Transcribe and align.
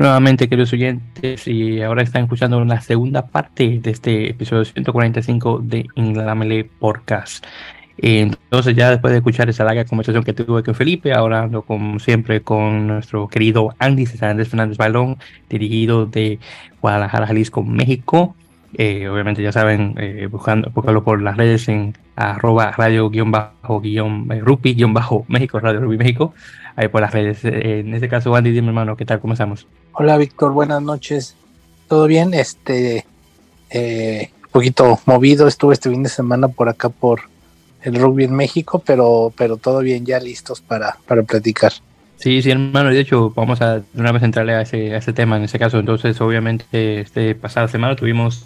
nuevamente, 0.00 0.48
queridos 0.48 0.72
oyentes, 0.72 1.46
y 1.46 1.82
ahora 1.82 2.02
están 2.02 2.22
escuchando 2.22 2.64
la 2.64 2.80
segunda 2.80 3.26
parte 3.26 3.80
de 3.82 3.90
este 3.90 4.30
episodio 4.30 4.64
145 4.64 5.60
de 5.62 5.86
Inglamele 5.94 6.64
Podcast. 6.64 7.44
Entonces, 7.98 8.74
ya 8.74 8.88
después 8.88 9.10
de 9.12 9.18
escuchar 9.18 9.50
esa 9.50 9.64
larga 9.64 9.84
conversación 9.84 10.24
que 10.24 10.32
tuve 10.32 10.62
con 10.62 10.74
Felipe, 10.74 11.12
ahora 11.12 11.42
ando 11.42 11.60
como 11.62 11.98
siempre 11.98 12.40
con 12.40 12.86
nuestro 12.86 13.28
querido 13.28 13.74
Andy 13.78 14.06
Andrés 14.22 14.48
Fernández 14.48 14.78
Balón, 14.78 15.18
dirigido 15.50 16.06
de 16.06 16.38
Guadalajara, 16.80 17.26
Jalisco, 17.26 17.62
México. 17.62 18.34
Eh, 18.78 19.06
obviamente 19.06 19.42
ya 19.42 19.52
saben, 19.52 19.94
eh, 19.98 20.28
buscando, 20.30 20.70
por 20.70 21.20
las 21.20 21.36
redes 21.36 21.68
en 21.68 21.92
arroba 22.16 22.70
radio 22.72 23.10
guion 23.10 23.30
bajo 23.30 23.80
guion 23.80 24.30
eh, 24.30 24.40
rupi 24.40 24.74
guion 24.74 24.94
bajo 24.94 25.24
México, 25.28 25.58
Radio 25.58 25.80
Rupi 25.80 25.96
México, 25.96 26.34
ahí 26.80 26.88
por 26.88 27.02
las 27.02 27.12
redes. 27.12 27.44
en 27.44 27.94
este 27.94 28.08
caso, 28.08 28.34
Andy, 28.34 28.50
dime 28.50 28.68
hermano, 28.68 28.96
¿qué 28.96 29.04
tal? 29.04 29.20
¿Cómo 29.20 29.34
estamos? 29.34 29.66
Hola 29.92 30.16
Víctor, 30.16 30.52
buenas 30.52 30.82
noches. 30.82 31.36
¿Todo 31.88 32.06
bien? 32.06 32.32
Este, 32.32 33.04
un 33.72 34.50
poquito 34.50 34.98
movido, 35.04 35.46
estuve 35.46 35.74
este 35.74 35.90
fin 35.90 36.02
de 36.02 36.08
semana 36.08 36.48
por 36.48 36.68
acá 36.68 36.88
por 36.88 37.20
el 37.82 37.96
rugby 37.96 38.24
en 38.24 38.34
México, 38.34 38.82
pero, 38.84 39.32
pero 39.36 39.56
todo 39.56 39.80
bien, 39.80 40.06
ya 40.06 40.18
listos 40.20 40.60
para, 40.60 40.96
para 41.06 41.22
platicar. 41.22 41.72
Sí, 42.16 42.42
sí, 42.42 42.50
hermano, 42.50 42.90
de 42.90 43.00
hecho, 43.00 43.30
vamos 43.34 43.60
a 43.62 43.82
una 43.94 44.12
vez 44.12 44.22
entrarle 44.22 44.54
a 44.54 44.62
ese, 44.62 44.94
a 44.94 44.98
ese 44.98 45.12
tema 45.12 45.36
en 45.36 45.44
ese 45.44 45.58
caso. 45.58 45.78
Entonces, 45.78 46.20
obviamente, 46.20 47.00
este 47.00 47.34
pasada 47.34 47.68
semana 47.68 47.96
tuvimos 47.96 48.44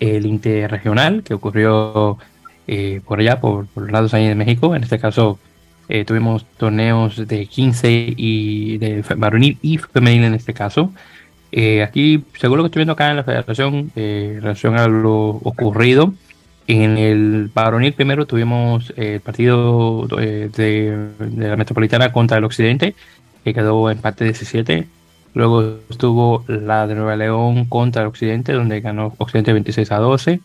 el 0.00 0.26
interregional 0.26 1.22
que 1.22 1.34
ocurrió 1.34 2.18
eh, 2.66 3.00
por 3.06 3.20
allá, 3.20 3.40
por, 3.40 3.66
por, 3.66 3.84
los 3.84 3.92
lados 3.92 4.14
ahí 4.14 4.26
de 4.26 4.34
México. 4.34 4.74
En 4.74 4.82
este 4.82 4.98
caso, 4.98 5.38
eh, 5.88 6.04
tuvimos 6.04 6.46
torneos 6.56 7.26
de 7.26 7.46
15 7.46 8.14
y 8.16 8.78
de 8.78 9.04
varonil 9.16 9.58
y 9.62 9.78
femenil 9.78 10.24
en 10.24 10.34
este 10.34 10.54
caso. 10.54 10.92
Eh, 11.50 11.82
aquí, 11.82 12.24
según 12.38 12.58
lo 12.58 12.62
que 12.64 12.68
estoy 12.68 12.80
viendo 12.80 12.94
acá 12.94 13.10
en 13.10 13.16
la 13.16 13.24
federación, 13.24 13.92
en 13.94 14.40
relación 14.40 14.78
a 14.78 14.88
lo 14.88 15.28
ocurrido, 15.28 16.14
en 16.66 16.96
el 16.96 17.50
varonil 17.52 17.92
primero 17.92 18.24
tuvimos 18.26 18.92
el 18.96 19.20
partido 19.20 20.06
de, 20.06 20.48
de, 20.48 21.48
la 21.48 21.56
Metropolitana 21.56 22.12
contra 22.12 22.38
el 22.38 22.44
Occidente, 22.44 22.94
que 23.44 23.52
quedó 23.52 23.90
empate 23.90 24.24
17. 24.24 24.86
Luego 25.34 25.78
estuvo 25.90 26.44
la 26.46 26.86
de 26.86 26.94
Nueva 26.94 27.16
León 27.16 27.64
contra 27.66 28.02
el 28.02 28.08
Occidente, 28.08 28.52
donde 28.52 28.80
ganó 28.80 29.14
Occidente 29.18 29.52
26 29.52 29.90
a 29.92 29.98
12. 29.98 30.40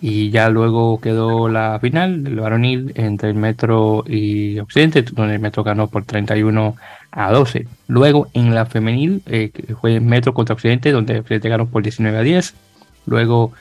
Y 0.00 0.30
ya 0.30 0.48
luego 0.48 1.00
quedó 1.00 1.48
la 1.48 1.78
final 1.80 2.22
del 2.22 2.36
varonil 2.36 2.92
entre 2.94 3.30
el 3.30 3.34
Metro 3.34 4.04
y 4.06 4.58
Occidente, 4.60 5.02
donde 5.02 5.34
el 5.34 5.40
Metro 5.40 5.64
ganó 5.64 5.88
por 5.88 6.04
31 6.04 6.76
a 7.10 7.32
12. 7.32 7.66
Luego 7.88 8.28
en 8.32 8.54
la 8.54 8.66
femenil 8.66 9.22
eh, 9.26 9.50
fue 9.80 10.00
Metro 10.00 10.34
contra 10.34 10.54
Occidente, 10.54 10.92
donde 10.92 11.20
Occidente 11.20 11.48
ganó 11.48 11.66
por 11.66 11.82
19 11.82 12.16
a 12.16 12.22
10. 12.22 12.54
Luego 13.06 13.52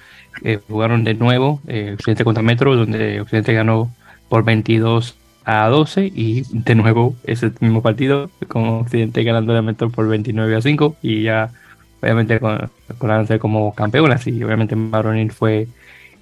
eh, 0.43 0.59
jugaron 0.67 1.03
de 1.03 1.15
nuevo 1.15 1.61
eh, 1.67 1.93
Occidente 1.95 2.23
contra 2.23 2.43
Metro, 2.43 2.75
donde 2.75 3.21
Occidente 3.21 3.53
ganó 3.53 3.91
por 4.29 4.43
22 4.43 5.15
a 5.47 5.69
12 5.69 6.11
y 6.13 6.43
de 6.51 6.75
nuevo 6.75 7.15
ese 7.23 7.51
mismo 7.61 7.81
partido 7.81 8.29
con 8.49 8.67
Occidente 8.67 9.23
ganando 9.23 9.53
de 9.53 9.61
Metro 9.61 9.89
por 9.89 10.07
29 10.07 10.55
a 10.57 10.61
5 10.61 10.97
y 11.01 11.23
ya 11.23 11.51
obviamente 12.01 12.39
con, 12.41 12.69
con 12.97 13.39
como 13.39 13.73
campeonas 13.73 14.27
y 14.27 14.43
obviamente 14.43 14.75
Maronil 14.75 15.31
fue 15.31 15.69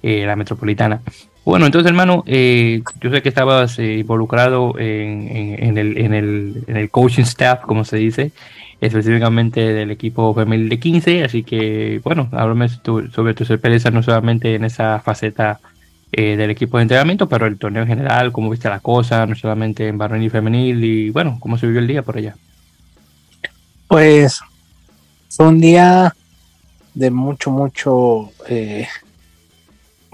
eh, 0.02 0.24
la 0.26 0.36
metropolitana. 0.36 1.00
Bueno, 1.44 1.66
entonces 1.66 1.88
hermano, 1.88 2.24
yo 2.26 3.10
sé 3.10 3.22
que 3.22 3.28
estabas 3.28 3.78
involucrado 3.78 4.76
en, 4.78 5.78
el, 5.78 5.96
en, 5.96 6.12
el, 6.12 6.64
en 6.66 6.76
el 6.76 6.90
coaching 6.90 7.22
staff, 7.22 7.60
como 7.60 7.84
se 7.84 7.98
dice, 7.98 8.32
específicamente 8.80 9.60
del 9.60 9.90
equipo 9.92 10.34
femenil 10.34 10.68
de 10.68 10.78
15, 10.78 11.24
así 11.24 11.42
que 11.44 12.00
bueno, 12.02 12.28
háblame 12.32 12.68
sobre 12.68 13.34
tus 13.34 13.50
experiencias 13.50 13.94
no 13.94 14.02
solamente 14.02 14.56
en 14.56 14.64
esa 14.64 15.00
faceta 15.00 15.60
eh, 16.12 16.36
del 16.36 16.50
equipo 16.50 16.78
de 16.78 16.82
entrenamiento, 16.82 17.28
pero 17.28 17.46
el 17.46 17.58
torneo 17.58 17.82
en 17.82 17.88
general, 17.88 18.32
cómo 18.32 18.50
viste 18.50 18.68
la 18.68 18.80
cosa, 18.80 19.26
no 19.26 19.34
solamente 19.34 19.88
en 19.88 19.98
varonil 19.98 20.26
y 20.26 20.30
femenil, 20.30 20.84
y 20.84 21.10
bueno, 21.10 21.38
cómo 21.40 21.58
se 21.58 21.66
vivió 21.66 21.80
el 21.80 21.88
día 21.88 22.02
por 22.02 22.16
allá. 22.16 22.36
Pues 23.88 24.40
fue 25.28 25.48
un 25.48 25.60
día 25.60 26.14
de 26.94 27.10
mucho, 27.10 27.50
mucho, 27.50 28.30
eh, 28.48 28.86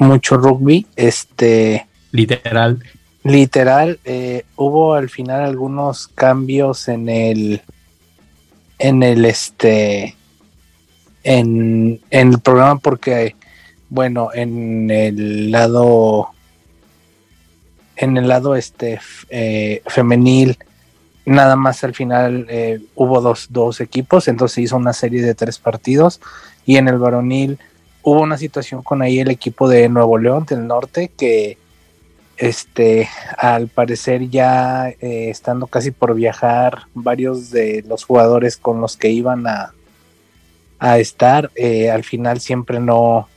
mucho 0.02 0.36
rugby, 0.36 0.86
este... 0.96 1.86
Literal. 2.10 2.82
Literal, 3.24 4.00
eh, 4.04 4.44
hubo 4.56 4.94
al 4.94 5.08
final 5.08 5.42
algunos 5.42 6.08
cambios 6.08 6.88
en 6.88 7.08
el 7.08 7.62
en 8.82 9.04
el 9.04 9.24
este 9.24 10.16
en, 11.22 12.00
el 12.10 12.40
programa 12.40 12.80
porque 12.80 13.36
bueno 13.88 14.30
en 14.34 14.90
el 14.90 15.52
lado 15.52 16.30
en 17.94 18.16
el 18.16 18.26
lado 18.26 18.56
este 18.56 18.98
eh, 19.30 19.82
femenil 19.86 20.58
nada 21.24 21.54
más 21.54 21.84
al 21.84 21.94
final 21.94 22.46
eh, 22.48 22.80
hubo 22.96 23.20
dos, 23.20 23.46
dos 23.50 23.80
equipos 23.80 24.26
entonces 24.26 24.58
hizo 24.58 24.76
una 24.76 24.92
serie 24.92 25.22
de 25.22 25.36
tres 25.36 25.60
partidos 25.60 26.20
y 26.66 26.76
en 26.76 26.88
el 26.88 26.98
varonil 26.98 27.60
hubo 28.02 28.20
una 28.20 28.38
situación 28.38 28.82
con 28.82 29.02
ahí 29.02 29.20
el 29.20 29.30
equipo 29.30 29.68
de 29.68 29.88
Nuevo 29.88 30.18
León 30.18 30.44
del 30.46 30.66
norte 30.66 31.10
que 31.16 31.58
este, 32.36 33.08
al 33.38 33.68
parecer 33.68 34.28
ya 34.28 34.88
eh, 34.88 35.30
estando 35.30 35.66
casi 35.68 35.92
por 35.92 36.14
viajar, 36.14 36.86
varios 36.94 37.50
de 37.50 37.84
los 37.86 38.04
jugadores 38.04 38.56
con 38.56 38.80
los 38.80 38.96
que 38.96 39.10
iban 39.10 39.46
a, 39.46 39.72
a 40.78 40.98
estar, 40.98 41.52
eh, 41.54 41.90
al 41.90 42.02
final 42.02 42.40
siempre 42.40 42.80
no, 42.80 43.28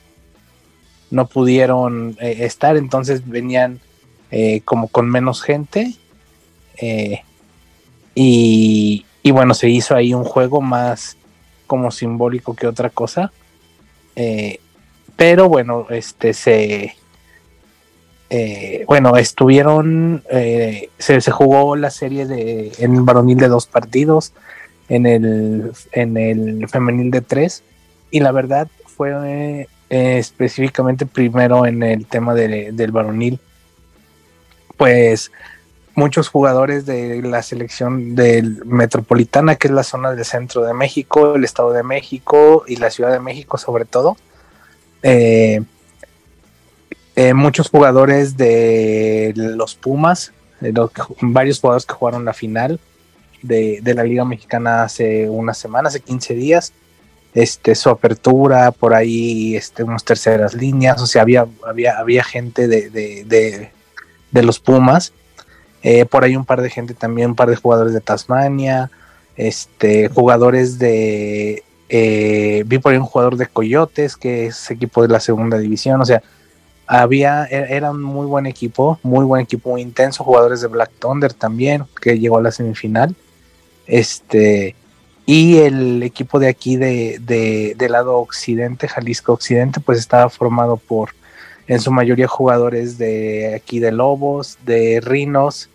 no 1.10 1.26
pudieron 1.28 2.16
eh, 2.20 2.38
estar, 2.40 2.76
entonces 2.76 3.28
venían 3.28 3.80
como 4.66 4.88
con 4.88 5.08
menos 5.08 5.40
gente. 5.40 5.94
Y, 8.14 9.06
y, 9.22 9.30
bueno, 9.30 9.54
se 9.54 9.70
hizo 9.70 9.94
ahí 9.94 10.12
un 10.12 10.24
juego 10.24 10.60
más 10.60 11.16
como 11.66 11.90
simbólico 11.90 12.54
que 12.54 12.66
otra 12.66 12.90
cosa. 12.90 13.32
Pero 15.16 15.48
bueno, 15.48 15.86
este 15.90 16.32
se 16.32 16.96
eh, 18.28 18.84
bueno, 18.88 19.16
estuvieron, 19.16 20.24
eh, 20.30 20.90
se, 20.98 21.20
jugó 21.30 21.76
la 21.76 21.90
serie 21.90 22.26
de, 22.26 22.72
en 22.78 22.96
el 22.96 23.02
varonil 23.02 23.38
de 23.38 23.48
dos 23.48 23.66
partidos, 23.66 24.32
en 24.88 25.06
el, 25.06 25.72
en 25.92 26.16
el 26.16 26.68
femenil 26.68 27.10
de 27.12 27.20
tres, 27.20 27.62
y 28.10 28.20
la 28.20 28.32
verdad 28.32 28.68
fue 28.84 29.68
eh, 29.90 30.18
específicamente 30.18 31.06
primero 31.06 31.66
en 31.66 31.82
el 31.84 32.06
tema 32.06 32.34
del 32.34 32.90
varonil, 32.90 33.38
pues 34.76 35.30
muchos 35.96 36.28
jugadores 36.28 36.86
de 36.86 37.20
la 37.22 37.42
selección 37.42 38.14
del 38.14 38.64
Metropolitana, 38.64 39.56
que 39.56 39.68
es 39.68 39.74
la 39.74 39.82
zona 39.82 40.12
del 40.12 40.24
centro 40.24 40.62
de 40.62 40.74
México, 40.74 41.34
el 41.34 41.44
Estado 41.44 41.72
de 41.72 41.82
México 41.82 42.64
y 42.68 42.76
la 42.76 42.90
Ciudad 42.90 43.10
de 43.10 43.20
México 43.20 43.58
sobre 43.58 43.84
todo, 43.86 44.16
eh, 45.02 45.62
eh, 47.16 47.32
muchos 47.32 47.70
jugadores 47.70 48.36
de 48.36 49.32
los 49.34 49.74
Pumas, 49.74 50.32
varios 51.20 51.60
jugadores 51.60 51.86
que 51.86 51.94
jugaron 51.94 52.24
la 52.24 52.34
final 52.34 52.78
de, 53.42 53.80
la 53.94 54.04
Liga 54.04 54.24
Mexicana 54.24 54.82
hace 54.82 55.28
unas 55.28 55.58
semanas, 55.58 55.94
hace 55.94 56.04
15 56.04 56.34
días. 56.34 56.72
Este, 57.34 57.74
su 57.74 57.90
apertura, 57.90 58.70
por 58.72 58.94
ahí 58.94 59.56
este, 59.56 59.82
unas 59.82 60.04
terceras 60.04 60.54
líneas, 60.54 61.02
o 61.02 61.06
sea, 61.06 61.20
había, 61.20 61.46
había, 61.66 61.98
había 61.98 62.24
gente 62.24 62.66
de, 62.66 63.70
los 64.32 64.58
Pumas, 64.58 65.12
eh, 65.82 66.04
por 66.04 66.24
ahí 66.24 66.36
un 66.36 66.44
par 66.44 66.62
de 66.62 66.70
gente 66.70 66.94
también, 66.94 67.30
un 67.30 67.36
par 67.36 67.48
de 67.50 67.56
jugadores 67.56 67.92
de 67.92 68.00
Tasmania, 68.00 68.90
este, 69.36 70.08
jugadores 70.08 70.78
de, 70.78 71.62
eh, 71.88 72.64
vi 72.66 72.78
por 72.78 72.92
ahí 72.92 72.98
un 72.98 73.04
jugador 73.04 73.36
de 73.36 73.46
Coyotes, 73.46 74.16
que 74.16 74.46
es 74.46 74.70
equipo 74.70 75.02
de 75.02 75.08
la 75.08 75.20
segunda 75.20 75.58
división, 75.58 76.00
o 76.00 76.04
sea, 76.04 76.22
había, 76.86 77.44
e-, 77.44 77.76
era 77.76 77.90
un 77.90 78.02
muy 78.02 78.26
buen 78.26 78.46
equipo, 78.46 78.98
muy 79.02 79.24
buen 79.24 79.42
equipo, 79.42 79.70
muy 79.70 79.82
intenso, 79.82 80.24
jugadores 80.24 80.60
de 80.60 80.68
Black 80.68 80.90
Thunder 80.98 81.32
también, 81.32 81.84
que 82.00 82.18
llegó 82.18 82.38
a 82.38 82.42
la 82.42 82.52
semifinal. 82.52 83.14
Este, 83.86 84.74
y 85.26 85.58
el 85.58 86.02
equipo 86.02 86.38
de 86.38 86.48
aquí 86.48 86.76
de, 86.76 87.18
de, 87.76 87.88
lado 87.88 88.18
occidente, 88.18 88.88
Jalisco 88.88 89.32
Occidente, 89.32 89.80
pues 89.80 89.98
estaba 89.98 90.28
formado 90.30 90.76
por 90.76 91.10
en 91.66 91.80
su 91.80 91.90
mayoría 91.90 92.28
jugadores 92.28 92.98
de 92.98 93.54
aquí 93.54 93.80
de 93.80 93.92
Lobos, 93.92 94.58
de 94.64 95.00
Rinos, 95.02 95.68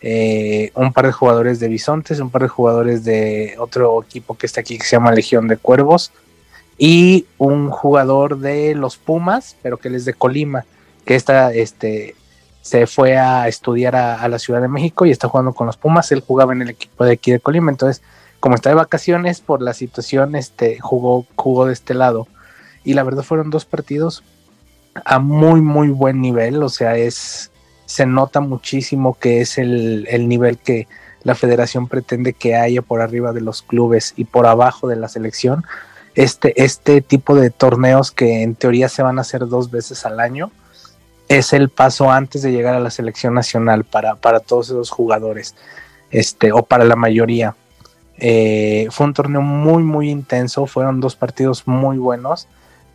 eh, 0.00 0.70
un 0.74 0.92
par 0.92 1.06
de 1.06 1.12
jugadores 1.12 1.58
de 1.58 1.68
Bisontes, 1.68 2.20
un 2.20 2.30
par 2.30 2.42
de 2.42 2.48
jugadores 2.48 3.04
de 3.04 3.56
otro 3.58 4.02
equipo 4.02 4.36
que 4.36 4.46
está 4.46 4.60
aquí 4.60 4.78
que 4.78 4.84
se 4.84 4.96
llama 4.96 5.12
Legión 5.12 5.48
de 5.48 5.56
Cuervos, 5.56 6.12
y 6.76 7.26
un 7.38 7.70
jugador 7.70 8.38
de 8.38 8.74
los 8.74 8.96
Pumas, 8.96 9.56
pero 9.62 9.78
que 9.78 9.88
él 9.88 9.96
es 9.96 10.04
de 10.04 10.14
Colima, 10.14 10.64
que 11.04 11.16
está, 11.16 11.52
este, 11.52 12.14
se 12.60 12.86
fue 12.86 13.16
a 13.16 13.48
estudiar 13.48 13.96
a, 13.96 14.28
la 14.28 14.38
Ciudad 14.38 14.60
de 14.60 14.68
México 14.68 15.04
y 15.04 15.10
está 15.10 15.26
jugando 15.28 15.52
con 15.54 15.66
los 15.66 15.76
Pumas. 15.76 16.12
Él 16.12 16.22
jugaba 16.24 16.52
en 16.52 16.62
el 16.62 16.70
equipo 16.70 17.04
de 17.04 17.12
aquí 17.12 17.32
de 17.32 17.40
Colima, 17.40 17.72
entonces 17.72 18.02
como 18.38 18.54
está 18.54 18.68
de 18.68 18.76
vacaciones 18.76 19.40
por 19.40 19.60
la 19.60 19.74
situación, 19.74 20.36
este, 20.36 20.78
jugó, 20.78 21.26
jugó 21.34 21.66
de 21.66 21.72
este 21.72 21.94
lado. 21.94 22.28
Y 22.84 22.94
la 22.94 23.02
verdad 23.02 23.24
fueron 23.24 23.50
dos 23.50 23.64
partidos 23.64 24.22
a 25.04 25.18
muy, 25.18 25.60
muy 25.60 25.88
buen 25.88 26.20
nivel. 26.20 26.62
O 26.62 26.68
sea, 26.68 26.96
es, 26.96 27.50
se 27.86 28.06
nota 28.06 28.40
muchísimo 28.40 29.18
que 29.18 29.40
es 29.40 29.58
el, 29.58 30.06
el 30.10 30.28
nivel 30.28 30.58
que 30.58 30.88
la 31.22 31.34
federación 31.34 31.88
pretende 31.88 32.32
que 32.32 32.54
haya 32.56 32.82
por 32.82 33.00
arriba 33.00 33.32
de 33.32 33.40
los 33.40 33.62
clubes 33.62 34.14
y 34.16 34.24
por 34.24 34.46
abajo 34.46 34.88
de 34.88 34.96
la 34.96 35.08
selección. 35.08 35.64
Este, 36.14 36.62
este 36.62 37.00
tipo 37.00 37.34
de 37.34 37.50
torneos 37.50 38.10
que 38.10 38.42
en 38.42 38.54
teoría 38.54 38.88
se 38.88 39.02
van 39.02 39.18
a 39.18 39.22
hacer 39.22 39.46
dos 39.46 39.70
veces 39.70 40.04
al 40.04 40.20
año 40.20 40.50
es 41.28 41.52
el 41.52 41.68
paso 41.68 42.10
antes 42.10 42.42
de 42.42 42.50
llegar 42.50 42.74
a 42.74 42.80
la 42.80 42.90
selección 42.90 43.34
nacional 43.34 43.84
para, 43.84 44.16
para 44.16 44.40
todos 44.40 44.70
esos 44.70 44.90
jugadores, 44.90 45.54
este, 46.10 46.52
o 46.52 46.62
para 46.62 46.84
la 46.84 46.96
mayoría. 46.96 47.54
Eh, 48.16 48.88
fue 48.90 49.06
un 49.06 49.14
torneo 49.14 49.42
muy, 49.42 49.82
muy 49.82 50.10
intenso, 50.10 50.66
fueron 50.66 51.00
dos 51.00 51.14
partidos 51.14 51.66
muy 51.66 51.98
buenos. 51.98 52.48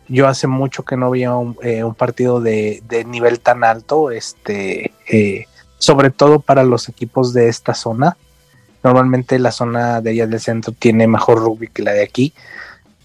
Yo 0.08 0.28
hace 0.28 0.46
mucho 0.46 0.84
que 0.84 0.96
no 0.96 1.10
veía 1.10 1.34
un, 1.34 1.56
eh, 1.62 1.82
partido 1.96 2.40
de, 2.40 2.82
nivel 3.06 3.40
tan 3.40 3.64
alto, 3.64 4.10
este, 4.10 4.92
eh, 5.08 5.46
sobre 5.78 6.10
todo 6.10 6.40
para 6.40 6.62
los 6.62 6.88
equipos 6.88 7.32
de 7.32 7.48
esta 7.48 7.74
zona. 7.74 8.16
Normalmente 8.82 9.38
la 9.38 9.50
zona 9.50 10.00
de 10.00 10.10
allá 10.10 10.26
del 10.26 10.40
centro 10.40 10.74
tiene 10.78 11.06
mejor 11.06 11.38
rugby 11.38 11.68
que 11.68 11.82
la 11.82 11.92
de 11.92 12.02
aquí. 12.02 12.34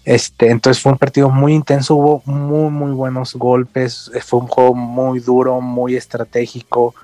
Este, 0.04 0.50
entonces 0.50 0.82
fue 0.82 0.92
un 0.92 0.98
partido 0.98 1.30
muy 1.30 1.54
intenso, 1.54 1.94
hubo 1.94 2.22
muy, 2.24 2.70
muy 2.70 2.92
buenos 2.92 3.34
golpes, 3.34 4.10
fue 4.24 4.40
un 4.40 4.46
juego 4.46 4.74
muy 4.74 5.20
duro, 5.20 5.60
muy 5.60 5.96
estratégico. 5.96 6.94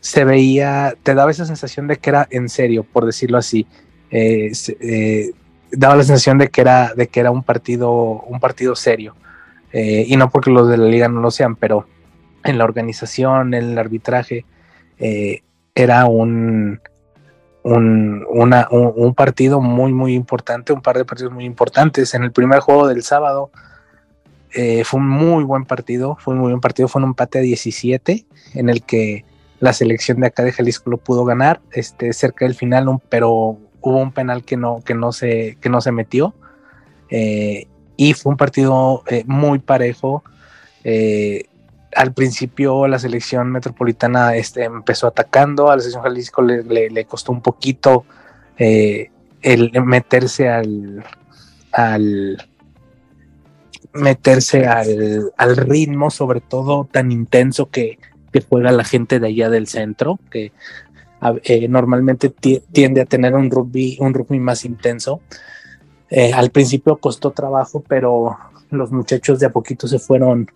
Se 0.00 0.24
veía, 0.24 0.94
te 1.02 1.14
daba 1.14 1.30
esa 1.30 1.46
sensación 1.46 1.86
de 1.86 1.96
que 1.96 2.10
era 2.10 2.26
en 2.30 2.48
serio, 2.48 2.84
por 2.84 3.06
decirlo 3.06 3.38
así 3.38 3.66
eh, 4.10 4.50
eh, 4.80 5.30
daba 5.70 5.96
la 5.96 6.02
sensación 6.02 6.38
de 6.38 6.48
que 6.48 6.60
era, 6.60 6.94
de 6.94 7.06
que 7.06 7.20
era 7.20 7.30
un 7.30 7.42
partido, 7.42 7.92
un 7.92 8.40
partido 8.40 8.74
serio. 8.74 9.14
Eh, 9.72 10.04
y 10.06 10.16
no 10.16 10.30
porque 10.30 10.50
los 10.50 10.68
de 10.68 10.76
la 10.76 10.86
liga 10.86 11.08
no 11.08 11.20
lo 11.20 11.30
sean, 11.30 11.56
pero 11.56 11.86
en 12.44 12.58
la 12.58 12.64
organización, 12.64 13.54
en 13.54 13.70
el 13.72 13.78
arbitraje, 13.78 14.44
era 15.74 16.04
un, 16.06 16.80
un, 17.62 18.26
un, 18.28 19.14
partido 19.14 19.62
muy, 19.62 19.94
muy 19.94 20.14
importante, 20.14 20.74
un 20.74 20.82
par 20.82 20.98
de 20.98 21.04
partidos 21.06 21.32
muy 21.32 21.44
importantes. 21.44 22.12
En 22.14 22.22
el 22.22 22.32
primer 22.32 22.60
juego 22.60 22.86
del 22.86 23.02
sábado 23.02 23.50
fue 24.84 25.00
un 25.00 25.08
muy 25.08 25.44
buen 25.44 25.64
partido, 25.64 26.16
fue 26.20 26.34
un 26.34 26.40
muy 26.40 26.50
buen 26.50 26.60
partido, 26.60 26.88
fue 26.88 27.00
un 27.02 27.08
empate 27.08 27.38
a 27.38 27.42
17 27.42 28.26
en 28.54 28.68
el 28.68 28.82
que 28.82 29.24
la 29.60 29.74
selección 29.74 30.20
de 30.20 30.26
acá 30.26 30.42
de 30.42 30.52
Jalisco 30.52 30.90
lo 30.90 30.96
pudo 30.96 31.24
ganar, 31.24 31.60
este, 31.72 32.12
cerca 32.14 32.46
del 32.46 32.54
final, 32.54 32.86
pero 33.08 33.58
hubo 33.80 33.98
un 33.98 34.12
penal 34.12 34.42
que 34.42 34.56
no, 34.56 34.82
que 34.84 34.94
no, 34.94 35.12
se, 35.12 35.58
que 35.60 35.68
no 35.68 35.80
se 35.82 35.92
metió. 35.92 36.34
Eh, 37.10 37.68
y 38.00 38.14
fue 38.14 38.30
un 38.30 38.38
partido 38.38 39.02
eh, 39.08 39.24
muy 39.26 39.58
parejo. 39.58 40.24
Eh, 40.84 41.44
al 41.94 42.14
principio 42.14 42.88
la 42.88 42.98
selección 42.98 43.52
metropolitana 43.52 44.36
este, 44.36 44.64
empezó 44.64 45.06
atacando, 45.06 45.70
a 45.70 45.76
la 45.76 45.82
selección 45.82 46.04
Jalisco 46.04 46.40
le, 46.40 47.04
costó 47.04 47.30
un 47.30 47.42
poquito 47.42 48.06
el 48.56 49.70
meterse 49.84 50.48
al, 50.48 51.04
al 51.72 52.48
meterse 53.92 54.66
al, 54.66 55.30
al, 55.36 55.56
ritmo, 55.58 56.10
sobre 56.10 56.40
todo 56.40 56.88
tan 56.90 57.12
intenso 57.12 57.68
que, 57.68 57.98
juega 58.48 58.72
la 58.72 58.84
gente 58.84 59.20
de 59.20 59.26
allá 59.26 59.50
del 59.50 59.66
centro, 59.66 60.18
que 60.30 60.52
eh, 61.44 61.68
normalmente 61.68 62.30
tiende 62.30 63.02
a 63.02 63.04
tener 63.04 63.34
un 63.34 63.50
rugby, 63.50 63.98
un 64.00 64.14
rugby 64.14 64.38
más 64.38 64.64
intenso. 64.64 65.20
Eh, 66.10 66.32
al 66.32 66.50
principio 66.50 66.96
costó 66.96 67.30
trabajo, 67.30 67.82
pero 67.86 68.36
los 68.70 68.90
muchachos 68.90 69.38
de 69.38 69.46
a 69.46 69.50
poquito 69.50 69.86
se 69.86 69.98
fueron, 69.98 70.50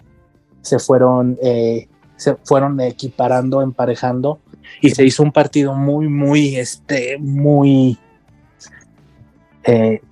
se 0.63 0.79
fueron, 0.79 1.39
eh, 1.43 1.89
se 2.17 2.37
fueron 2.45 2.81
equiparando, 2.81 3.63
emparejando 3.63 4.41
y 4.81 4.91
se 4.91 5.05
hizo 5.05 5.23
un 5.23 5.33
partido 5.33 5.75
muy, 5.75 6.09
muy, 6.09 6.57
este, 6.57 7.17
muy, 7.19 7.99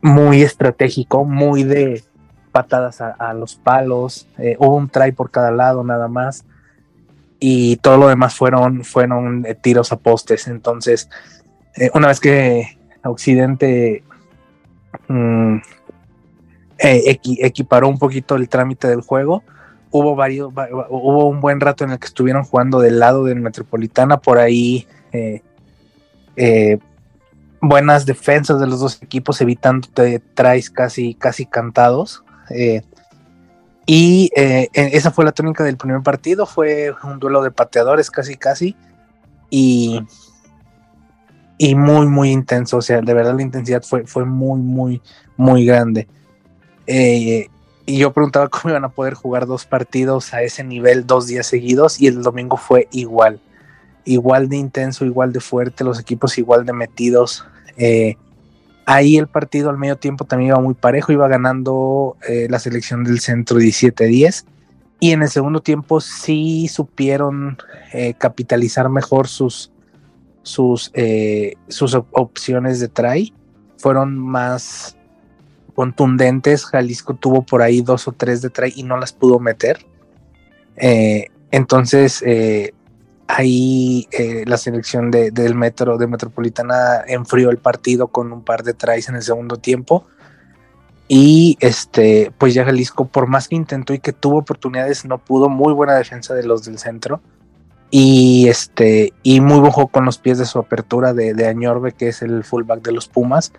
muy 0.00 0.42
estratégico, 0.42 1.24
muy 1.24 1.62
de 1.64 2.02
patadas 2.52 3.00
a, 3.00 3.34
los 3.34 3.54
palos. 3.56 4.26
hubo 4.58 4.76
un 4.76 4.88
try 4.88 5.12
por 5.12 5.30
cada 5.30 5.50
lado 5.50 5.84
nada 5.84 6.08
más 6.08 6.44
y 7.44 7.74
todo 7.78 7.96
lo 7.96 8.06
demás 8.06 8.36
fueron, 8.36 8.84
fueron 8.84 9.44
eh, 9.44 9.56
tiros 9.56 9.90
a 9.90 9.96
postes. 9.96 10.46
Entonces, 10.46 11.10
eh, 11.74 11.90
una 11.92 12.06
vez 12.06 12.20
que 12.20 12.78
Occidente 13.02 14.04
mm, 15.08 15.56
eh, 16.78 17.18
equiparó 17.40 17.88
un 17.88 17.98
poquito 17.98 18.36
el 18.36 18.48
trámite 18.48 18.88
del 18.88 19.00
juego, 19.00 19.42
hubo 19.90 20.14
varios, 20.16 20.52
hubo 20.88 21.28
un 21.28 21.40
buen 21.40 21.60
rato 21.60 21.84
en 21.84 21.90
el 21.90 21.98
que 21.98 22.06
estuvieron 22.06 22.44
jugando 22.44 22.80
del 22.80 22.98
lado 22.98 23.24
del 23.24 23.40
Metropolitana, 23.40 24.18
por 24.18 24.38
ahí 24.38 24.86
buenas 27.60 28.06
defensas 28.06 28.58
de 28.58 28.66
los 28.66 28.80
dos 28.80 29.02
equipos, 29.02 29.40
evitando 29.40 29.88
traes 30.34 30.70
casi, 30.70 31.14
casi 31.14 31.46
cantados. 31.46 32.24
Y 33.86 34.30
eh, 34.36 34.68
esa 34.72 35.10
fue 35.10 35.24
la 35.24 35.32
tónica 35.32 35.64
del 35.64 35.76
primer 35.76 36.02
partido, 36.02 36.46
fue 36.46 36.94
un 37.02 37.18
duelo 37.18 37.42
de 37.42 37.50
pateadores 37.50 38.10
casi 38.10 38.36
casi 38.36 38.76
y, 39.50 40.00
y 41.62 41.76
muy 41.76 42.08
muy 42.08 42.32
intenso, 42.32 42.78
o 42.78 42.82
sea, 42.82 43.00
de 43.00 43.14
verdad 43.14 43.36
la 43.36 43.42
intensidad 43.42 43.84
fue, 43.84 44.04
fue 44.04 44.24
muy 44.24 44.60
muy 44.60 45.00
muy 45.36 45.64
grande. 45.64 46.08
Eh, 46.88 47.46
y 47.86 47.98
yo 47.98 48.12
preguntaba 48.12 48.48
cómo 48.48 48.70
iban 48.70 48.84
a 48.84 48.88
poder 48.88 49.14
jugar 49.14 49.46
dos 49.46 49.64
partidos 49.64 50.34
a 50.34 50.42
ese 50.42 50.64
nivel 50.64 51.06
dos 51.06 51.28
días 51.28 51.46
seguidos 51.46 52.00
y 52.00 52.08
el 52.08 52.22
domingo 52.22 52.56
fue 52.56 52.88
igual, 52.90 53.40
igual 54.04 54.48
de 54.48 54.56
intenso, 54.56 55.04
igual 55.04 55.32
de 55.32 55.38
fuerte, 55.38 55.84
los 55.84 56.00
equipos 56.00 56.36
igual 56.36 56.66
de 56.66 56.72
metidos. 56.72 57.44
Eh, 57.76 58.16
Ahí 58.84 59.16
el 59.16 59.28
partido 59.28 59.70
al 59.70 59.78
medio 59.78 59.96
tiempo 59.96 60.24
también 60.24 60.48
iba 60.48 60.60
muy 60.60 60.74
parejo, 60.74 61.12
iba 61.12 61.28
ganando 61.28 62.16
eh, 62.28 62.48
la 62.50 62.58
selección 62.58 63.04
del 63.04 63.20
centro 63.20 63.58
17-10 63.58 64.44
y 64.98 65.12
en 65.12 65.22
el 65.22 65.28
segundo 65.28 65.60
tiempo 65.60 66.00
sí 66.00 66.66
supieron 66.66 67.58
eh, 67.92 68.14
capitalizar 68.14 68.88
mejor 68.88 69.28
sus, 69.28 69.71
sus, 70.42 70.90
eh, 70.94 71.54
sus 71.68 71.94
opciones 71.94 72.80
de 72.80 72.88
try, 72.88 73.32
fueron 73.78 74.18
más 74.18 74.96
contundentes, 75.74 76.66
Jalisco 76.66 77.14
tuvo 77.14 77.42
por 77.42 77.62
ahí 77.62 77.80
dos 77.80 78.06
o 78.06 78.12
tres 78.12 78.42
de 78.42 78.50
try 78.50 78.72
y 78.76 78.82
no 78.82 78.96
las 78.98 79.12
pudo 79.12 79.38
meter. 79.38 79.84
entonces 81.50 82.22
ahí 83.32 84.08
eh, 84.12 84.44
la 84.46 84.58
selección 84.58 85.10
del 85.10 85.54
Metro, 85.54 85.96
de 85.96 86.06
Metropolitana, 86.06 87.02
enfrió 87.06 87.50
el 87.50 87.58
partido 87.58 88.08
con 88.08 88.32
un 88.32 88.42
par 88.42 88.62
de 88.62 88.74
tries 88.74 89.08
en 89.08 89.16
el 89.16 89.22
segundo 89.22 89.56
tiempo. 89.56 90.06
Y 91.08 91.56
este, 91.60 92.32
pues 92.38 92.54
ya 92.54 92.64
Jalisco, 92.64 93.06
por 93.06 93.26
más 93.26 93.48
que 93.48 93.56
intentó 93.56 93.94
y 93.94 93.98
que 93.98 94.12
tuvo 94.12 94.38
oportunidades, 94.38 95.04
no 95.04 95.18
pudo. 95.18 95.48
Muy 95.48 95.72
buena 95.72 95.94
defensa 95.94 96.34
de 96.34 96.44
los 96.44 96.64
del 96.64 96.78
centro. 96.78 97.20
Y 97.94 98.48
este, 98.48 99.12
y 99.22 99.42
muy 99.42 99.60
buen 99.60 99.72
con 99.88 100.06
los 100.06 100.16
pies 100.16 100.38
de 100.38 100.46
su 100.46 100.58
apertura 100.58 101.12
de, 101.12 101.34
de 101.34 101.46
Añorbe, 101.46 101.92
que 101.92 102.08
es 102.08 102.22
el 102.22 102.42
fullback 102.42 102.82
de 102.82 102.92
los 102.92 103.06
Pumas. 103.06 103.52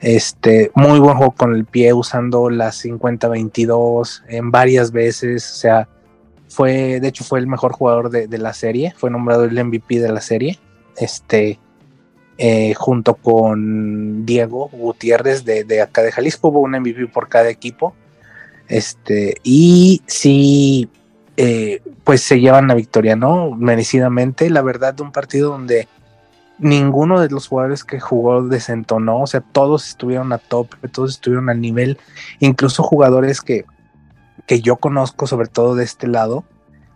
Este, 0.00 0.72
muy 0.74 0.98
buen 0.98 1.16
con 1.30 1.54
el 1.54 1.64
pie, 1.64 1.92
usando 1.92 2.50
las 2.50 2.84
50-22 2.84 4.24
en 4.28 4.50
varias 4.50 4.90
veces. 4.90 5.48
O 5.52 5.54
sea, 5.54 5.88
fue, 6.48 6.98
de 6.98 7.06
hecho, 7.08 7.22
fue 7.22 7.38
el 7.38 7.46
mejor 7.46 7.72
jugador 7.72 8.10
de, 8.10 8.38
la 8.38 8.52
serie, 8.52 8.94
fue 8.96 9.10
nombrado 9.10 9.44
el 9.44 9.64
MVP 9.64 10.00
de 10.00 10.12
la 10.12 10.20
serie, 10.20 10.58
este, 10.96 11.60
eh, 12.38 12.74
junto 12.74 13.14
con 13.14 14.24
Diego 14.24 14.68
Gutiérrez 14.72 15.44
de, 15.44 15.82
acá 15.82 16.02
de 16.02 16.10
Jalisco, 16.10 16.48
hubo 16.48 16.60
un 16.60 16.72
MVP 16.72 17.06
por 17.08 17.28
cada 17.28 17.48
equipo, 17.48 17.94
este, 18.66 19.36
y 19.42 20.02
sí, 20.06 20.88
eh, 21.38 21.80
pues 22.04 22.20
se 22.20 22.40
llevan 22.40 22.68
la 22.68 22.74
victoria, 22.74 23.16
¿no? 23.16 23.52
Merecidamente, 23.52 24.50
la 24.50 24.60
verdad, 24.60 24.92
de 24.92 25.02
un 25.02 25.12
partido 25.12 25.52
donde 25.52 25.88
ninguno 26.58 27.20
de 27.20 27.30
los 27.30 27.48
jugadores 27.48 27.84
que 27.84 28.00
jugó 28.00 28.42
desentonó, 28.42 29.22
o 29.22 29.26
sea, 29.26 29.40
todos 29.40 29.88
estuvieron 29.88 30.34
a 30.34 30.38
top, 30.38 30.74
todos 30.92 31.12
estuvieron 31.12 31.48
al 31.48 31.60
nivel, 31.60 31.98
incluso 32.40 32.82
jugadores 32.82 33.40
que 33.40 33.64
que 34.48 34.62
yo 34.62 34.76
conozco, 34.76 35.26
sobre 35.28 35.46
todo 35.46 35.76
de 35.76 35.84
este 35.84 36.08
lado, 36.08 36.42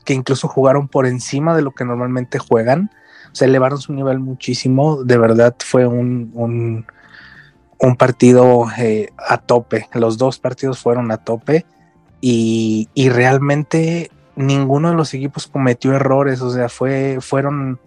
que 0.04 0.14
incluso 0.14 0.48
jugaron 0.48 0.88
por 0.88 1.06
encima 1.06 1.54
de 1.54 1.62
lo 1.62 1.70
que 1.72 1.84
normalmente 1.84 2.38
juegan. 2.38 2.90
O 3.30 3.34
sea, 3.34 3.46
elevaron 3.46 3.78
su 3.78 3.92
nivel 3.92 4.18
muchísimo. 4.18 5.04
De 5.04 5.18
verdad 5.18 5.54
fue 5.58 5.86
un, 5.86 6.32
un, 7.78 7.96
partido 7.96 8.66
eh, 8.78 9.10
a 9.18 9.36
tope. 9.36 9.88
Los 9.92 10.16
dos 10.16 10.38
partidos 10.38 10.80
fueron 10.80 11.10
a 11.12 11.18
tope 11.18 11.66
y, 12.22 12.88
realmente 13.10 14.10
ninguno 14.36 14.90
de 14.90 14.96
los 14.96 15.12
equipos 15.14 15.46
cometió 15.46 15.94
errores. 15.94 16.40
O 16.42 16.50
sea, 16.50 16.68
fue, 16.68 17.18
fueron 17.20 17.78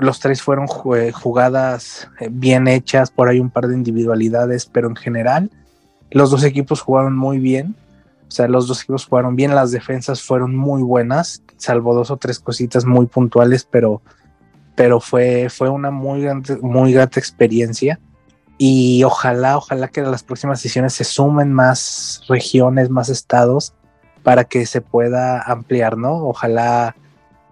los 0.00 0.18
tres 0.18 0.40
fueron 0.40 0.66
jugadas 0.66 2.08
eh, 2.20 2.28
bien 2.30 2.68
hechas, 2.68 3.10
por 3.10 3.28
ahí 3.28 3.38
un 3.38 3.50
par 3.50 3.68
de 3.68 3.74
individualidades, 3.74 4.66
pero 4.66 4.88
en 4.88 4.96
general 4.96 5.50
los 6.10 6.30
dos 6.30 6.42
equipos 6.42 6.80
jugaron 6.80 7.16
muy 7.16 7.38
bien. 7.38 7.76
O 8.26 8.30
sea, 8.30 8.48
los 8.48 8.68
dos 8.68 8.82
equipos 8.82 9.06
jugaron 9.06 9.36
bien, 9.36 9.54
las 9.54 9.72
defensas 9.72 10.22
fueron 10.22 10.54
muy 10.54 10.82
buenas, 10.82 11.42
salvo 11.56 11.94
dos 11.94 12.10
o 12.10 12.16
tres 12.16 12.38
cositas 12.38 12.84
muy 12.84 13.06
puntuales, 13.06 13.66
pero, 13.68 14.02
pero 14.76 15.00
fue, 15.00 15.48
fue 15.50 15.68
una 15.68 15.90
muy, 15.90 16.26
muy 16.62 16.92
grata 16.92 17.18
experiencia. 17.18 17.98
Y 18.56 19.02
ojalá, 19.04 19.56
ojalá 19.56 19.88
que 19.88 20.00
en 20.00 20.10
las 20.10 20.22
próximas 20.22 20.60
sesiones 20.60 20.92
se 20.92 21.04
sumen 21.04 21.52
más 21.52 22.22
regiones, 22.28 22.88
más 22.88 23.08
estados, 23.08 23.74
para 24.22 24.44
que 24.44 24.66
se 24.66 24.80
pueda 24.80 25.40
ampliar, 25.42 25.96
¿no? 25.96 26.26
Ojalá 26.26 26.94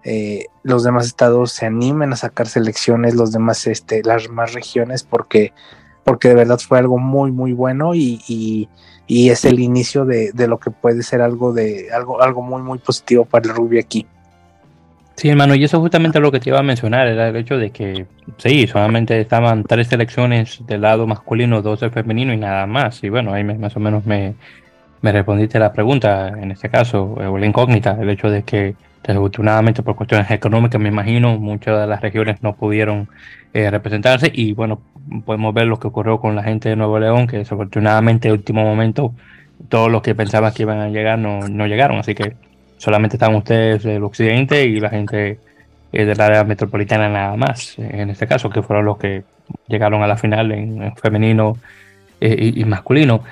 eh, 0.03 0.45
los 0.63 0.83
demás 0.83 1.07
estados 1.07 1.51
se 1.51 1.65
animen 1.65 2.13
a 2.13 2.15
sacar 2.15 2.47
selecciones, 2.47 3.15
los 3.15 3.31
demás, 3.31 3.67
este, 3.67 4.01
las 4.03 4.29
más 4.29 4.53
regiones, 4.53 5.03
porque, 5.03 5.53
porque 6.03 6.29
de 6.29 6.35
verdad 6.35 6.59
fue 6.59 6.79
algo 6.79 6.97
muy, 6.97 7.31
muy 7.31 7.53
bueno 7.53 7.93
y, 7.95 8.69
es 9.07 9.43
el 9.43 9.59
inicio 9.59 10.05
de, 10.05 10.31
lo 10.47 10.59
que 10.59 10.71
puede 10.71 11.03
ser 11.03 11.21
algo 11.21 11.51
de 11.51 11.87
algo, 11.91 12.21
algo 12.21 12.41
muy, 12.43 12.61
muy 12.61 12.77
positivo 12.77 13.25
para 13.25 13.49
el 13.49 13.55
rugby 13.55 13.79
aquí. 13.79 14.05
Sí, 15.15 15.27
hermano, 15.27 15.53
y 15.53 15.63
eso 15.65 15.81
justamente 15.81 16.21
lo 16.21 16.31
que 16.31 16.39
te 16.39 16.49
iba 16.49 16.59
a 16.59 16.63
mencionar, 16.63 17.07
era 17.07 17.27
el 17.27 17.35
hecho 17.35 17.57
de 17.57 17.71
que 17.71 18.05
sí, 18.37 18.67
solamente 18.67 19.19
estaban 19.19 19.65
tres 19.65 19.87
selecciones 19.87 20.65
del 20.65 20.81
lado 20.81 21.05
masculino, 21.07 21.61
dos 21.61 21.81
del 21.81 21.91
femenino 21.91 22.33
y 22.33 22.37
nada 22.37 22.65
más. 22.67 23.03
Y 23.03 23.09
bueno, 23.09 23.33
ahí 23.33 23.43
más 23.43 23.75
o 23.75 23.81
menos 23.81 24.05
me, 24.05 24.35
me 25.01 25.11
respondiste 25.11 25.59
la 25.59 25.71
pregunta, 25.71 26.29
en 26.29 26.51
este 26.51 26.69
caso, 26.69 27.03
o 27.03 27.37
la 27.37 27.45
incógnita, 27.45 27.97
el 27.99 28.09
hecho 28.09 28.29
de 28.29 28.43
que 28.43 28.75
Desafortunadamente 29.03 29.81
por 29.81 29.95
cuestiones 29.95 30.29
económicas, 30.29 30.79
me 30.79 30.89
imagino, 30.89 31.39
muchas 31.39 31.79
de 31.79 31.87
las 31.87 32.01
regiones 32.01 32.43
no 32.43 32.55
pudieron 32.55 33.07
eh, 33.53 33.71
representarse 33.71 34.29
y 34.33 34.53
bueno, 34.53 34.81
podemos 35.25 35.53
ver 35.53 35.67
lo 35.67 35.79
que 35.79 35.87
ocurrió 35.87 36.19
con 36.19 36.35
la 36.35 36.43
gente 36.43 36.69
de 36.69 36.75
Nuevo 36.75 36.99
León, 36.99 37.25
que 37.25 37.37
desafortunadamente 37.37 38.27
en 38.27 38.33
último 38.33 38.61
momento 38.61 39.13
todos 39.69 39.89
los 39.89 40.01
que 40.01 40.15
pensaban 40.15 40.53
que 40.53 40.63
iban 40.63 40.79
a 40.79 40.89
llegar 40.89 41.17
no, 41.17 41.65
llegaron, 41.65 41.97
así 41.97 42.13
que 42.13 42.33
solamente 42.77 43.15
están 43.15 43.33
ustedes 43.35 43.83
del 43.83 44.03
occidente 44.03 44.65
y 44.65 44.79
la 44.79 44.89
gente 44.89 45.39
eh, 45.91 46.05
del 46.05 46.19
área 46.19 46.43
metropolitana 46.43 47.09
nada 47.09 47.35
más, 47.37 47.79
en 47.79 48.09
este 48.09 48.27
caso, 48.27 48.49
que 48.49 48.61
fueron 48.61 48.85
los 48.85 48.97
que 48.97 49.23
llegaron 49.67 50.03
a 50.03 50.07
la 50.07 50.17
final 50.17 50.51
en, 50.51 50.95
femenino 50.97 51.57
eh, 52.19 52.51
y, 52.55 52.65
masculino. 52.65 53.23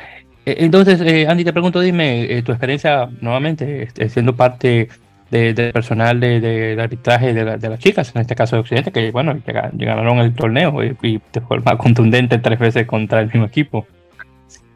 Entonces, 0.49 1.27
Andy, 1.27 1.43
te 1.43 1.51
pregunto, 1.51 1.81
dime, 1.81 2.41
tu 2.43 2.53
experiencia 2.53 3.09
nuevamente, 3.19 3.89
siendo 4.09 4.35
parte 4.35 4.87
de, 5.29 5.71
personal 5.73 6.19
de, 6.21 6.39
de, 6.39 6.81
arbitraje 6.81 7.33
de, 7.33 7.57
de, 7.57 7.69
las 7.69 7.79
chicas, 7.79 8.13
en 8.15 8.21
este 8.21 8.33
caso 8.35 8.55
de 8.55 8.61
Occidente, 8.61 8.91
que 8.91 9.11
bueno, 9.11 9.37
llegaron 9.75 10.19
el 10.19 10.33
torneo 10.33 10.83
y, 10.83 10.97
y, 11.01 11.21
de 11.33 11.41
forma 11.41 11.77
contundente 11.77 12.37
tres 12.37 12.59
veces 12.59 12.87
contra 12.87 13.19
el 13.19 13.27
mismo 13.27 13.45
equipo. 13.45 13.85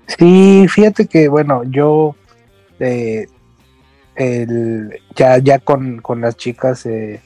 Sí, 0.08 0.66
fíjate 0.68 1.08
que 1.08 1.30
bueno, 1.30 1.64
yo 1.64 2.16
eh, 2.82 3.28
ya, 5.16 5.38
ya 5.38 5.60
con, 5.60 6.02
con 6.02 6.22
las 6.22 6.36
chicas 6.36 6.86
eh, 6.86 7.22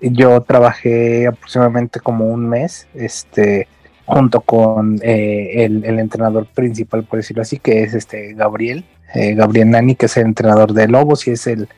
yo 0.00 0.40
trabajé 0.42 1.26
aproximadamente 1.26 2.00
como 2.00 2.26
un 2.26 2.48
mes, 2.48 2.88
este 2.94 3.68
junto 4.08 4.40
con 4.40 4.98
eh, 5.02 5.64
el, 5.66 5.84
el, 5.84 5.98
entrenador 5.98 6.46
principal, 6.46 7.04
por 7.04 7.18
decirlo 7.18 7.42
así, 7.42 7.58
que 7.58 7.82
es 7.82 7.92
este 7.92 8.32
Gabriel, 8.32 8.84
Gabriel 9.14 9.70
Nani, 9.70 9.94
que 9.94 10.06
es 10.06 10.16
el 10.16 10.26
entrenador 10.26 10.72
de 10.72 10.88
Lobos 10.88 11.26
y 11.28 11.32
es 11.32 11.46
el, 11.46 11.68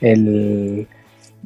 el 0.00 0.88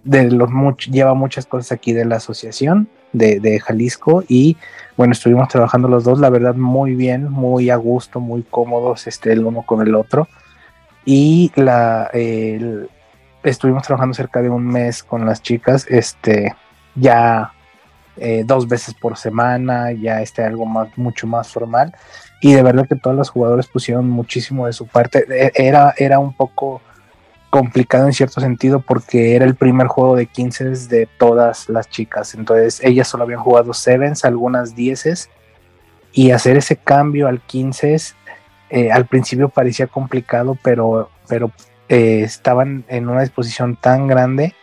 de 0.05 0.31
los 0.31 0.51
lleva 0.91 1.15
muchas 1.15 1.47
cosas 1.47 1.73
aquí 1.73 1.93
de 1.93 2.05
la 2.05 2.17
asociación 2.17 2.89
de, 3.13 3.61
Jalisco 3.61 4.25
y 4.29 4.57
bueno, 4.97 5.13
estuvimos 5.13 5.49
trabajando 5.49 5.89
los 5.89 6.03
dos, 6.03 6.19
la 6.19 6.31
verdad, 6.31 6.55
muy 6.55 6.95
bien, 6.95 7.31
muy 7.31 7.71
a 7.71 7.77
gusto, 7.77 8.19
muy 8.19 8.43
cómodos 8.43 9.07
este, 9.07 9.33
el 9.33 9.45
uno 9.45 9.63
con 9.63 9.87
el 9.87 9.95
otro. 9.95 10.29
Y 11.05 11.53
la, 11.55 12.11
estuvimos 13.43 13.85
trabajando 13.85 14.15
cerca 14.15 14.43
de 14.43 14.51
un 14.51 14.67
mes 14.67 15.03
con 15.05 15.25
las 15.27 15.43
chicas, 15.43 15.87
este, 15.89 16.55
ya 16.97 17.54
eh, 18.17 18.45
dos 18.47 18.69
veces 18.69 18.95
por 18.95 19.17
semana, 19.17 19.93
ya 19.93 20.21
este, 20.21 20.45
algo 20.45 20.67
más, 20.67 20.89
mucho 20.97 21.27
más 21.27 21.49
formal. 21.49 21.95
Y 22.41 22.53
de 22.53 22.63
verdad 22.63 22.87
que 22.89 22.97
todos 22.97 23.17
los 23.17 23.31
jugadores 23.31 23.67
pusieron 23.67 24.09
muchísimo 24.09 24.67
de 24.67 24.73
su 24.73 24.87
parte. 24.87 25.25
E, 25.29 25.53
era, 25.55 25.95
era 25.97 26.19
un 26.19 26.33
poco 26.33 26.83
complicado 27.51 28.07
en 28.07 28.13
cierto 28.13 28.41
sentido 28.41 28.81
porque 28.81 29.37
era 29.37 29.45
el 29.45 29.55
primer 29.55 29.87
juego 29.87 30.17
de 30.17 30.27
15 30.27 30.71
de 30.89 31.09
todas 31.19 31.69
las 31.69 31.89
chicas. 31.89 32.35
Entonces 32.35 32.81
ellas 32.83 33.09
solo 33.09 33.25
habían 33.25 33.41
jugado 33.41 33.73
sevens, 33.73 34.25
algunas 34.25 34.75
10 34.75 35.31
y 36.13 36.31
hacer 36.33 36.57
ese 36.57 36.77
cambio 36.77 37.29
al 37.29 37.41
15 37.41 37.97
eh, 38.71 38.91
al 38.91 39.07
principio 39.07 39.49
parecía 39.51 39.87
complicado, 39.87 40.59
pero, 40.63 41.11
pero 41.29 41.53
eh, 41.89 42.23
estaban 42.25 42.85
en 42.89 43.09
una 43.09 43.21
disposición 43.21 43.77
tan 43.77 44.09
grande 44.09 44.55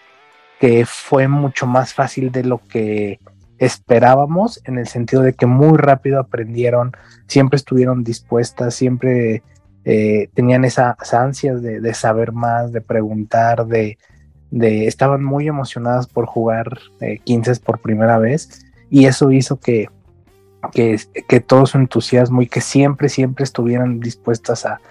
que 0.59 0.85
fue 0.85 1.29
mucho 1.29 1.65
más 1.65 1.93
fácil 1.93 2.31
de 2.31 2.43
lo 2.43 2.59
que 2.67 3.19
esperábamos 3.61 4.59
en 4.65 4.79
el 4.79 4.87
sentido 4.87 5.21
de 5.21 5.33
que 5.33 5.45
muy 5.45 5.77
rápido 5.77 6.19
aprendieron, 6.19 6.93
siempre 7.27 7.57
estuvieron 7.57 8.03
dispuestas, 8.03 8.73
siempre 8.73 9.43
eh, 9.85 10.29
tenían 10.33 10.65
esas 10.65 11.13
ansias 11.13 11.61
de, 11.61 11.93
saber 11.93 12.31
más, 12.31 12.71
de 12.71 12.81
preguntar, 12.81 13.67
de, 13.67 13.99
estaban 14.51 15.23
muy 15.23 15.47
emocionadas 15.47 16.07
por 16.07 16.25
jugar 16.25 16.79
eh, 17.01 17.19
15 17.23 17.57
por 17.57 17.79
primera 17.79 18.17
vez 18.17 18.65
y 18.89 19.05
eso 19.05 19.31
hizo 19.31 19.59
que, 19.59 19.89
que, 20.73 21.39
todo 21.39 21.67
su 21.67 21.77
entusiasmo 21.77 22.41
y 22.41 22.47
que 22.47 22.61
siempre, 22.61 23.09
siempre 23.09 23.43
estuvieran 23.43 23.99
dispuestas 23.99 24.65
a, 24.65 24.81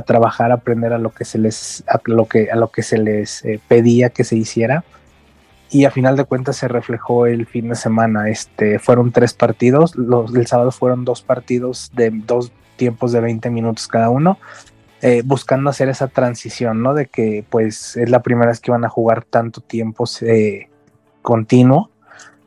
trabajar, 0.00 0.50
a 0.50 0.54
aprender 0.54 0.92
a 0.92 0.98
lo 0.98 1.10
que 1.10 1.24
se 1.24 1.38
les, 1.38 1.84
a 1.86 2.00
lo 2.04 2.26
que, 2.26 2.50
a 2.50 2.56
lo 2.56 2.72
que 2.72 2.82
se 2.82 2.98
les 2.98 3.44
eh, 3.44 3.60
pedía 3.68 4.10
que 4.10 4.24
se 4.24 4.36
hiciera. 4.36 4.82
Y 5.70 5.84
a 5.84 5.90
final 5.90 6.16
de 6.16 6.24
cuentas 6.24 6.56
se 6.56 6.68
reflejó 6.68 7.26
el 7.26 7.46
fin 7.46 7.68
de 7.68 7.74
semana. 7.74 8.28
Este, 8.28 8.78
fueron 8.78 9.12
tres 9.12 9.34
partidos. 9.34 9.96
Los 9.96 10.32
sábado 10.48 10.70
fueron 10.70 11.04
dos 11.04 11.22
partidos 11.22 11.90
de 11.94 12.10
dos 12.10 12.52
tiempos 12.78 13.12
de 13.12 13.20
20 13.20 13.50
minutos 13.50 13.86
cada 13.86 14.08
uno, 14.08 14.38
eh, 15.02 15.20
buscando 15.22 15.68
hacer 15.68 15.90
esa 15.90 16.08
transición, 16.08 16.82
¿no? 16.82 16.94
De 16.94 17.06
que 17.06 17.44
pues 17.50 17.98
es 17.98 18.08
la 18.08 18.22
primera 18.22 18.48
vez 18.48 18.60
que 18.60 18.70
van 18.70 18.86
a 18.86 18.88
jugar 18.88 19.24
tanto 19.24 19.60
tiempo 19.60 20.04
eh, 20.22 20.70
continuo, 21.20 21.90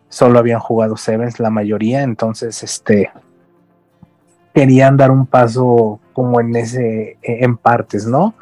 solo 0.09 0.39
habían 0.39 0.59
jugado 0.59 0.97
sevens 0.97 1.39
la 1.39 1.51
mayoría, 1.51 2.01
entonces 2.01 2.63
este 2.63 3.11
querían 4.55 4.97
dar 4.97 5.11
un 5.11 5.27
paso 5.27 5.99
como 6.13 6.41
en 6.41 6.55
ese 6.55 7.17
en 7.21 7.57
partes, 7.57 8.07
¿no? 8.07 8.33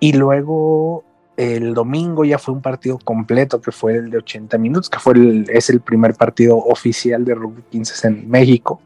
Y 0.00 0.14
luego 0.14 1.04
el 1.36 1.74
domingo 1.74 2.24
ya 2.24 2.38
fue 2.38 2.54
un 2.54 2.62
partido 2.62 2.98
completo 2.98 3.60
que 3.60 3.72
fue 3.72 3.96
el 3.96 4.10
de 4.10 4.18
80 4.18 4.56
minutos, 4.58 4.88
que 4.88 4.98
fue 4.98 5.14
el, 5.14 5.46
es 5.50 5.68
el 5.68 5.80
primer 5.80 6.14
partido 6.14 6.56
oficial 6.56 7.24
de 7.24 7.34
rugby 7.34 7.62
15 7.70 8.08
en 8.08 8.30
México, 8.30 8.80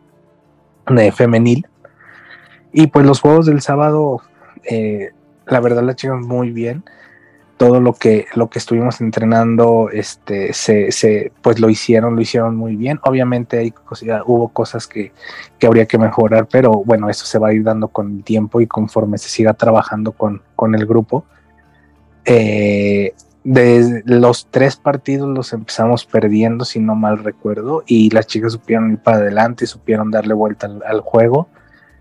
de 0.88 1.12
femenil. 1.12 1.66
Y 2.72 2.86
pues 2.86 3.04
los 3.06 3.20
juegos 3.20 3.46
del 3.46 3.60
sábado, 3.60 4.22
eh, 4.64 5.10
la 5.46 5.60
verdad 5.60 5.82
la 5.82 5.94
chicas 5.94 6.20
muy 6.20 6.50
bien. 6.50 6.84
Todo 7.58 7.80
lo 7.80 7.92
que, 7.92 8.26
lo 8.36 8.48
que 8.48 8.60
estuvimos 8.60 9.00
entrenando, 9.00 9.90
este, 9.92 10.52
se, 10.52 10.92
se, 10.92 11.32
pues 11.42 11.58
lo 11.58 11.68
hicieron, 11.68 12.14
lo 12.14 12.22
hicieron 12.22 12.54
muy 12.54 12.76
bien. 12.76 13.00
Obviamente 13.02 13.58
hay 13.58 13.74
hubo 14.26 14.48
cosas 14.50 14.86
que, 14.86 15.12
que, 15.58 15.66
habría 15.66 15.86
que 15.86 15.98
mejorar, 15.98 16.46
pero 16.48 16.70
bueno, 16.70 17.10
eso 17.10 17.26
se 17.26 17.36
va 17.36 17.48
a 17.48 17.52
ir 17.52 17.64
dando 17.64 17.88
con 17.88 18.18
el 18.18 18.22
tiempo 18.22 18.60
y 18.60 18.68
conforme 18.68 19.18
se 19.18 19.28
siga 19.28 19.54
trabajando 19.54 20.12
con, 20.12 20.40
con 20.54 20.76
el 20.76 20.86
grupo. 20.86 21.24
Eh, 22.28 23.14
de 23.44 24.02
los 24.04 24.48
tres 24.50 24.76
partidos 24.76 25.28
los 25.28 25.54
empezamos 25.54 26.04
perdiendo, 26.04 26.66
si 26.66 26.80
no 26.80 26.94
mal 26.94 27.24
recuerdo, 27.24 27.82
y 27.86 28.10
las 28.10 28.26
chicas 28.26 28.52
supieron 28.52 28.92
ir 28.92 28.98
para 28.98 29.18
adelante, 29.18 29.66
supieron 29.66 30.10
darle 30.10 30.34
vuelta 30.34 30.68
al 30.86 31.00
juego. 31.00 31.48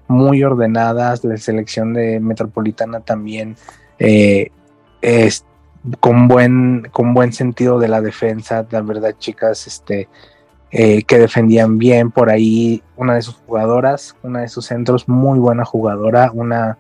Muy 0.09 0.43
ordenadas, 0.43 1.23
la 1.23 1.37
selección 1.37 1.93
de 1.93 2.19
Metropolitana 2.19 2.99
también 2.99 3.55
eh, 3.99 4.51
es 5.01 5.45
con 5.99 6.27
buen, 6.27 6.89
con 6.91 7.13
buen 7.13 7.31
sentido 7.31 7.79
de 7.79 7.87
la 7.87 8.01
defensa, 8.01 8.67
la 8.69 8.81
verdad 8.81 9.15
chicas, 9.17 9.67
este, 9.67 10.09
eh, 10.71 11.03
que 11.03 11.17
defendían 11.17 11.77
bien 11.77 12.11
por 12.11 12.29
ahí, 12.29 12.83
una 12.97 13.15
de 13.15 13.21
sus 13.21 13.35
jugadoras, 13.35 14.17
una 14.23 14.41
de 14.41 14.49
sus 14.49 14.65
centros, 14.65 15.07
muy 15.07 15.39
buena 15.39 15.63
jugadora, 15.63 16.31
una 16.33 16.77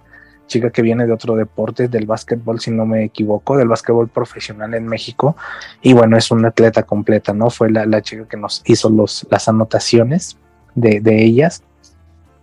chica 0.47 0.71
que 0.71 0.81
viene 0.81 1.05
de 1.05 1.13
otro 1.13 1.35
deporte, 1.35 1.87
del 1.87 2.05
básquetbol, 2.05 2.59
si 2.59 2.71
no 2.71 2.85
me 2.85 3.03
equivoco, 3.03 3.57
del 3.57 3.67
básquetbol 3.67 4.07
profesional 4.07 4.73
en 4.73 4.87
México. 4.87 5.35
Y 5.81 5.93
bueno, 5.93 6.17
es 6.17 6.31
una 6.31 6.49
atleta 6.49 6.83
completa, 6.83 7.33
¿no? 7.33 7.49
Fue 7.49 7.69
la, 7.69 8.01
chica 8.01 8.27
que 8.27 8.37
nos 8.37 8.63
hizo 8.65 8.89
los, 8.89 9.27
las 9.29 9.47
anotaciones 9.47 10.37
de, 10.73 11.01
de 11.01 11.23
ellas. 11.23 11.63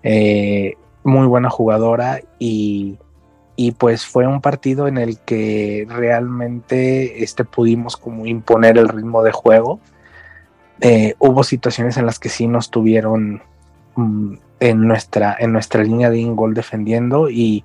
Eh, 0.02 0.75
muy 1.04 1.26
buena 1.26 1.50
jugadora 1.50 2.20
y, 2.38 2.99
pues 3.78 4.04
fue 4.04 4.26
un 4.26 4.40
partido 4.40 4.88
en 4.88 4.99
el 4.99 5.18
que 5.20 5.87
realmente 5.88 7.23
este, 7.23 7.44
pudimos 7.44 7.96
como 7.96 8.26
imponer 8.26 8.78
el 8.78 8.88
ritmo 8.88 9.23
de 9.23 9.32
juego. 9.32 9.80
eh, 10.80 11.14
hubo 11.18 11.44
situaciones 11.44 11.96
en 11.96 12.06
las 12.06 12.18
que 12.18 12.28
sí 12.28 12.46
nos 12.49 12.70
tuvieron 12.70 13.42
mm, 13.96 14.34
en, 14.61 14.88
nuestra, 14.88 15.37
en 15.38 15.52
nuestra 15.52 15.84
línea 15.84 16.11
de 16.11 16.18
ingol 16.18 16.54
defendiendo 16.54 17.30
y, 17.30 17.64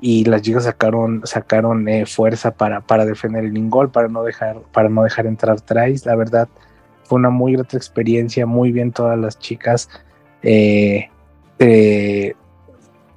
y 0.00 0.24
las 0.24 0.42
chicas 0.42 0.64
sacaron, 0.64 1.22
sacaron 1.24 1.88
eh, 1.88 2.06
fuerza 2.06 2.52
para, 2.52 2.80
para 2.80 3.04
defender 3.04 3.44
el 3.44 3.56
ingol, 3.56 3.90
para 3.90 4.08
no 4.08 4.22
dejar, 4.22 4.60
para 4.72 4.88
no 4.88 5.02
dejar 5.02 5.26
entrar 5.26 5.60
tries. 5.60 6.06
La 6.06 6.16
verdad, 6.16 6.48
fue 7.04 7.18
una 7.18 7.30
muy 7.30 7.52
grata 7.52 7.76
experiencia, 7.76 8.46
muy 8.46 8.72
bien 8.72 8.92
todas 8.92 9.18
las 9.18 9.38
chicas. 9.38 9.88
Eh, 10.42 11.10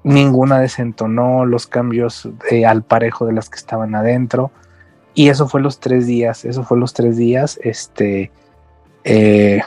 ninguna 0.03 0.59
desentonó 0.59 1.45
los 1.45 1.67
cambios 1.67 2.29
al 2.67 2.83
parejo 2.83 3.25
de 3.25 3.33
las 3.33 3.49
que 3.49 3.57
estaban 3.57 3.95
adentro. 3.95 4.51
Y 5.15 5.29
eso 5.29 5.47
fue 5.47 5.61
los 5.61 5.79
tres 5.79 6.07
días, 6.07 6.43
eso 6.43 6.63
fue 6.63 6.77
los 6.77 6.93
tres 6.93 7.17
días. 7.17 7.59
Este, 7.63 8.31
eh, 9.03 9.61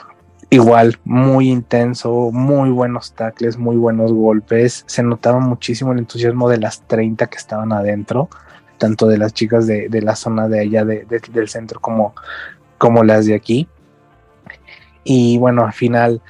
igual, 0.49 0.99
muy 1.03 1.49
intenso, 1.49 2.31
muy 2.31 2.69
buenos 2.69 3.13
tackles, 3.13 3.57
muy 3.57 3.75
buenos 3.75 4.13
golpes. 4.13 4.83
Se 4.87 5.03
notaba 5.03 5.39
muchísimo 5.39 5.93
el 5.93 5.99
entusiasmo 5.99 6.49
de 6.49 6.57
las 6.57 6.81
30 6.87 7.27
que 7.27 7.37
estaban 7.37 7.73
adentro, 7.73 8.29
tanto 8.77 9.07
de 9.07 9.17
las 9.17 9.33
chicas 9.33 9.67
de, 9.67 9.89
la 10.01 10.15
zona 10.15 10.47
de 10.47 10.59
allá 10.59 10.85
del 10.85 11.49
centro 11.49 11.79
como, 11.79 12.13
como 12.77 13.03
las 13.03 13.25
de 13.25 13.35
aquí. 13.35 13.67
Y 15.03 15.37
bueno, 15.37 15.65
al 15.65 15.73
final 15.73 16.21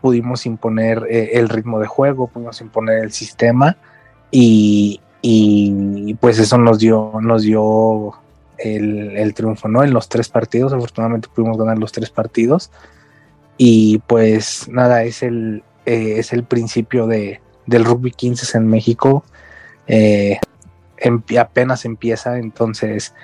pudimos 0.00 0.46
imponer 0.46 1.06
eh, 1.10 1.30
el 1.34 1.48
ritmo 1.48 1.78
de 1.80 1.86
juego, 1.86 2.28
pudimos 2.28 2.60
imponer 2.60 3.04
el 3.04 3.12
sistema 3.12 3.76
y, 4.30 5.00
y 5.20 6.14
pues 6.14 6.38
eso 6.38 6.56
nos 6.56 6.78
dio, 6.78 7.12
nos 7.20 7.42
dio 7.42 8.14
el, 8.64 9.34
triunfo, 9.34 9.68
¿no? 9.68 9.82
En 9.82 9.92
los 9.92 10.08
tres 10.08 10.28
partidos, 10.28 10.72
afortunadamente 10.72 11.28
pudimos 11.34 11.58
ganar 11.58 11.78
los 11.78 11.92
tres 11.92 12.10
partidos. 12.10 12.70
Y 13.62 13.98
pues 14.06 14.70
nada, 14.70 15.04
es 15.04 15.22
el, 15.22 15.62
eh, 15.84 16.14
es 16.16 16.32
el 16.32 16.44
principio 16.44 17.06
de, 17.06 17.42
del 17.66 17.84
rugby 17.84 18.10
15 18.10 18.56
en 18.56 18.66
México. 18.66 19.22
Eh, 19.86 20.38
apenas 21.38 21.84
empieza, 21.84 22.38
entonces 22.38 23.14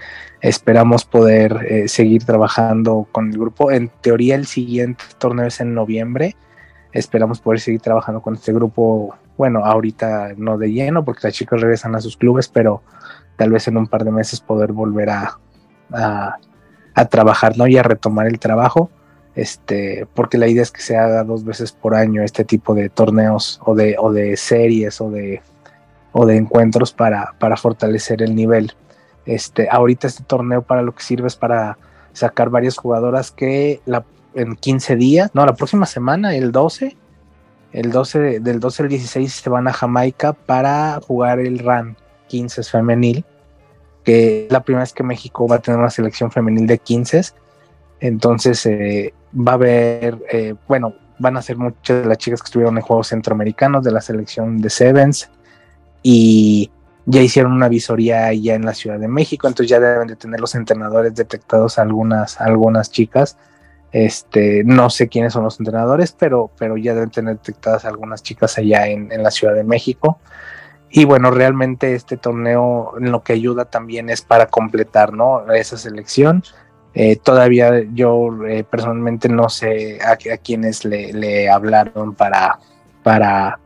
esperamos 0.42 1.06
poder 1.06 1.66
eh, 1.66 1.88
seguir 1.88 2.24
trabajando 2.24 3.08
con 3.12 3.32
el 3.32 3.38
grupo. 3.38 3.70
En 3.70 3.88
teoría 4.02 4.34
el 4.34 4.44
siguiente 4.44 5.02
torneo 5.16 5.46
es 5.46 5.60
en 5.60 5.72
noviembre. 5.72 6.36
Esperamos 6.92 7.40
poder 7.40 7.60
seguir 7.60 7.80
trabajando 7.80 8.20
con 8.20 8.34
este 8.34 8.52
grupo. 8.52 9.16
Bueno, 9.38 9.64
ahorita 9.64 10.34
no 10.36 10.58
de 10.58 10.70
lleno 10.70 11.02
porque 11.02 11.28
las 11.28 11.32
chicas 11.32 11.62
regresan 11.62 11.94
a 11.94 12.02
sus 12.02 12.18
clubes, 12.18 12.48
pero 12.48 12.82
tal 13.36 13.52
vez 13.52 13.68
en 13.68 13.78
un 13.78 13.86
par 13.86 14.04
de 14.04 14.10
meses 14.10 14.42
poder 14.42 14.72
volver 14.72 15.08
a, 15.08 15.38
a, 16.94 17.04
trabajar, 17.06 17.56
¿no? 17.56 17.66
Y 17.66 17.78
a 17.78 17.82
retomar 17.82 18.26
el 18.26 18.38
trabajo, 18.38 18.90
este, 19.36 20.06
porque 20.14 20.38
la 20.38 20.48
idea 20.48 20.62
es 20.62 20.72
que 20.72 20.80
se 20.80 20.96
haga 20.96 21.22
dos 21.22 21.44
veces 21.44 21.70
por 21.70 21.94
año 21.94 22.22
este 22.22 22.44
tipo 22.44 22.74
de 22.74 22.88
torneos 22.88 23.60
o 23.64 23.74
de, 23.74 23.96
o 23.98 24.10
de 24.10 24.36
series 24.38 25.00
o 25.00 25.10
de, 25.10 25.42
o 26.12 26.24
de 26.24 26.36
encuentros 26.36 26.92
para, 26.92 27.34
para 27.38 27.58
fortalecer 27.58 28.22
el 28.22 28.34
nivel. 28.34 28.72
Este, 29.26 29.68
ahorita 29.70 30.06
este 30.06 30.24
torneo 30.24 30.62
para 30.62 30.82
lo 30.82 30.94
que 30.94 31.02
sirve 31.02 31.28
es 31.28 31.36
para 31.36 31.76
sacar 32.14 32.48
varias 32.48 32.78
jugadoras 32.78 33.30
que 33.30 33.82
en 34.34 34.56
15 34.56 34.96
días, 34.96 35.30
no, 35.34 35.44
la 35.44 35.54
próxima 35.54 35.84
semana, 35.84 36.34
el 36.34 36.50
12, 36.50 36.96
el 37.72 37.90
12 37.92 38.40
del 38.40 38.58
12 38.58 38.84
al 38.84 38.88
16 38.88 39.32
se 39.32 39.50
van 39.50 39.68
a 39.68 39.72
Jamaica 39.74 40.32
para 40.32 40.98
jugar 41.06 41.40
el 41.40 41.58
RAN 41.58 41.96
15 42.28 42.62
femenil, 42.62 43.24
que 44.02 44.46
es 44.46 44.52
la 44.52 44.62
primera 44.62 44.84
vez 44.84 44.94
que 44.94 45.02
México 45.02 45.46
va 45.46 45.56
a 45.56 45.58
tener 45.58 45.78
una 45.78 45.90
selección 45.90 46.30
femenil 46.30 46.66
de 46.66 46.78
15. 46.78 47.22
Entonces 48.00 48.64
eh, 48.64 49.12
va 49.36 49.52
a 49.52 49.54
haber, 49.54 50.18
eh, 50.30 50.54
bueno, 50.66 50.94
van 51.18 51.36
a 51.36 51.42
ser 51.42 51.56
muchas 51.56 52.02
de 52.02 52.08
las 52.08 52.18
chicas 52.18 52.42
que 52.42 52.46
estuvieron 52.46 52.76
en 52.76 52.82
Juegos 52.82 53.08
Centroamericanos 53.08 53.84
de 53.84 53.92
la 53.92 54.00
selección 54.00 54.58
de 54.58 54.70
Sevens 54.70 55.30
y 56.02 56.70
ya 57.06 57.22
hicieron 57.22 57.52
una 57.52 57.68
visoría 57.68 58.32
ya 58.32 58.54
en 58.54 58.64
la 58.64 58.74
Ciudad 58.74 58.98
de 58.98 59.08
México, 59.08 59.46
entonces 59.46 59.70
ya 59.70 59.80
deben 59.80 60.08
de 60.08 60.16
tener 60.16 60.40
los 60.40 60.54
entrenadores 60.54 61.14
detectados 61.14 61.78
algunas, 61.78 62.40
algunas 62.40 62.90
chicas. 62.90 63.36
Este, 63.92 64.62
no 64.64 64.90
sé 64.90 65.08
quiénes 65.08 65.32
son 65.32 65.44
los 65.44 65.58
entrenadores, 65.58 66.12
pero, 66.12 66.50
pero 66.58 66.76
ya 66.76 66.94
deben 66.94 67.10
tener 67.10 67.36
detectadas 67.36 67.84
algunas 67.84 68.22
chicas 68.22 68.58
allá 68.58 68.88
en, 68.88 69.10
en 69.12 69.22
la 69.22 69.30
Ciudad 69.30 69.54
de 69.54 69.64
México. 69.64 70.18
Y 70.90 71.04
bueno, 71.04 71.30
realmente 71.30 71.94
este 71.94 72.16
torneo 72.16 72.94
lo 72.98 73.22
que 73.22 73.32
ayuda 73.32 73.66
también 73.66 74.10
es 74.10 74.22
para 74.22 74.46
completar 74.46 75.12
¿no? 75.12 75.50
esa 75.52 75.76
selección. 75.76 76.42
Eh, 76.98 77.16
todavía 77.16 77.84
yo 77.92 78.30
eh, 78.48 78.64
personalmente 78.64 79.28
no 79.28 79.50
sé 79.50 79.98
a, 80.00 80.12
a 80.12 80.36
quienes 80.38 80.82
le, 80.86 81.50
hablaron 81.50 82.14
para, 82.14 82.58
para, 83.02 83.58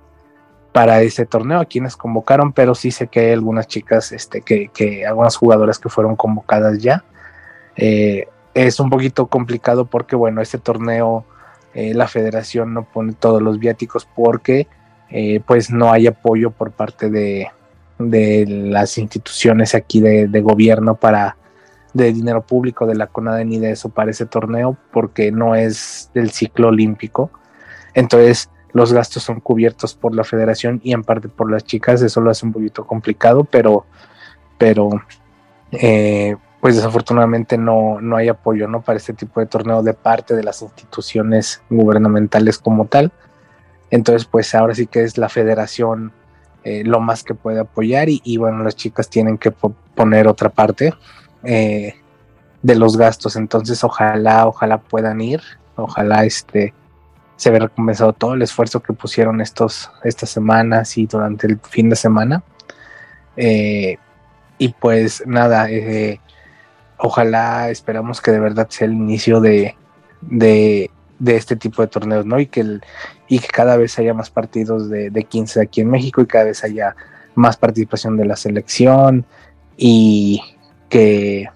para 0.73 1.03
ese 1.03 1.27
torneo, 1.27 1.61
a 1.61 1.65
quienes 1.65 1.97
convocaron, 1.97 2.53
pero 2.53 2.75
sí 2.75 2.91
sé 2.91 3.07
que 3.07 3.21
hay 3.21 3.33
algunas 3.33 3.69
chicas, 3.69 4.11
este, 4.11 4.41
que, 4.41 4.67
que 4.75 5.07
algunas 5.07 5.37
jugadoras 5.37 5.79
que 5.79 5.89
fueron 5.89 6.17
convocadas 6.17 6.79
ya. 6.79 7.05
Eh, 7.77 8.27
es 8.53 8.81
un 8.81 8.91
poquito 8.91 9.29
complicado 9.29 9.85
porque, 9.85 10.17
bueno, 10.17 10.43
este 10.43 10.59
torneo 10.59 11.25
la 11.73 12.09
federación 12.09 12.75
no 12.75 12.83
pone 12.83 13.13
todos 13.13 13.41
los 13.41 13.61
viáticos 13.61 14.05
porque 14.05 14.67
pues 15.47 15.71
no 15.71 15.93
hay 15.93 16.09
apoyo 16.09 16.51
por 16.51 16.73
parte 16.73 17.09
de, 17.09 17.47
las 18.49 18.99
instituciones 18.99 19.77
aquí 19.77 20.01
de, 20.01 20.41
gobierno 20.41 20.97
para 20.97 21.37
de 21.95 22.13
dinero 22.13 22.43
público 22.43 22.87
de 22.87 22.95
la 22.95 23.07
CONADE 23.07 23.45
ni 23.45 23.59
de 23.59 23.73
eso 23.73 23.89
para 23.89 24.11
ese 24.11 24.27
torneo 24.27 24.77
porque 24.93 25.33
no 25.33 25.55
es 25.55 26.11
del 26.15 26.31
ciclo 26.31 26.69
olímpico. 26.69 27.31
Entonces 27.95 28.51
los 28.73 28.93
gastos 28.93 29.23
son 29.23 29.41
cubiertos 29.41 29.95
por 29.95 30.15
la 30.15 30.25
federación 30.25 30.81
y 30.83 30.93
en 30.93 31.03
parte 31.03 31.29
por 31.29 31.51
las 31.51 31.65
chicas, 31.65 32.03
eso 32.03 32.21
lo 32.21 32.31
hace 32.31 32.47
un 32.47 32.53
poquito 32.53 32.87
complicado, 32.87 33.45
pero, 33.45 33.85
pero 34.59 34.91
eh, 35.73 36.37
pues 36.61 36.77
desafortunadamente 36.77 37.59
no, 37.59 38.01
no 38.01 38.17
hay 38.17 38.29
apoyo 38.29 38.69
¿no? 38.69 38.83
para 38.83 38.99
este 38.99 39.15
tipo 39.15 39.41
de 39.41 39.47
torneo 39.47 39.83
de 39.83 39.95
parte 39.95 40.37
de 40.37 40.43
las 40.43 40.63
instituciones 40.63 41.63
gubernamentales 41.71 42.59
como 42.59 42.87
tal. 42.87 43.13
Entonces, 43.91 44.25
pues 44.25 44.55
ahora 44.55 44.75
sí 44.75 44.87
que 44.87 45.03
es 45.03 45.19
la 45.19 45.29
federación 45.29 46.13
eh, 46.63 46.85
lo 46.85 47.01
más 47.01 47.25
que 47.25 47.35
puede 47.35 47.61
apoyar 47.61 48.09
y, 48.09 48.37
bueno, 48.37 48.63
las 48.63 48.77
chicas 48.77 49.09
tienen 49.09 49.39
que 49.39 49.51
poner 49.51 50.29
otra 50.29 50.51
parte 50.51 50.95
eh, 51.45 51.95
de 52.63 52.75
los 52.75 52.97
gastos. 52.97 53.37
Entonces, 53.37 53.83
ojalá, 53.85 54.47
ojalá 54.47 54.79
puedan 54.79 55.21
ir, 55.21 55.41
ojalá 55.77 56.25
este 56.25 56.75
se 57.37 57.51
vea 57.51 57.61
recompensado 57.61 58.13
todo 58.13 58.35
el 58.35 58.43
esfuerzo 58.43 58.81
que 58.81 58.93
pusieron 58.93 59.41
estos, 59.41 59.91
estas 60.05 60.29
semanas 60.29 60.99
y 60.99 61.07
durante 61.07 61.47
el 61.47 61.59
fin 61.59 61.89
de 61.89 61.97
semana. 61.97 62.43
Eh, 63.37 63.97
y 64.59 64.69
pues 64.75 65.23
nada, 65.27 65.67
ojalá 66.99 67.71
esperamos 67.71 68.21
que 68.21 68.31
de 68.31 68.41
verdad 68.41 68.69
sea 68.69 68.87
el 68.87 68.93
inicio 68.93 69.41
de, 69.41 69.75
de 70.21 70.91
de 71.21 71.37
este 71.37 71.55
tipo 71.55 71.83
de 71.83 71.89
torneos, 71.89 72.27
¿no? 72.27 72.41
Y 72.41 72.47
que, 72.47 72.63
el, 72.63 72.83
y 73.29 73.39
que 73.39 73.49
cada 73.49 73.77
vez 73.77 73.97
haya 73.99 74.15
más 74.15 74.31
partidos 74.31 74.91
de, 74.91 75.11
de 75.11 75.25
15 75.25 75.61
aquí 75.61 75.83
en 75.83 75.91
México 75.91 76.21
y 76.23 76.27
cada 76.27 76.47
vez 76.47 76.65
haya 76.65 76.97
más 77.37 77.57
participación 77.57 78.17
de 78.17 78.25
la 78.25 78.37
selección 78.37 79.25
y 79.77 80.43
que, 80.91 81.49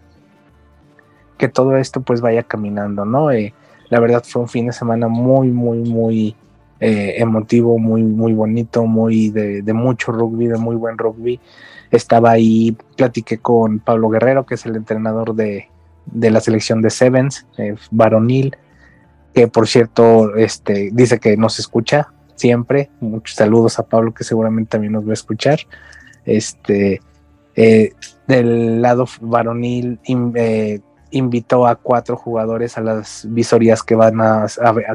que 1.37 1.49
todo 1.49 1.77
esto 1.77 2.01
pues 2.01 2.23
vaya 2.23 2.45
caminando, 2.45 3.05
¿no? 3.05 3.31
Eh, 3.31 3.53
la 3.91 4.01
verdad 4.01 4.25
fue 4.27 4.41
un 4.41 4.49
fin 4.49 4.67
de 4.67 4.73
semana 4.73 5.09
muy, 5.09 5.49
muy, 5.49 5.81
muy 5.81 6.37
eh, 6.81 7.17
emotivo, 7.19 7.79
muy, 7.79 8.03
muy 8.03 8.33
bonito, 8.33 8.87
muy 8.87 9.29
de, 9.29 9.63
mucho 9.75 10.11
rugby, 10.13 10.47
de 10.47 10.57
muy 10.57 10.77
buen 10.77 10.97
rugby. 10.97 11.39
Estaba 11.91 12.31
ahí, 12.31 12.75
platiqué 12.97 13.37
con 13.39 13.81
Pablo 13.81 14.09
Guerrero, 14.09 14.47
que 14.47 14.55
es 14.55 14.65
el 14.65 14.77
entrenador 14.77 15.35
de, 15.35 15.69
de 16.07 16.31
la 16.31 16.41
selección 16.41 16.81
de 16.81 16.89
Sevens, 16.89 17.47
eh, 17.59 17.75
varonil 17.91 18.57
que 19.35 19.49
por 19.49 19.67
cierto 19.67 20.37
este, 20.37 20.91
dice 20.93 21.19
que 21.19 21.37
nos 21.37 21.59
escucha 21.59 22.13
siempre. 22.37 22.91
Muchos 23.01 23.37
saludos 23.37 23.79
a 23.79 23.87
Pablo, 23.87 24.15
que 24.15 24.25
seguramente 24.25 24.71
también 24.71 24.93
nos 24.93 25.05
va 25.05 25.11
a 25.11 25.15
escuchar. 25.15 25.59
Este, 26.25 27.03
eh, 27.57 27.93
del 28.27 28.83
lado 28.83 29.07
varonil, 29.21 29.99
eh, 30.35 30.81
invitó 31.11 31.67
a 31.67 31.77
cuatro 31.77 32.17
jugadores 32.17 32.77
a 32.77 32.81
las 32.81 33.27
visorías 33.29 33.83
que, 33.83 33.95
van 33.95 34.21
a, 34.21 34.47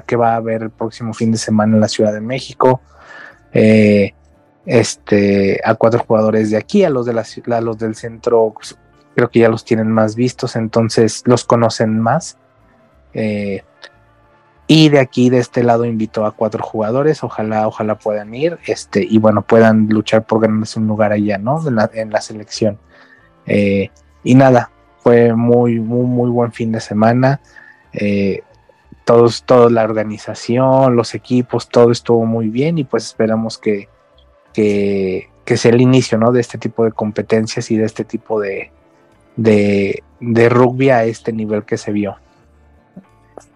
que 0.06 0.16
va 0.16 0.34
a 0.34 0.38
haber 0.38 0.64
el 0.64 0.70
próximo 0.70 1.14
fin 1.14 1.32
de 1.32 1.38
semana 1.38 1.76
en 1.76 1.82
la 1.82 1.88
Ciudad 1.88 2.14
de 2.14 2.22
México. 2.22 2.82
Eh, 3.54 4.14
este, 4.66 5.60
a 5.64 5.76
cuatro 5.76 6.00
jugadores 6.00 6.52
de 6.52 6.58
aquí, 6.58 6.84
a 6.84 6.90
los, 6.90 7.06
de 7.06 7.14
la, 7.14 7.62
los 7.62 7.78
del 7.78 7.96
centro, 7.96 8.54
creo 9.16 9.30
que 9.30 9.40
ya 9.40 9.50
los 9.50 9.64
tienen 9.64 9.90
más 9.92 10.16
vistos, 10.16 10.56
entonces 10.56 11.24
los 11.26 11.46
conocen 11.46 12.00
más. 12.00 12.38
Y 14.72 14.90
de 14.90 15.00
aquí, 15.00 15.32
de 15.32 15.40
este 15.40 15.64
lado, 15.64 15.84
invito 15.84 16.28
a 16.28 16.32
cuatro 16.32 16.64
jugadores. 16.64 17.24
Ojalá, 17.24 17.68
ojalá 17.68 17.98
puedan 17.98 18.36
ir. 18.36 18.60
Este, 18.68 19.04
y 19.04 19.18
bueno, 19.18 19.42
puedan 19.42 19.90
luchar 19.90 20.28
por 20.28 20.42
ganarse 20.42 20.78
un 20.78 20.86
lugar 20.86 21.12
allá, 21.12 21.40
¿no? 21.40 21.60
En 21.92 22.12
la, 22.12 22.22
selección. 22.22 22.78
Eh, 23.48 23.90
y 24.24 24.36
nada, 24.36 24.70
fue 25.00 25.34
muy, 25.34 25.80
muy, 25.80 26.06
muy 26.06 26.30
buen 26.30 26.52
fin 26.52 26.72
de 26.72 26.82
semana. 26.82 27.42
Eh, 27.94 28.44
todos, 29.06 29.42
toda 29.42 29.72
la 29.72 29.84
organización, 29.84 30.96
los 30.96 31.16
equipos, 31.16 31.68
todo 31.68 31.92
estuvo 31.92 32.24
muy 32.28 32.50
bien 32.50 32.78
y 32.78 32.84
pues 32.84 33.06
esperamos 33.06 33.58
que, 33.58 33.90
que, 34.54 35.32
sea 35.58 35.72
el 35.72 35.82
inicio 35.82 36.20
¿no? 36.20 36.32
de 36.32 36.42
este 36.42 36.60
tipo 36.60 36.86
de 36.86 36.92
competencias 36.92 37.72
y 37.72 37.78
de 37.78 37.86
este 37.86 38.04
tipo 38.04 38.40
de, 38.40 38.72
de 39.36 40.50
rugby 40.50 40.92
a 40.92 41.06
este 41.06 41.34
nivel 41.34 41.64
que 41.64 41.78
se 41.78 41.92
vio. 41.92 42.18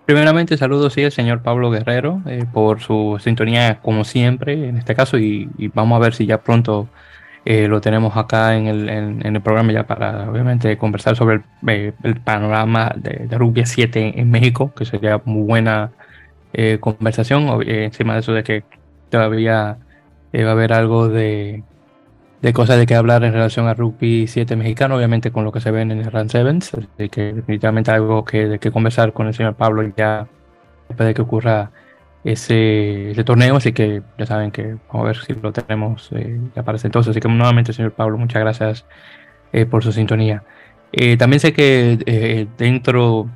Primeramente, 0.06 0.58
saludos 0.58 0.94
sí 0.94 1.04
al 1.06 1.14
señor 1.14 1.42
Pablo 1.42 1.72
Guerrero 1.72 2.22
eh, 2.26 2.46
por 2.52 2.82
su 2.82 3.18
sintonía, 3.24 3.80
como 3.82 4.04
siempre, 4.04 4.68
en 4.68 4.78
este 4.78 4.96
caso, 4.96 5.18
y, 5.18 5.50
vamos 5.74 5.96
a 5.96 6.00
ver 6.00 6.14
si 6.14 6.26
ya 6.26 6.40
pronto 6.42 6.90
eh, 7.46 7.70
lo 7.70 7.80
tenemos 7.80 8.18
acá 8.18 8.58
en 8.58 8.68
el, 8.68 8.90
en, 8.90 9.26
el, 9.26 9.42
programa 9.42 9.72
ya 9.72 9.88
para, 9.88 10.30
obviamente, 10.30 10.78
conversar 10.78 11.16
sobre 11.16 11.36
el, 11.36 11.44
eh, 11.70 11.94
panorama 12.22 12.94
de, 12.98 13.28
rugby 13.38 13.66
7 13.66 14.20
en 14.20 14.30
México, 14.30 14.74
que 14.76 14.84
sería 14.86 15.22
muy 15.24 15.44
buena 15.44 15.92
conversación, 16.82 17.64
encima 17.66 18.14
de 18.14 18.20
eso 18.20 18.32
de 18.34 18.44
que 18.44 18.64
todavía 19.10 19.78
va 20.36 20.50
a 20.50 20.52
haber 20.52 20.74
algo 20.74 21.10
de, 21.10 21.64
de 22.44 22.52
cosas 22.52 22.78
de 22.78 22.86
que 22.86 22.94
hablar 22.94 23.24
en 23.24 23.32
relación 23.32 23.68
a 23.70 23.74
rugby 23.74 24.28
7 24.28 24.58
mexicano, 24.58 24.98
obviamente 24.98 25.32
con 25.32 25.46
lo 25.46 25.54
que 25.54 25.62
se 25.62 25.72
ven 25.72 25.92
en 25.92 26.00
el 26.00 26.12
Run 26.12 26.30
Sevens, 26.30 26.74
así 26.74 27.08
que 27.08 27.32
definitivamente 27.32 27.90
algo 27.90 28.26
que, 28.26 28.46
de 28.46 28.60
que 28.60 28.70
conversar 28.70 29.14
con 29.14 29.28
el 29.28 29.34
señor 29.34 29.56
Pablo 29.56 29.82
ya 29.96 30.28
después 30.90 31.08
de 31.08 31.14
que 31.14 31.22
ocurra 31.22 31.72
ese, 32.26 33.14
torneo, 33.26 33.56
así 33.56 33.72
que 33.72 34.02
ya 34.18 34.26
saben 34.26 34.52
que 34.52 34.76
vamos 34.92 35.06
a 35.06 35.08
ver 35.08 35.18
si 35.18 35.34
lo 35.36 35.54
tenemos 35.54 36.10
eh, 36.12 36.38
ya 36.54 36.64
para 36.64 36.76
ese 36.76 36.88
entonces, 36.88 37.12
así 37.12 37.22
que 37.22 37.30
nuevamente 37.30 37.72
señor 37.72 37.94
Pablo, 37.94 38.18
muchas 38.18 38.42
gracias 38.42 38.86
eh, 39.54 39.66
por 39.66 39.82
su 39.82 39.94
sintonía. 39.94 40.44
Eh, 40.92 41.16
también 41.16 41.40
sé 41.40 41.54
que 41.54 42.48
dentro 42.58 43.30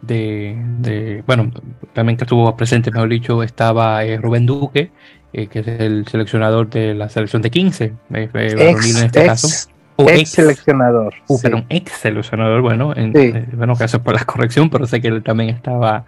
de, 0.00 0.56
de, 0.78 1.22
bueno, 1.26 1.52
también 1.92 2.16
que 2.16 2.24
estuvo 2.24 2.56
presente, 2.56 2.90
mejor 2.90 3.10
dicho, 3.10 3.42
estaba 3.42 4.00
Rubén 4.18 4.46
Duque, 4.46 4.90
eh, 5.36 5.48
que 5.48 5.58
es 5.58 5.66
el 5.66 6.06
seleccionador 6.06 6.70
de 6.70 6.94
la 6.94 7.08
selección 7.08 7.42
de 7.42 7.50
15, 7.50 7.84
eh, 7.86 7.92
eh, 8.12 8.54
ex, 8.56 8.96
en 8.96 9.06
este 9.06 9.26
caso. 9.26 9.68
ex, 9.98 10.30
seleccionador. 10.30 11.12
Uh, 11.26 11.40
Pero 11.42 11.64
ex 11.70 11.90
seleccionador, 11.90 12.62
bueno, 12.62 12.92
en, 12.94 13.12
bueno, 13.52 13.74
gracias 13.74 14.00
por 14.00 14.14
la 14.14 14.24
corrección, 14.24 14.70
pero 14.70 14.86
sé 14.86 15.00
que 15.00 15.08
él 15.08 15.24
también 15.24 15.50
estaba 15.50 16.04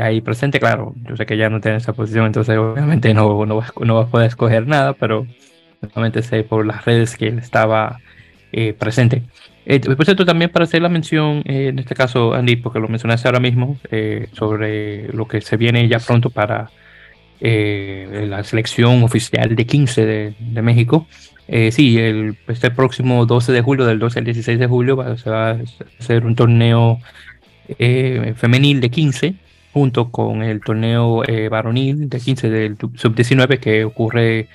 ahí 0.00 0.22
presente, 0.22 0.58
claro, 0.58 0.94
yo 1.06 1.14
sé 1.14 1.26
que 1.26 1.36
ya 1.36 1.50
no 1.50 1.60
tiene 1.60 1.76
esa 1.76 1.92
posición, 1.92 2.24
entonces 2.24 2.56
obviamente 2.56 3.12
no, 3.12 3.44
no, 3.44 3.62
no 3.80 3.94
va 3.94 4.02
a 4.02 4.06
poder 4.06 4.28
escoger 4.28 4.66
nada, 4.66 4.94
pero 4.94 5.26
normalmente 5.82 6.22
sé 6.22 6.42
por 6.42 6.64
las 6.64 6.86
redes 6.86 7.18
que 7.18 7.28
él 7.28 7.38
estaba 7.38 8.00
presente. 8.78 9.24
por 9.94 10.04
cierto, 10.06 10.24
también 10.24 10.50
para 10.50 10.64
hacer 10.64 10.80
la 10.80 10.88
mención, 10.88 11.42
en 11.44 11.78
este 11.78 11.94
caso, 11.94 12.32
Andy, 12.32 12.56
porque 12.56 12.80
lo 12.80 12.88
mencionaste 12.88 13.28
ahora 13.28 13.40
mismo, 13.40 13.76
sobre 14.32 15.08
lo 15.12 15.28
que 15.28 15.42
se 15.42 15.58
viene 15.58 15.86
ya 15.86 15.98
pronto 15.98 16.30
para 16.30 16.70
eh, 17.44 18.26
la 18.28 18.44
selección 18.44 19.02
oficial 19.02 19.56
de 19.56 19.66
15 19.66 20.06
de, 20.06 20.62
México. 20.62 21.08
Eh, 21.48 21.72
sí, 21.72 21.98
el, 21.98 22.38
este 22.46 22.70
próximo 22.70 23.26
12 23.26 23.50
de 23.50 23.60
julio, 23.62 23.84
del 23.84 23.98
12 23.98 24.20
al 24.20 24.24
16 24.26 24.60
de 24.60 24.66
julio, 24.68 24.96
va, 24.96 25.16
se 25.18 25.28
va 25.28 25.50
a 25.50 25.58
hacer 25.98 26.24
un 26.24 26.36
torneo 26.36 27.00
eh, 27.80 28.34
femenil 28.36 28.80
de 28.80 28.90
15 28.90 29.34
junto 29.72 30.12
con 30.12 30.44
el 30.44 30.60
torneo 30.60 31.24
varonil 31.50 32.08
de 32.08 32.20
15 32.20 32.48
del 32.48 32.76
sub-19 32.76 33.58
que 33.58 33.84
ocurre 33.84 34.46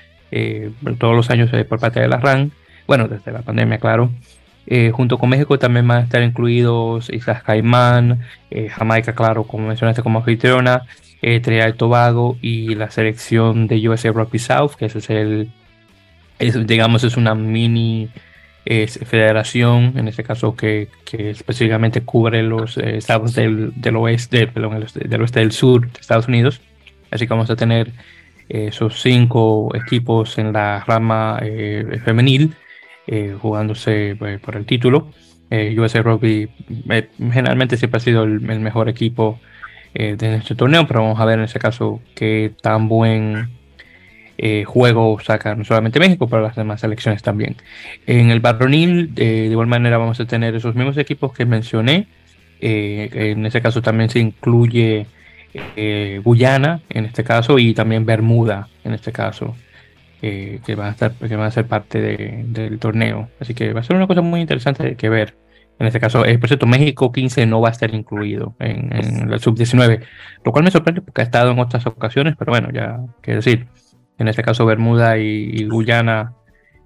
todos 0.97 1.15
los 1.15 1.29
años 1.29 1.49
por 1.67 1.79
parte 1.79 1.99
de 1.99 2.07
la 2.07 2.17
RAN, 2.17 2.51
bueno, 2.85 3.07
desde 3.07 3.31
la 3.31 3.41
pandemia, 3.41 3.79
claro. 3.79 4.11
Junto 4.93 5.17
con 5.17 5.29
México 5.29 5.57
también 5.57 5.87
van 5.87 5.99
a 5.99 6.03
estar 6.03 6.21
incluidos 6.21 7.09
Islas 7.09 7.41
Caimán, 7.41 8.19
Jamaica, 8.69 9.13
claro, 9.15 9.43
como 9.43 9.67
mencionaste 9.67 10.03
como 10.03 10.19
anfitriona, 10.19 10.83
eh, 11.21 11.39
Trinidad 11.39 11.69
y 11.69 11.73
Tobago 11.73 12.37
y 12.41 12.75
la 12.75 12.91
selección 12.91 13.67
de 13.67 13.89
USA 13.89 14.11
Rugby 14.11 14.37
South, 14.37 14.73
que 14.77 14.85
ese 14.85 14.99
es 14.99 15.09
el, 15.09 15.49
digamos, 16.67 17.03
es 17.03 17.17
una 17.17 17.33
mini 17.33 18.09
federación, 18.65 19.93
en 19.95 20.09
este 20.09 20.23
caso 20.23 20.55
que, 20.55 20.89
específicamente 21.11 22.01
cubre 22.01 22.43
los 22.43 22.77
eh, 22.77 22.97
estados 22.97 23.33
del, 23.33 23.73
oeste, 23.95 24.47
perdón, 24.47 24.85
del 24.93 25.21
oeste 25.21 25.39
del 25.39 25.51
sur 25.51 25.89
de 25.89 25.99
Estados 25.99 26.27
Unidos. 26.27 26.61
Así 27.09 27.25
que 27.25 27.33
vamos 27.33 27.49
a 27.49 27.55
tener 27.55 27.87
eh, 28.49 28.67
esos 28.67 29.01
cinco 29.01 29.73
equipos 29.75 30.37
en 30.37 30.53
la 30.53 30.83
rama 30.85 31.39
eh, 33.07 33.35
jugándose 33.39 34.15
por 34.43 34.55
el 34.55 34.65
título. 34.65 35.11
USA 35.49 36.01
Rugby 36.01 36.49
generalmente 37.31 37.77
siempre 37.77 37.97
ha 37.97 38.01
sido 38.01 38.23
el 38.23 38.41
mejor 38.41 38.89
equipo 38.89 39.39
eh, 39.99 40.15
de 40.15 40.35
este 40.35 40.53
torneo, 40.53 40.85
pero 40.85 41.01
vamos 41.01 41.19
a 41.19 41.25
ver 41.25 41.39
en 41.39 41.45
ese 41.45 41.57
caso 41.57 42.01
qué 42.13 42.51
tan 42.61 42.87
buen 42.87 43.49
eh, 44.37 44.63
juego 44.63 45.19
saca 45.19 45.55
no 45.55 45.63
solamente 45.63 45.99
México, 45.99 46.27
pero 46.27 46.43
las 46.43 46.55
demás 46.55 46.81
selecciones 46.81 47.23
también. 47.23 47.55
En 48.05 48.29
el 48.29 48.39
barronil, 48.39 49.15
de 49.15 49.47
igual 49.47 49.65
manera, 49.65 49.97
vamos 49.97 50.19
a 50.19 50.25
tener 50.25 50.53
esos 50.53 50.75
mismos 50.75 50.97
equipos 50.97 51.33
que 51.33 51.45
mencioné. 51.45 52.05
Eh, 52.61 53.09
en 53.11 53.43
ese 53.47 53.59
caso 53.59 53.81
también 53.81 54.11
se 54.11 54.19
incluye 54.19 55.07
Guyana, 56.23 56.81
en 56.89 57.05
este 57.05 57.23
caso, 57.23 57.57
y 57.57 57.73
también 57.73 58.05
Bermuda, 58.05 58.67
en 58.83 58.93
este 58.93 59.11
caso. 59.11 59.55
Que, 60.19 60.75
van 60.75 60.87
a 60.87 60.91
estar, 60.91 61.13
que 61.13 61.35
van 61.35 61.47
a 61.47 61.51
ser 61.51 61.67
parte 61.67 62.01
del 62.01 62.79
torneo. 62.79 63.29
Así 63.39 63.53
que 63.53 63.73
va 63.73 63.81
a 63.81 63.83
ser 63.83 63.95
una 63.95 64.07
cosa 64.07 64.21
muy 64.21 64.41
interesante 64.41 64.95
que 64.95 65.09
ver. 65.09 65.35
En 65.79 65.85
este 65.85 65.99
caso, 65.99 66.25
eh, 66.25 66.39
por 66.39 66.49
cierto, 66.49 66.65
México 66.65 67.11
15 67.11 67.45
no 67.45 67.61
va 67.61 67.69
a 67.69 67.71
estar 67.71 67.93
incluido 67.93 68.55
en, 68.59 68.91
el 68.93 69.39
sub-19, 69.39 70.01
lo 70.43 70.51
cual 70.51 70.63
me 70.63 70.71
sorprende 70.71 71.01
porque 71.01 71.21
ha 71.21 71.23
estado 71.23 71.51
en 71.51 71.59
otras 71.59 71.85
ocasiones, 71.85 72.35
pero 72.37 72.51
bueno, 72.51 72.69
ya 72.73 72.99
quiero 73.21 73.39
decir, 73.39 73.67
en 74.17 74.27
este 74.27 74.41
caso 74.41 74.65
Bermuda 74.65 75.19
y, 75.19 75.67
Guyana 75.67 76.33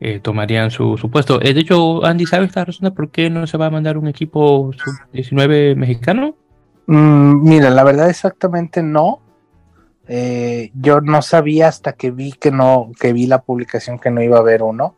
eh, 0.02 0.20
tomarían 0.20 0.72
su, 0.72 0.98
puesto. 1.10 1.42
Eh, 1.42 1.54
de 1.54 1.62
hecho, 1.62 2.06
Andy, 2.06 2.26
¿sabes 2.26 2.54
la 2.54 2.66
razón 2.66 2.84
de 2.84 2.92
por 2.92 3.12
qué 3.12 3.30
no 3.30 3.48
se 3.48 3.58
va 3.58 3.68
a 3.68 3.70
mandar 3.70 3.98
un 3.98 4.08
equipo 4.10 4.74
sub-19 4.74 5.78
mexicano? 5.78 6.36
Mm, 6.88 7.48
mira, 7.48 7.70
la 7.70 7.86
verdad 7.86 8.10
exactamente 8.10 8.84
no. 8.84 9.22
Yo 10.74 11.00
no 11.00 11.22
sabía 11.22 11.70
hasta 11.70 11.94
que 11.94 12.12
vi 12.12 12.34
que 12.34 12.52
no, 12.52 12.92
que 13.00 13.14
vi 13.14 13.28
la 13.28 13.42
publicación 13.42 13.98
que 13.98 14.12
no 14.12 14.22
iba 14.22 14.38
a 14.38 14.42
haber 14.42 14.62
uno. 14.64 14.96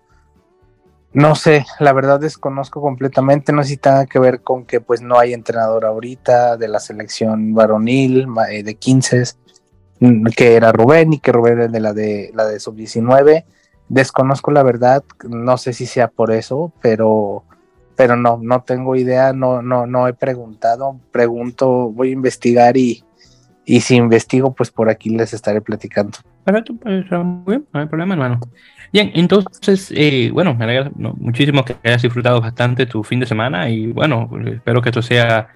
No 1.13 1.35
sé, 1.35 1.65
la 1.79 1.93
verdad 1.93 2.19
desconozco 2.19 2.81
completamente, 2.81 3.53
no 3.53 3.61
sé 3.61 3.69
si 3.69 3.77
tenga 3.77 4.07
que 4.07 4.17
ver 4.17 4.41
con 4.41 4.65
que 4.65 4.81
pues 4.81 5.03
no 5.03 5.19
hay 5.19 5.33
entrenador 5.33 5.85
ahorita 5.85 6.57
de 6.57 6.67
la 6.67 6.79
selección 6.79 7.53
varonil 7.53 8.27
eh, 8.49 8.63
de 8.63 8.73
15, 8.73 9.23
mm, 9.99 10.25
que 10.35 10.55
era 10.55 10.71
Rubén 10.71 11.13
y 11.13 11.19
que 11.19 11.31
Rubén 11.31 11.61
es 11.61 11.71
de 11.71 11.79
la 11.79 11.93
de 11.93 12.31
la 12.33 12.47
de 12.47 12.59
sub-19. 12.59 13.45
Desconozco 13.89 14.49
la 14.49 14.63
verdad, 14.63 15.03
no 15.29 15.57
sé 15.57 15.73
si 15.73 15.85
sea 15.85 16.07
por 16.07 16.31
eso, 16.31 16.73
pero 16.81 17.43
pero 17.95 18.15
no, 18.15 18.39
no 18.41 18.63
tengo 18.63 18.95
idea, 18.95 19.33
no, 19.33 19.61
no, 19.61 19.85
no 19.85 20.07
he 20.07 20.13
preguntado, 20.13 20.99
pregunto, 21.11 21.91
voy 21.91 22.09
a 22.09 22.13
investigar 22.13 22.75
y, 22.75 23.03
y 23.65 23.81
si 23.81 23.95
investigo, 23.95 24.53
pues 24.53 24.71
por 24.71 24.89
aquí 24.89 25.09
les 25.09 25.33
estaré 25.33 25.61
platicando. 25.61 26.17
Perfecto, 26.43 26.75
pues 26.75 27.09
muy 27.11 27.43
bien, 27.47 27.65
no 27.73 27.79
hay 27.79 27.85
problema, 27.87 28.13
hermano. 28.13 28.39
Bien, 28.91 29.11
entonces, 29.15 29.91
eh, 29.95 30.29
bueno, 30.31 30.53
me 30.53 30.65
alegra 30.65 30.91
muchísimo 30.95 31.65
que 31.65 31.75
hayas 31.83 32.01
disfrutado 32.01 32.39
bastante 32.41 32.85
tu 32.85 33.03
fin 33.03 33.19
de 33.19 33.25
semana 33.25 33.69
y 33.69 33.87
bueno, 33.87 34.29
espero 34.45 34.81
que 34.81 34.89
esto 34.89 35.01
sea, 35.01 35.47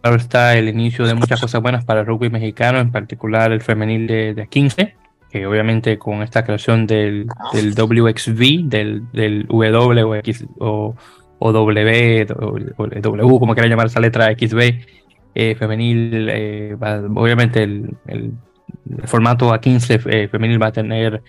claro 0.00 0.16
está, 0.16 0.56
el 0.56 0.68
inicio 0.68 1.04
de 1.06 1.14
muchas 1.14 1.40
cosas 1.40 1.60
buenas 1.60 1.84
para 1.84 2.00
el 2.00 2.06
rugby 2.06 2.30
mexicano, 2.30 2.78
en 2.78 2.92
particular 2.92 3.50
el 3.50 3.60
femenil 3.60 4.06
de, 4.06 4.34
de 4.34 4.46
15, 4.46 4.94
que 5.30 5.46
obviamente 5.46 5.98
con 5.98 6.22
esta 6.22 6.44
creación 6.44 6.86
del, 6.86 7.26
del 7.52 7.74
WXV, 7.74 8.68
del, 8.68 9.10
del 9.12 9.46
W 9.46 10.04
o, 10.04 10.14
o, 10.58 10.94
o 11.38 11.52
W, 11.52 12.26
o, 12.38 12.86
W, 12.86 13.38
como 13.38 13.54
quiera 13.54 13.68
llamar 13.68 13.86
esa 13.86 14.00
letra 14.00 14.32
XB, 14.32 15.05
eh, 15.36 15.54
femenil, 15.54 16.28
eh, 16.30 16.76
obviamente 17.14 17.62
el, 17.62 17.94
el, 18.06 18.32
formato 19.04 19.52
A15 19.52 20.30
femenil 20.30 20.60
va 20.60 20.68
a 20.68 20.72
tener 20.72 21.22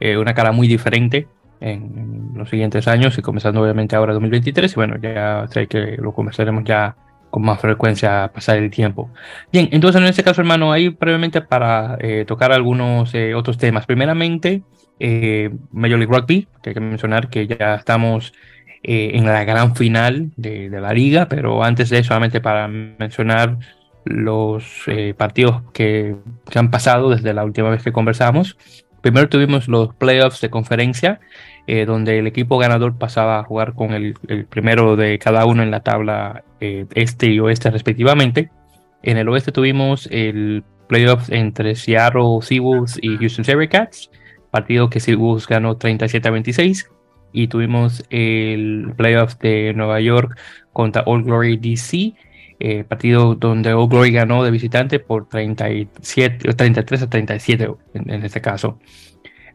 eh, 0.00 0.16
una 0.16 0.34
cara 0.34 0.50
muy 0.50 0.66
diferente 0.66 1.28
en, 1.60 2.32
los 2.34 2.50
siguientes 2.50 2.88
años 2.88 3.16
y 3.16 3.22
comenzando 3.22 3.62
obviamente 3.62 3.94
ahora 3.94 4.14
2023 4.14 4.72
y 4.72 4.74
bueno, 4.74 4.96
ya 5.00 5.46
sé 5.48 5.68
que 5.68 5.96
lo 5.96 6.12
conversaremos 6.12 6.64
ya 6.64 6.96
con 7.30 7.44
más 7.44 7.60
frecuencia 7.60 8.24
a 8.24 8.32
pasar 8.32 8.56
el 8.56 8.68
tiempo. 8.68 9.10
Bien, 9.52 9.68
entonces 9.70 10.02
en 10.02 10.08
este 10.08 10.24
caso 10.24 10.40
hermano, 10.40 10.72
ahí 10.72 10.88
brevemente 10.88 11.40
para 11.40 11.96
eh, 12.00 12.24
tocar 12.26 12.50
algunos 12.50 13.14
eh, 13.14 13.36
otros 13.36 13.58
temas. 13.58 13.86
Primeramente, 13.86 14.64
Major 15.70 15.98
League 16.00 16.12
Rugby, 16.12 16.48
que 16.62 16.70
hay 16.70 16.74
que 16.74 16.80
mencionar 16.80 17.30
que 17.30 17.46
ya 17.46 17.76
estamos 17.76 18.32
en 18.84 19.26
la 19.26 19.44
gran 19.44 19.76
final 19.76 20.32
de, 20.36 20.68
de, 20.68 20.80
la 20.80 20.92
liga, 20.92 21.28
pero 21.28 21.62
antes 21.62 21.88
de 21.90 21.98
eso, 21.98 22.08
solamente 22.08 22.40
para 22.40 22.66
mencionar 22.66 23.58
los 24.04 24.64
partidos 25.16 25.62
que, 25.72 26.16
que 26.50 26.58
han 26.58 26.70
pasado 26.70 27.10
desde 27.10 27.32
la 27.32 27.44
última 27.44 27.70
vez 27.70 27.82
que 27.84 27.92
conversamos. 27.92 28.56
Primero 29.02 29.28
tuvimos 29.28 29.68
los 29.68 29.94
playoffs 29.94 30.40
de 30.40 30.48
conferencia, 30.48 31.20
eh, 31.66 31.84
donde 31.84 32.18
el 32.20 32.26
equipo 32.26 32.56
ganador 32.58 32.98
pasaba 32.98 33.40
a 33.40 33.44
jugar 33.44 33.74
con 33.74 33.92
el, 33.92 34.14
primero 34.48 34.96
de 34.96 35.18
cada 35.18 35.44
uno 35.44 35.62
en 35.62 35.70
la 35.70 35.80
tabla 35.80 36.44
eh, 36.60 36.86
este 36.94 37.26
y 37.26 37.40
oeste 37.40 37.70
respectivamente. 37.70 38.50
En 39.02 39.16
el 39.16 39.28
oeste 39.28 39.50
tuvimos 39.50 40.08
el 40.12 40.62
playoffs 40.86 41.30
entre 41.30 41.74
Seattle 41.74 42.38
Seawolves 42.42 42.98
y 43.02 43.16
Houston 43.16 43.44
Cats, 43.68 44.10
partido 44.52 44.88
que 44.88 45.00
Seawolves 45.00 45.48
ganó 45.48 45.76
37 45.76 46.28
a 46.28 46.30
26. 46.30 46.90
Y 47.32 47.48
tuvimos 47.48 48.04
el 48.10 48.92
playoffs 48.96 49.38
de 49.38 49.72
Nueva 49.74 50.00
York 50.00 50.38
contra 50.72 51.02
All 51.06 51.24
Glory 51.24 51.56
DC, 51.56 52.14
eh, 52.60 52.84
partido 52.84 53.34
donde 53.34 53.72
All 53.72 53.88
Glory 53.88 54.12
ganó 54.12 54.44
de 54.44 54.50
visitante 54.50 54.98
por 54.98 55.28
37, 55.28 56.54
33 56.54 57.02
a 57.02 57.10
37 57.10 57.70
en, 57.94 58.10
en 58.10 58.24
este 58.24 58.40
caso. 58.40 58.78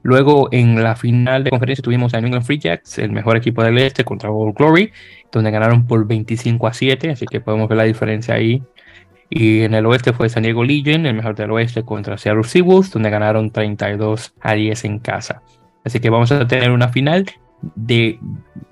Luego 0.03 0.49
en 0.51 0.81
la 0.81 0.95
final 0.95 1.43
de 1.43 1.49
conferencia 1.49 1.83
tuvimos 1.83 2.13
a 2.13 2.21
New 2.21 2.27
England 2.27 2.45
Free 2.45 2.59
Jacks, 2.59 2.97
el 2.99 3.11
mejor 3.11 3.37
equipo 3.37 3.63
del 3.63 3.77
este 3.77 4.03
contra 4.03 4.31
All 4.31 4.53
Glory, 4.53 4.91
donde 5.31 5.51
ganaron 5.51 5.85
por 5.85 6.07
25 6.07 6.67
a 6.67 6.73
7, 6.73 7.11
así 7.11 7.25
que 7.25 7.41
podemos 7.41 7.67
ver 7.67 7.77
la 7.77 7.83
diferencia 7.83 8.35
ahí 8.35 8.61
y 9.29 9.61
en 9.61 9.73
el 9.73 9.85
oeste 9.85 10.13
fue 10.13 10.29
San 10.29 10.43
Diego 10.43 10.63
Legion, 10.63 11.05
el 11.05 11.15
mejor 11.15 11.35
del 11.35 11.51
oeste, 11.51 11.83
contra 11.83 12.17
Seattle 12.17 12.43
Seawolves, 12.43 12.91
donde 12.91 13.09
ganaron 13.09 13.51
32 13.51 14.33
a 14.39 14.53
10 14.53 14.85
en 14.85 14.99
casa. 14.99 15.41
Así 15.83 15.99
que 15.99 16.09
vamos 16.09 16.31
a 16.31 16.47
tener 16.47 16.71
una 16.71 16.89
final 16.89 17.25
de 17.75 18.19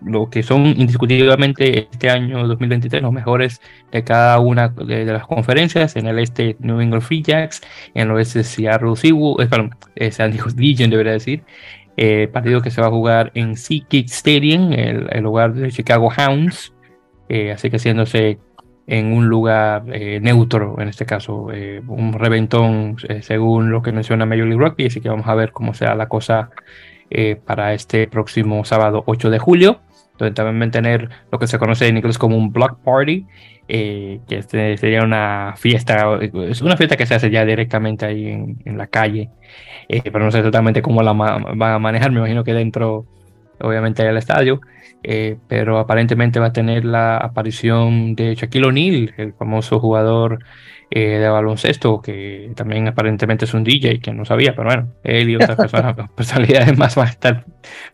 lo 0.03 0.29
que 0.29 0.43
son 0.43 0.67
indiscutiblemente 0.67 1.87
este 1.91 2.09
año 2.09 2.47
2023 2.47 3.01
los 3.01 3.11
mejores 3.11 3.59
de 3.91 4.03
cada 4.03 4.39
una 4.39 4.69
de, 4.69 5.05
las 5.05 5.25
conferencias. 5.25 5.95
En 5.95 6.07
el 6.07 6.19
este, 6.19 6.55
New 6.59 6.79
England 6.79 7.01
Free 7.01 7.23
Jacks, 7.23 7.61
en 7.93 8.03
el 8.03 8.11
oeste, 8.11 8.43
Seattle 8.43 8.95
Seawolves, 8.95 9.47
eh, 9.47 9.49
perdón, 9.49 9.75
eh, 9.95 10.11
San 10.11 10.31
Diego 10.31 10.47
Legion, 10.55 10.89
debería 10.89 11.13
decir. 11.13 11.43
Eh, 11.97 12.27
partido 12.31 12.61
que 12.61 12.71
se 12.71 12.81
va 12.81 12.87
a 12.87 12.91
jugar 12.91 13.31
en 13.35 13.55
SeaKick 13.55 14.07
Stadium, 14.09 14.73
el, 14.73 15.07
el, 15.11 15.23
lugar 15.23 15.53
de 15.53 15.71
Chicago 15.71 16.09
Hounds. 16.15 16.73
así 17.53 17.69
que 17.69 17.77
haciéndose 17.77 18.37
en 18.87 19.13
un 19.13 19.27
lugar 19.27 19.85
neutro, 19.85 20.75
en 20.79 20.89
este 20.89 21.05
caso, 21.07 21.47
un 21.87 22.13
reventón 22.13 22.97
según 23.21 23.71
lo 23.71 23.81
que 23.81 23.91
menciona 23.91 24.27
Major 24.27 24.45
League 24.45 24.63
Rugby, 24.63 24.85
así 24.85 25.01
que 25.01 25.09
vamos 25.09 25.25
a 25.27 25.33
ver 25.33 25.51
cómo 25.51 25.73
sea 25.73 25.95
la 25.95 26.07
cosa 26.07 26.51
para 27.45 27.73
este 27.73 28.07
próximo 28.07 28.65
sábado 28.65 29.03
8 29.05 29.29
de 29.29 29.39
julio, 29.39 29.81
donde 30.17 30.33
también 30.33 30.71
tener 30.71 31.09
lo 31.31 31.39
que 31.39 31.47
se 31.47 31.59
conoce 31.59 31.87
en 31.87 31.97
inglés 31.97 32.17
como 32.17 32.37
un 32.37 32.51
block 32.51 32.79
party, 32.83 33.25
que 33.67 34.21
este 34.29 34.77
sería 34.77 35.03
una 35.03 35.53
fiesta, 35.57 36.19
es 36.21 36.61
una 36.61 36.77
fiesta 36.77 36.97
que 36.97 37.05
se 37.05 37.15
hace 37.15 37.29
ya 37.29 37.45
directamente 37.45 38.05
ahí 38.05 38.27
en, 38.27 38.77
la 38.77 38.87
calle, 38.87 39.29
pero 39.87 40.19
no 40.19 40.31
sé 40.31 40.39
exactamente 40.39 40.81
cómo 40.81 41.03
la 41.03 41.13
van 41.13 41.61
a 41.61 41.79
manejar, 41.79 42.11
me 42.11 42.19
imagino 42.19 42.43
que 42.43 42.53
dentro, 42.53 43.05
obviamente, 43.59 44.03
hay 44.03 44.09
el 44.09 44.17
estadio. 44.17 44.59
Eh, 45.07 45.37
pero 45.47 45.77
aparentemente 45.77 46.39
va 46.39 46.47
a 46.47 46.53
tener 46.53 46.83
la 46.83 47.17
aparición 47.17 48.15
de 48.15 48.33
Shaquille 48.33 48.65
O'Neal, 48.65 49.13
el 49.17 49.33
famoso 49.33 49.79
jugador 49.79 50.39
eh, 50.91 51.17
de 51.17 51.27
baloncesto, 51.27 52.01
que 52.01 52.51
también 52.55 52.87
aparentemente 52.87 53.45
es 53.45 53.53
un 53.53 53.63
DJ, 53.63 53.99
que 53.99 54.13
no 54.13 54.25
sabía, 54.25 54.55
pero 54.55 54.69
bueno, 54.69 54.93
él 55.03 55.29
y 55.29 55.35
otras 55.35 55.57
personas, 55.57 55.95
personalidades 56.15 56.77
más 56.77 56.95
van 56.95 57.07
a 57.07 57.11
estar 57.11 57.45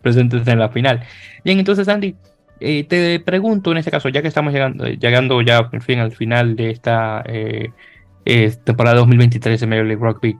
presentes 0.01 0.47
en 0.47 0.59
la 0.59 0.69
final. 0.69 1.01
Bien, 1.43 1.59
entonces 1.59 1.87
Andy, 1.87 2.15
eh, 2.59 2.83
te 2.83 3.19
pregunto 3.19 3.71
en 3.71 3.77
este 3.77 3.91
caso, 3.91 4.09
ya 4.09 4.21
que 4.21 4.27
estamos 4.27 4.53
llegando, 4.53 4.85
llegando 4.85 5.41
ya 5.41 5.57
al 5.57 5.81
fin 5.81 5.99
al 5.99 6.11
final 6.11 6.55
de 6.55 6.71
esta 6.71 7.23
temporada 8.63 8.97
2023 8.97 9.59
de 9.59 9.67
Major 9.67 9.85
League 9.85 10.03
Rugby, 10.03 10.37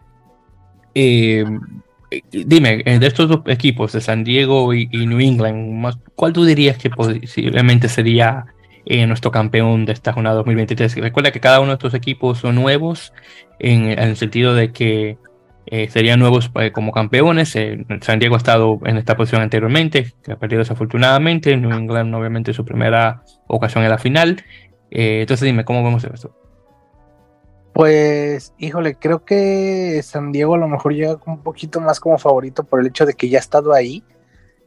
dime, 2.32 2.84
eh, 2.86 3.00
de 3.00 3.08
estos 3.08 3.30
dos 3.30 3.42
equipos, 3.48 3.94
de 3.94 4.02
San 4.02 4.24
Diego 4.24 4.74
y, 4.74 4.88
New 4.88 5.20
England, 5.20 5.96
¿cuál 6.16 6.34
tú 6.34 6.44
dirías 6.44 6.78
que 6.78 6.90
posiblemente 6.90 7.88
sería 7.88 8.46
eh, 8.86 9.06
nuestro 9.08 9.32
campeón 9.32 9.86
de 9.86 9.94
esta 9.94 10.14
jornada 10.14 10.36
2023? 10.38 10.96
Recuerda 10.98 11.32
que 11.32 11.40
cada 11.40 11.60
uno 11.60 11.70
de 11.70 11.74
estos 11.76 11.94
equipos 11.94 12.40
son 12.40 12.56
nuevos 12.56 13.14
en, 13.60 13.86
el 13.88 14.18
sentido 14.18 14.56
de 14.56 14.72
que 14.72 15.18
eh, 15.68 15.90
serían 15.90 16.20
nuevos 16.20 16.52
como 16.74 16.92
campeones. 16.92 17.58
San 18.02 18.20
Diego 18.20 18.36
ha 18.36 18.38
estado 18.38 18.80
en 18.86 18.98
esta 18.98 19.16
posición 19.16 19.42
anteriormente, 19.42 20.14
que 20.24 20.32
ha 20.34 20.40
perdido 20.40 20.60
desafortunadamente. 20.60 21.56
New 21.58 21.72
England, 21.72 22.14
obviamente, 22.16 22.54
su 22.54 22.66
primera 22.66 23.24
ocasión 23.48 23.84
en 23.84 23.90
la 23.90 23.98
final. 23.98 24.44
entonces, 24.90 25.46
dime, 25.46 25.64
¿cómo 25.64 25.84
vemos 25.84 26.04
esto? 26.04 26.36
Pues, 27.74 28.54
híjole, 28.58 28.96
creo 28.96 29.24
que 29.24 30.02
San 30.04 30.32
Diego 30.32 30.56
a 30.56 30.58
lo 30.58 30.68
mejor 30.68 30.94
llega 30.94 31.18
un 31.26 31.42
poquito 31.42 31.80
más 31.80 32.00
como 32.00 32.18
favorito 32.18 32.64
por 32.64 32.82
el 32.82 32.88
hecho 32.88 33.06
de 33.06 33.14
que 33.14 33.30
ya 33.30 33.38
ha 33.38 33.42
estado 33.42 33.74
ahí, 33.74 34.04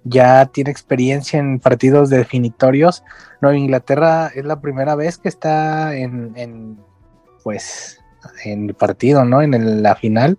ya 0.04 0.46
tiene 0.46 0.70
experiencia 0.70 1.38
en 1.38 1.58
partidos 1.58 2.10
definitorios. 2.10 3.02
Nueva 3.40 3.56
Inglaterra 3.56 4.30
es 4.34 4.44
la 4.44 4.60
primera 4.60 4.94
vez 4.94 5.18
que 5.18 5.28
está 5.28 5.96
en, 5.96 6.78
pues, 7.42 8.00
en 8.44 8.68
el 8.68 8.74
partido, 8.74 9.24
¿no? 9.24 9.42
En 9.42 9.82
la 9.82 9.96
final. 9.96 10.38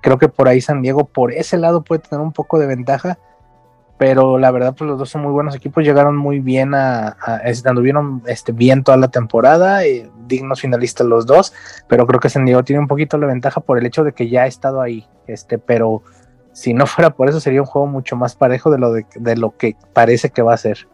Creo 0.00 0.18
que 0.18 0.28
por 0.28 0.48
ahí 0.48 0.60
San 0.60 0.82
Diego, 0.82 1.06
por 1.06 1.32
ese 1.32 1.58
lado, 1.58 1.84
puede 1.84 2.00
tener 2.00 2.20
un 2.20 2.32
poco 2.32 2.58
de 2.58 2.66
ventaja 2.66 3.18
pero 4.02 4.36
la 4.36 4.50
verdad 4.50 4.74
pues 4.76 4.90
los 4.90 4.98
dos 4.98 5.10
son 5.10 5.22
muy 5.22 5.30
buenos 5.30 5.54
equipos, 5.54 5.84
llegaron 5.84 6.16
muy 6.16 6.40
bien 6.40 6.74
a, 6.74 7.16
anduvieron 7.64 8.20
este, 8.26 8.50
bien 8.50 8.82
toda 8.82 8.96
la 8.96 9.12
temporada, 9.12 9.84
eh, 9.84 10.10
dignos 10.26 10.60
finalistas 10.60 11.06
los 11.06 11.24
dos, 11.24 11.52
pero 11.86 12.04
creo 12.04 12.18
que 12.18 12.28
San 12.28 12.44
Diego 12.44 12.64
tiene 12.64 12.80
un 12.80 12.88
poquito 12.88 13.16
la 13.16 13.28
ventaja 13.28 13.60
por 13.60 13.78
el 13.78 13.86
hecho 13.86 14.02
de 14.02 14.12
que 14.12 14.28
ya 14.28 14.42
ha 14.42 14.46
estado 14.48 14.80
ahí, 14.80 15.06
este, 15.28 15.56
pero 15.58 16.02
si 16.52 16.74
no 16.74 16.86
fuera 16.86 17.10
por 17.10 17.28
eso 17.28 17.40
sería 17.40 17.60
un 17.60 17.66
juego 17.66 17.86
mucho 17.86 18.16
más 18.16 18.34
parejo 18.34 18.70
de 18.70 18.78
lo, 18.78 18.92
de, 18.92 19.36
lo 19.36 19.56
que 19.56 19.76
parece 19.92 20.30
que 20.30 20.42
va 20.42 20.54
a 20.54 20.58
ser. 20.58 20.86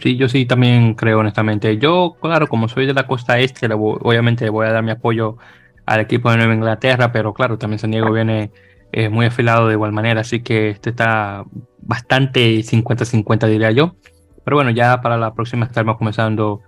Sí, 0.00 0.16
yo 0.16 0.28
sí 0.28 0.46
también 0.46 0.94
creo 0.94 1.18
honestamente. 1.18 1.78
Yo, 1.78 2.16
claro, 2.20 2.46
como 2.46 2.68
soy 2.68 2.86
de 2.86 2.94
la 2.94 3.06
costa 3.06 3.38
este, 3.38 3.66
obviamente 3.72 4.48
voy 4.50 4.66
a 4.66 4.72
dar 4.72 4.84
mi 4.84 4.92
apoyo 4.92 5.36
al 5.84 6.00
equipo 6.00 6.30
de 6.30 6.36
Nueva 6.36 6.54
Inglaterra, 6.54 7.10
pero 7.10 7.32
claro, 7.32 7.58
también 7.58 7.78
San 7.78 7.90
Diego 7.90 8.12
viene 8.12 8.52
eh, 8.92 9.08
muy 9.08 9.26
afilado 9.26 9.66
de 9.66 9.74
igual 9.74 9.92
manera, 9.92 10.20
así 10.20 10.42
que 10.42 10.70
este 10.70 10.90
está 10.90 11.44
bastante 11.80 12.58
50-50 12.58 13.48
diría 13.48 13.70
yo. 13.70 13.96
Pero 14.44 14.56
bueno, 14.56 14.70
ya 14.70 15.00
para 15.00 15.16
la 15.16 15.34
próxima 15.34 15.66
estaremos 15.66 15.96
comenzando 15.96 16.60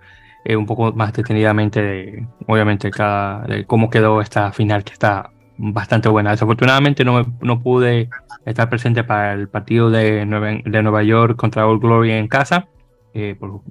eh, 0.43 0.55
un 0.55 0.65
poco 0.65 0.91
más 0.91 1.13
detenidamente, 1.13 1.81
de, 1.81 2.27
obviamente, 2.47 2.91
cada, 2.91 3.43
de 3.45 3.65
cómo 3.65 3.89
quedó 3.89 4.21
esta 4.21 4.51
final 4.51 4.83
que 4.83 4.93
está 4.93 5.31
bastante 5.61 6.09
buena. 6.09 6.31
Desafortunadamente 6.31 7.05
no, 7.05 7.37
no 7.41 7.61
pude 7.61 8.09
estar 8.45 8.69
presente 8.69 9.03
para 9.03 9.33
el 9.33 9.47
partido 9.47 9.91
de 9.91 10.25
Nueva, 10.25 10.59
de 10.65 10.83
Nueva 10.83 11.03
York 11.03 11.35
contra 11.37 11.67
Old 11.67 11.81
Glory 11.81 12.11
en 12.11 12.27
casa, 12.27 12.67
eh, 13.13 13.35
por 13.39 13.61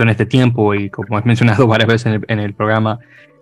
en 0.00 0.08
este 0.08 0.24
tiempo 0.24 0.74
y 0.74 0.88
como 0.88 1.18
he 1.18 1.22
mencionado 1.22 1.66
varias 1.68 1.88
veces 1.88 2.06
en 2.06 2.12
el, 2.14 2.24
en 2.28 2.38
el 2.40 2.54
programa, 2.54 2.98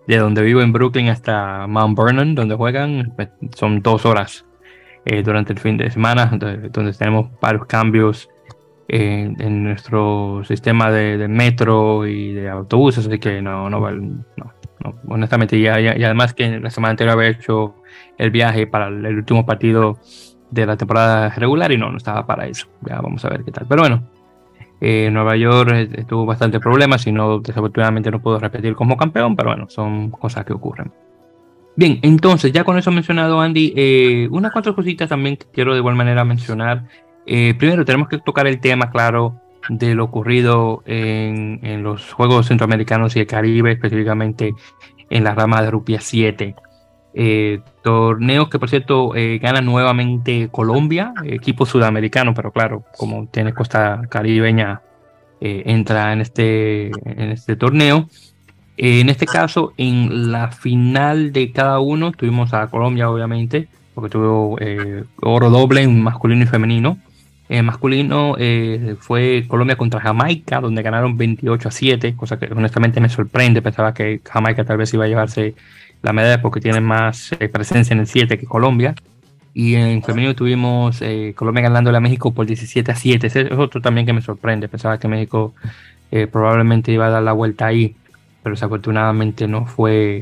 de 0.07 0.17
donde 0.17 0.41
vivo 0.41 0.61
en 0.61 0.73
Brooklyn 0.73 1.07
hasta 1.07 1.65
Mount 1.67 1.97
Vernon, 1.97 2.35
donde 2.35 2.55
juegan, 2.55 3.13
pues, 3.15 3.29
son 3.55 3.81
dos 3.81 4.05
horas 4.05 4.45
eh, 5.05 5.23
durante 5.23 5.53
el 5.53 5.59
fin 5.59 5.77
de 5.77 5.89
semana, 5.89 6.25
donde, 6.25 6.69
tenemos 6.69 7.29
varios 7.39 7.65
cambios 7.67 8.29
en 8.89 9.63
nuestro 9.63 10.43
sistema 10.43 10.91
de, 10.91 11.27
metro 11.27 12.05
y 12.05 12.33
de 12.33 12.49
autobuses, 12.49 13.07
así 13.07 13.17
que 13.17 13.41
no, 13.41 13.67
no, 13.69 13.79
no, 13.89 14.53
honestamente, 15.07 15.57
y, 15.57 15.67
además 15.67 16.33
que 16.33 16.59
la 16.59 16.69
semana 16.69 16.91
anterior 16.91 17.17
había 17.17 17.29
hecho 17.29 17.75
el 18.17 18.31
viaje 18.31 18.67
para 18.67 18.87
el, 18.87 19.17
último 19.17 19.45
partido 19.45 19.97
de 20.51 20.65
la 20.65 20.77
temporada 20.77 21.29
regular 21.29 21.71
y 21.71 21.77
no, 21.77 21.91
no 21.91 21.97
estaba 21.97 22.25
para 22.25 22.47
eso. 22.47 22.67
Ya 22.81 23.01
vamos 23.01 23.23
a 23.25 23.29
ver 23.29 23.43
qué 23.43 23.51
tal. 23.51 23.65
Pero 23.67 23.81
bueno, 23.81 24.03
eh, 24.81 25.09
Nueva 25.11 25.35
York 25.35 26.05
tuvo 26.07 26.25
bastante 26.25 26.59
problemas 26.59 27.07
y 27.07 27.11
no, 27.11 27.39
desafortunadamente 27.39 28.11
no 28.11 28.21
pudo 28.21 28.39
repetir 28.39 28.75
como 28.75 28.97
campeón, 28.97 29.35
pero 29.35 29.49
bueno, 29.49 29.69
son 29.69 30.11
cosas 30.11 30.45
que 30.45 30.53
ocurren. 30.53 30.91
Bien, 31.75 31.99
entonces, 32.03 32.51
ya 32.51 32.63
con 32.63 32.77
eso 32.77 32.91
mencionado, 32.91 33.41
Andy, 33.41 33.73
eh, 33.75 34.27
unas 34.29 34.51
cuatro 34.51 34.75
cositas 34.75 35.09
también 35.09 35.37
que 35.37 35.47
quiero 35.51 35.73
de 35.73 35.79
igual 35.79 35.95
manera 35.95 36.23
mencionar. 36.23 36.83
Eh, 37.25 37.55
primero, 37.57 37.83
tenemos 37.83 38.09
que 38.09 38.19
tocar 38.19 38.45
el 38.45 38.59
tema, 38.59 38.91
claro, 38.91 39.41
de 39.69 39.95
lo 39.95 40.03
ocurrido 40.03 40.83
en, 40.85 41.81
los 41.81 42.13
Juegos 42.13 42.47
Centroamericanos 42.47 43.15
y 43.15 43.21
el 43.21 43.27
Caribe, 43.27 43.71
específicamente 43.71 44.53
en 45.09 45.23
la 45.23 45.33
rama 45.33 45.61
de 45.61 45.71
Rupia 45.71 45.99
7. 45.99 46.55
Eh, 47.15 47.59
torneos 47.83 48.49
que, 48.49 48.59
por 48.59 48.69
cierto, 48.69 49.13
gana 49.41 49.61
nuevamente 49.61 50.49
Colombia, 50.51 51.13
equipo 51.25 51.65
sudamericano, 51.65 52.33
pero 52.33 52.51
claro, 52.51 52.83
como 52.97 53.27
tiene 53.27 53.53
costa 53.53 54.01
caribeña, 54.09 54.81
entra 55.39 56.13
en 56.13 56.21
este, 56.21 56.87
en 56.87 57.31
este 57.31 57.55
torneo. 57.55 58.07
En 58.77 59.09
este 59.09 59.25
caso, 59.25 59.73
en 59.77 60.31
la 60.31 60.51
final 60.51 61.31
de 61.31 61.51
cada 61.51 61.79
uno, 61.79 62.11
tuvimos 62.11 62.53
a 62.53 62.67
Colombia, 62.67 63.09
obviamente, 63.09 63.67
porque 63.93 64.09
tuvo 64.09 64.57
eh, 64.59 65.03
oro 65.21 65.49
doble 65.49 65.81
en 65.83 66.01
masculino 66.01 66.43
y 66.43 66.47
femenino. 66.47 66.97
En 67.49 67.65
masculino 67.65 68.35
eh, 68.39 68.95
fue 68.99 69.45
Colombia 69.47 69.75
contra 69.75 69.99
Jamaica, 69.99 70.59
donde 70.59 70.81
ganaron 70.81 71.17
28 71.17 71.67
a 71.67 71.71
7, 71.71 72.15
cosa 72.15 72.39
que 72.39 72.45
honestamente 72.51 72.99
me 72.99 73.09
sorprende. 73.09 73.61
Pensaba 73.61 73.93
que 73.93 74.21
Jamaica 74.23 74.63
tal 74.63 74.77
vez 74.77 74.91
iba 74.93 75.05
a 75.05 75.07
llevarse 75.07 75.53
la 76.03 76.13
medalla 76.13 76.41
porque 76.41 76.59
tiene 76.61 76.81
más 76.81 77.31
eh, 77.39 77.49
presencia 77.49 77.93
en 77.93 78.01
el 78.01 78.07
7 78.07 78.37
que 78.37 78.45
Colombia. 78.45 78.93
Y 79.55 79.75
en 79.75 80.01
femenino 80.01 80.35
tuvimos 80.35 80.99
Colombia 81.35 81.61
ganándole 81.61 81.97
a 81.97 81.99
México 81.99 82.33
por 82.33 82.47
17 82.47 82.91
a 82.91 82.95
7. 82.95 83.27
Ese 83.27 83.41
es 83.41 83.51
otro 83.51 83.81
también 83.81 84.05
que 84.05 84.11
me 84.11 84.21
sorprende. 84.21 84.67
Pensaba 84.67 84.97
que 84.97 85.07
México 85.07 85.53
probablemente 86.31 86.91
iba 86.91 87.05
a 87.05 87.11
dar 87.11 87.21
la 87.21 87.33
vuelta 87.33 87.67
ahí 87.67 87.95
pero 88.43 88.55
desafortunadamente 88.55 89.47
no 89.47 89.65
fue 89.65 90.19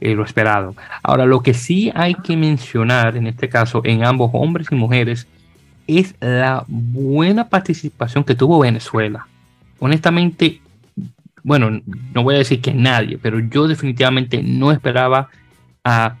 eh, 0.00 0.14
lo 0.14 0.24
esperado. 0.24 0.76
Ahora, 1.02 1.24
lo 1.24 1.42
que 1.42 1.54
sí 1.54 1.90
hay 1.94 2.14
que 2.14 2.36
mencionar 2.36 3.16
en 3.16 3.26
este 3.26 3.48
caso, 3.48 3.80
en 3.84 4.04
ambos 4.04 4.30
hombres 4.34 4.68
y 4.70 4.74
mujeres, 4.74 5.26
es 5.86 6.14
la 6.20 6.64
buena 6.68 7.48
participación 7.48 8.22
que 8.22 8.34
tuvo 8.34 8.60
Venezuela. 8.60 9.26
Honestamente, 9.78 10.60
bueno, 11.42 11.80
no 12.14 12.22
voy 12.22 12.36
a 12.36 12.38
decir 12.38 12.60
que 12.60 12.74
nadie, 12.74 13.18
pero 13.18 13.38
yo 13.38 13.68
definitivamente 13.68 14.42
no 14.42 14.72
esperaba 14.72 15.28
a 15.84 16.16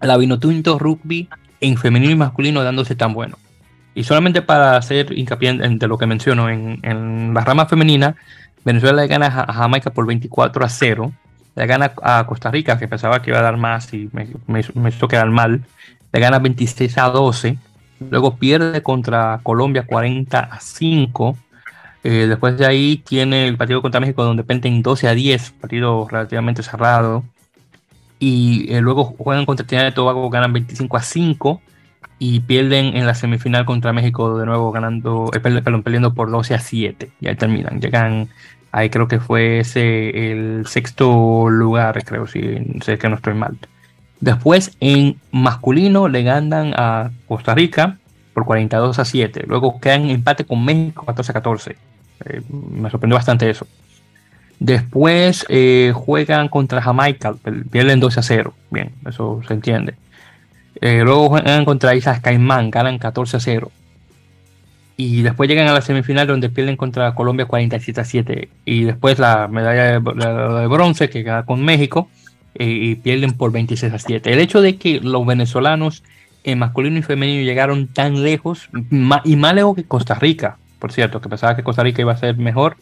la 0.00 0.16
Vinotinto 0.16 0.78
Rugby 0.78 1.28
en 1.60 1.76
femenino 1.76 2.12
y 2.12 2.16
masculino 2.16 2.62
dándose 2.62 2.94
tan 2.94 3.14
bueno. 3.14 3.38
Y 3.94 4.04
solamente 4.04 4.42
para 4.42 4.76
hacer 4.76 5.16
hincapié 5.16 5.50
en, 5.50 5.78
lo 5.80 5.98
que 5.98 6.06
menciono, 6.06 6.48
en, 6.48 6.80
en, 6.82 7.32
la 7.32 7.42
rama 7.42 7.66
femenina, 7.66 8.16
Venezuela 8.64 9.02
le 9.02 9.08
gana 9.08 9.26
a 9.26 9.52
Jamaica 9.52 9.90
por 9.90 10.06
24 10.06 10.64
a 10.64 10.68
0 10.68 11.12
le 11.54 11.66
gana 11.66 11.92
a 12.02 12.26
Costa 12.26 12.50
Rica, 12.50 12.78
que 12.78 12.88
pensaba 12.88 13.22
que 13.22 13.30
iba 13.30 13.38
a 13.38 13.42
dar 13.42 13.56
más 13.56 13.92
y 13.94 14.08
me, 14.12 14.28
me, 14.46 14.88
hizo 14.88 15.08
quedar 15.08 15.30
mal, 15.30 15.64
le 16.12 16.20
gana 16.20 16.38
26 16.38 16.98
a 16.98 17.08
12, 17.08 17.58
luego 18.10 18.36
pierde 18.36 18.82
contra 18.82 19.40
Colombia 19.42 19.84
40 19.86 20.38
a 20.38 20.60
5, 20.60 21.36
eh, 22.04 22.26
después 22.28 22.56
de 22.56 22.66
ahí 22.66 22.98
tiene 22.98 23.48
el 23.48 23.56
partido 23.56 23.82
contra 23.82 24.00
México 24.00 24.22
donde 24.24 24.44
penden 24.44 24.82
12 24.82 25.08
a 25.08 25.14
10, 25.14 25.50
partido 25.60 26.06
relativamente 26.08 26.62
cerrado, 26.62 27.24
y 28.20 28.72
eh, 28.72 28.80
luego 28.80 29.04
juegan 29.04 29.46
contra 29.46 29.66
Trinidad 29.66 29.88
y 29.88 29.94
Tobago, 29.94 30.30
ganan 30.30 30.52
25 30.52 30.96
a 30.96 31.02
5, 31.02 31.60
y 32.18 32.40
pierden 32.40 32.96
en 32.96 33.06
la 33.06 33.14
semifinal 33.14 33.64
contra 33.64 33.92
México 33.92 34.38
de 34.38 34.46
nuevo 34.46 34.70
ganando, 34.70 35.30
eh, 35.34 35.40
perdón, 35.40 35.82
perdiendo 35.82 36.14
por 36.14 36.30
12 36.30 36.54
a 36.54 36.60
7, 36.60 37.10
y 37.20 37.26
ahí 37.26 37.36
terminan, 37.36 37.80
llegan 37.80 38.28
Ahí 38.74 38.90
creo 38.90 39.06
que 39.06 39.20
fue 39.20 39.60
ese 39.60 40.32
el 40.32 40.66
sexto 40.66 41.48
lugar, 41.48 42.02
creo, 42.02 42.26
si 42.26 42.42
sé 42.82 42.98
que 42.98 43.08
no 43.08 43.14
estoy 43.14 43.34
mal. 43.34 43.56
Después 44.18 44.76
en 44.80 45.20
masculino 45.30 46.08
le 46.08 46.24
ganan 46.24 46.74
a 46.76 47.12
Costa 47.28 47.54
Rica 47.54 47.98
por 48.32 48.44
42 48.44 48.98
a 48.98 49.04
7. 49.04 49.44
Luego 49.46 49.78
quedan 49.78 50.10
empate 50.10 50.44
con 50.44 50.64
México 50.64 51.06
14 51.06 51.30
a 51.30 51.34
14. 51.34 51.76
Eh, 52.24 52.40
me 52.50 52.90
sorprendió 52.90 53.16
bastante 53.16 53.48
eso. 53.48 53.66
Después 54.58 55.44
eh, 55.48 55.92
juegan 55.94 56.48
contra 56.48 56.80
Jamaica, 56.80 57.34
pierden 57.70 58.00
12 58.00 58.20
a 58.20 58.22
0. 58.22 58.54
Bien, 58.70 58.92
eso 59.08 59.40
se 59.46 59.54
entiende. 59.54 59.94
Eh, 60.80 61.02
luego 61.04 61.28
juegan 61.28 61.64
contra 61.64 61.94
Islas 61.94 62.20
Caimán, 62.20 62.70
ganan 62.70 62.98
14 62.98 63.36
a 63.36 63.40
0 63.40 63.70
y 64.96 65.22
después 65.22 65.48
llegan 65.48 65.66
a 65.66 65.72
la 65.72 65.80
semifinal 65.80 66.26
donde 66.26 66.50
pierden 66.50 66.76
contra 66.76 67.14
Colombia 67.14 67.46
47 67.46 68.00
a 68.00 68.04
7 68.04 68.48
y 68.64 68.84
después 68.84 69.18
la 69.18 69.48
medalla 69.48 70.00
de, 70.00 70.66
bronce 70.68 71.10
que 71.10 71.24
queda 71.24 71.44
con 71.44 71.64
México 71.64 72.08
y 72.56 72.94
pierden 72.96 73.32
por 73.32 73.50
26 73.50 73.92
a 73.92 73.98
7. 73.98 74.32
El 74.32 74.38
hecho 74.38 74.60
de 74.60 74.76
que 74.76 75.00
los 75.00 75.26
venezolanos 75.26 76.04
en 76.44 76.58
masculino 76.58 76.98
y 76.98 77.02
femenino 77.02 77.42
llegaron 77.42 77.88
tan 77.88 78.22
lejos 78.22 78.68
y 79.24 79.36
más 79.36 79.54
lejos 79.54 79.74
que 79.74 79.84
Costa 79.84 80.14
Rica, 80.14 80.58
por 80.84 80.92
cierto, 80.92 81.18
que 81.18 81.30
pensaba 81.30 81.56
que 81.56 81.62
Costa 81.62 81.82
Rica 81.82 82.02
iba 82.02 82.12
a 82.12 82.16
ser 82.18 82.36
mejor, 82.36 82.76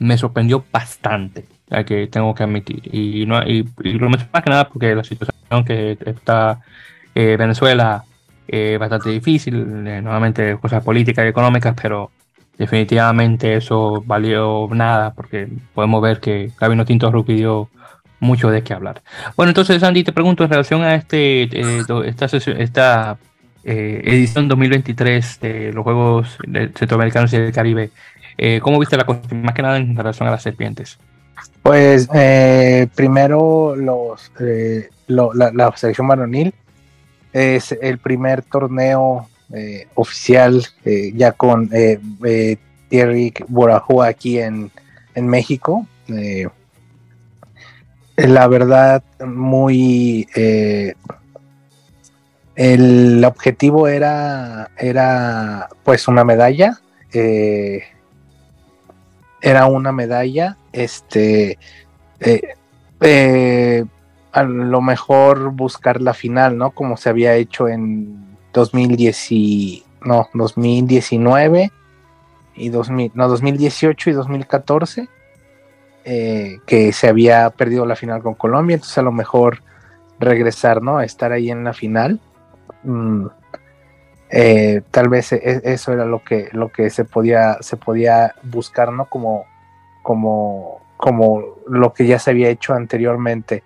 me 0.00 0.18
sorprendió 0.18 0.66
bastante, 0.70 1.46
que 1.86 2.06
tengo 2.06 2.34
que 2.34 2.42
admitir. 2.42 2.94
Y, 2.94 3.24
no, 3.24 3.42
y, 3.42 3.66
lo 3.84 4.10
más 4.10 4.26
que 4.44 4.50
nada 4.50 4.68
porque 4.68 4.94
la 4.94 5.02
situación 5.02 5.64
que 5.64 5.96
está 6.04 6.60
eh, 7.14 7.36
Venezuela 7.38 8.04
eh, 8.46 8.76
bastante 8.78 9.08
difícil, 9.08 9.54
eh, 9.86 10.02
nuevamente 10.02 10.58
cosas 10.60 10.84
políticas 10.84 11.24
y 11.24 11.28
económicas, 11.28 11.74
pero 11.80 12.10
definitivamente 12.58 13.56
eso 13.56 14.02
valió 14.04 14.68
nada 14.70 15.14
porque 15.14 15.48
podemos 15.72 16.02
ver 16.02 16.20
que 16.20 16.52
Gabino 16.60 16.84
Tinto 16.84 17.10
dio 17.28 17.70
mucho 18.20 18.50
de 18.50 18.62
qué 18.62 18.74
hablar. 18.74 19.00
Bueno, 19.38 19.52
entonces 19.52 19.82
Andy, 19.82 20.04
te 20.04 20.12
pregunto 20.12 20.44
en 20.44 20.50
relación 20.50 20.82
a 20.82 20.94
este 20.94 21.44
eh, 21.44 21.82
esta, 22.58 23.16
esta 23.68 24.10
edición 24.10 24.48
2023 24.48 25.40
de 25.40 25.72
los 25.72 25.84
Juegos 25.84 26.38
Centroamericanos 26.74 27.32
y 27.32 27.38
del 27.38 27.52
Caribe, 27.52 27.90
¿cómo 28.62 28.78
viste 28.78 28.96
la 28.96 29.04
cosa? 29.04 29.20
Más 29.34 29.54
que 29.54 29.62
nada 29.62 29.76
en 29.76 29.96
relación 29.96 30.28
a 30.28 30.30
las 30.30 30.42
serpientes. 30.42 30.98
Pues 31.62 32.08
primero 32.94 33.76
los 33.76 34.32
la, 35.08 35.72
selección 35.76 36.08
varonil 36.08 36.54
es 37.32 37.72
el 37.80 37.98
primer 37.98 38.42
torneo 38.42 39.28
eh, 39.52 39.86
oficial 39.94 40.62
eh, 40.84 41.12
ya 41.14 41.32
con 41.32 41.70
eh, 41.72 42.58
Thierry 42.88 43.32
Borajó 43.48 44.02
aquí 44.02 44.38
en, 44.38 44.70
México. 45.16 45.84
la 48.16 48.46
verdad, 48.46 49.02
muy... 49.26 50.28
el 52.58 53.24
objetivo 53.24 53.86
era, 53.86 54.70
era 54.76 55.68
pues 55.84 56.08
una 56.08 56.24
medalla. 56.24 56.80
era 59.40 59.66
una 59.66 59.92
medalla. 59.92 60.56
Este 60.72 61.56
a 64.32 64.42
lo 64.42 64.80
mejor 64.80 65.50
buscar 65.52 66.00
la 66.00 66.14
final, 66.14 66.58
¿no? 66.58 66.70
Como 66.70 66.96
se 66.96 67.08
había 67.08 67.34
hecho 67.34 67.68
en 67.68 68.36
2010 68.52 69.30
no, 70.04 70.28
2019 70.34 71.72
y 72.54 72.68
2000, 72.68 73.12
no, 73.14 73.28
2018 73.28 74.10
y 74.10 74.12
2014, 74.12 75.08
eh, 76.04 76.58
que 76.66 76.92
se 76.92 77.08
había 77.08 77.50
perdido 77.50 77.86
la 77.86 77.96
final 77.96 78.22
con 78.22 78.34
Colombia, 78.34 78.74
entonces 78.74 78.98
a 78.98 79.02
lo 79.02 79.12
mejor 79.12 79.62
regresar, 80.18 80.82
¿no? 80.82 80.98
A 80.98 81.04
estar 81.04 81.32
ahí 81.32 81.50
en 81.50 81.64
la 81.64 81.72
final. 81.72 82.20
Mm, 82.82 83.26
eh, 84.30 84.82
tal 84.90 85.08
vez 85.08 85.32
e, 85.32 85.36
e, 85.36 85.60
eso 85.72 85.92
era 85.92 86.04
lo 86.04 86.22
que, 86.22 86.48
lo 86.52 86.70
que 86.70 86.90
se 86.90 87.04
podía, 87.04 87.58
se 87.60 87.76
podía 87.76 88.34
buscar, 88.42 88.92
¿no? 88.92 89.06
Como, 89.06 89.44
como, 90.02 90.82
como 90.96 91.56
lo 91.66 91.92
que 91.92 92.06
ya 92.06 92.18
se 92.18 92.30
había 92.30 92.48
hecho 92.48 92.74
anteriormente 92.74 93.62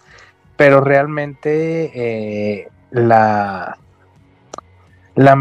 pero 0.62 0.80
realmente 0.80 1.90
eh, 1.92 2.68
la, 2.92 3.76
la, 5.16 5.34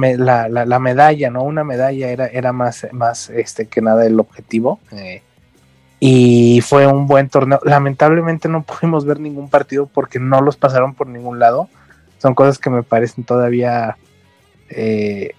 la, 0.49 0.79
medalla, 0.79 1.29
¿no? 1.29 1.43
Una 1.43 1.63
medalla 1.63 2.09
era, 2.09 2.25
era 2.25 2.51
más, 2.53 2.87
más 2.91 3.29
este, 3.29 3.67
que 3.67 3.81
nada 3.81 4.03
el 4.05 4.19
objetivo. 4.19 4.79
Eh, 4.91 5.21
y 5.99 6.61
fue 6.61 6.87
un 6.87 7.05
buen 7.05 7.29
torneo. 7.29 7.59
Lamentablemente 7.63 8.49
no 8.49 8.63
pudimos 8.63 9.05
ver 9.05 9.19
ningún 9.19 9.47
partido 9.47 9.85
porque 9.85 10.19
no 10.19 10.41
los 10.41 10.57
pasaron 10.57 10.95
por 10.95 11.05
ningún 11.05 11.37
lado. 11.37 11.69
Son 12.21 12.35
cosas 12.35 12.59
que 12.59 12.69
me 12.69 12.83
parecen 12.83 13.23
todavía 13.23 13.97
eh, 14.69 15.31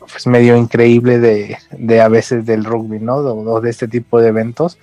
pues 0.00 0.26
medio 0.26 0.56
increíble 0.56 1.18
de, 1.18 2.00
a 2.00 2.08
veces 2.08 2.44
del 2.44 2.64
rugby, 2.64 2.98
¿no? 2.98 3.16
o 3.16 3.60
de 3.60 3.70
este 3.70 3.88
tipo 3.88 4.20
de 4.20 4.28
eventos 4.28 4.78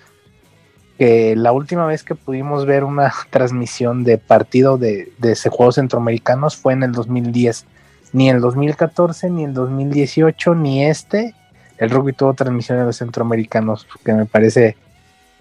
que 0.99 1.34
la 1.38 1.53
última 1.53 1.86
vez 1.86 2.03
que 2.03 2.13
pudimos 2.13 2.65
ver 2.65 2.84
una 2.84 3.12
transmisión 3.32 4.03
de 4.03 4.17
partido 4.17 4.77
de, 4.77 5.12
de 5.17 5.32
ese 5.32 5.49
Juegos 5.49 5.75
Centroamericanos 5.75 6.58
fue 6.58 6.73
en 6.73 6.84
el 6.84 6.91
2010. 6.91 7.65
Ni 8.12 8.29
el 8.29 8.41
2014, 8.41 9.29
ni 9.29 9.45
el 9.45 9.53
2018, 9.53 10.55
ni 10.55 10.84
este. 10.84 11.34
El 11.77 11.89
rugby 11.89 12.12
tuvo 12.12 12.34
transmisión 12.34 12.79
de 12.79 12.84
los 12.84 12.97
centroamericanos, 12.97 13.88
que 14.03 14.12
me 14.12 14.25
parece, 14.25 14.75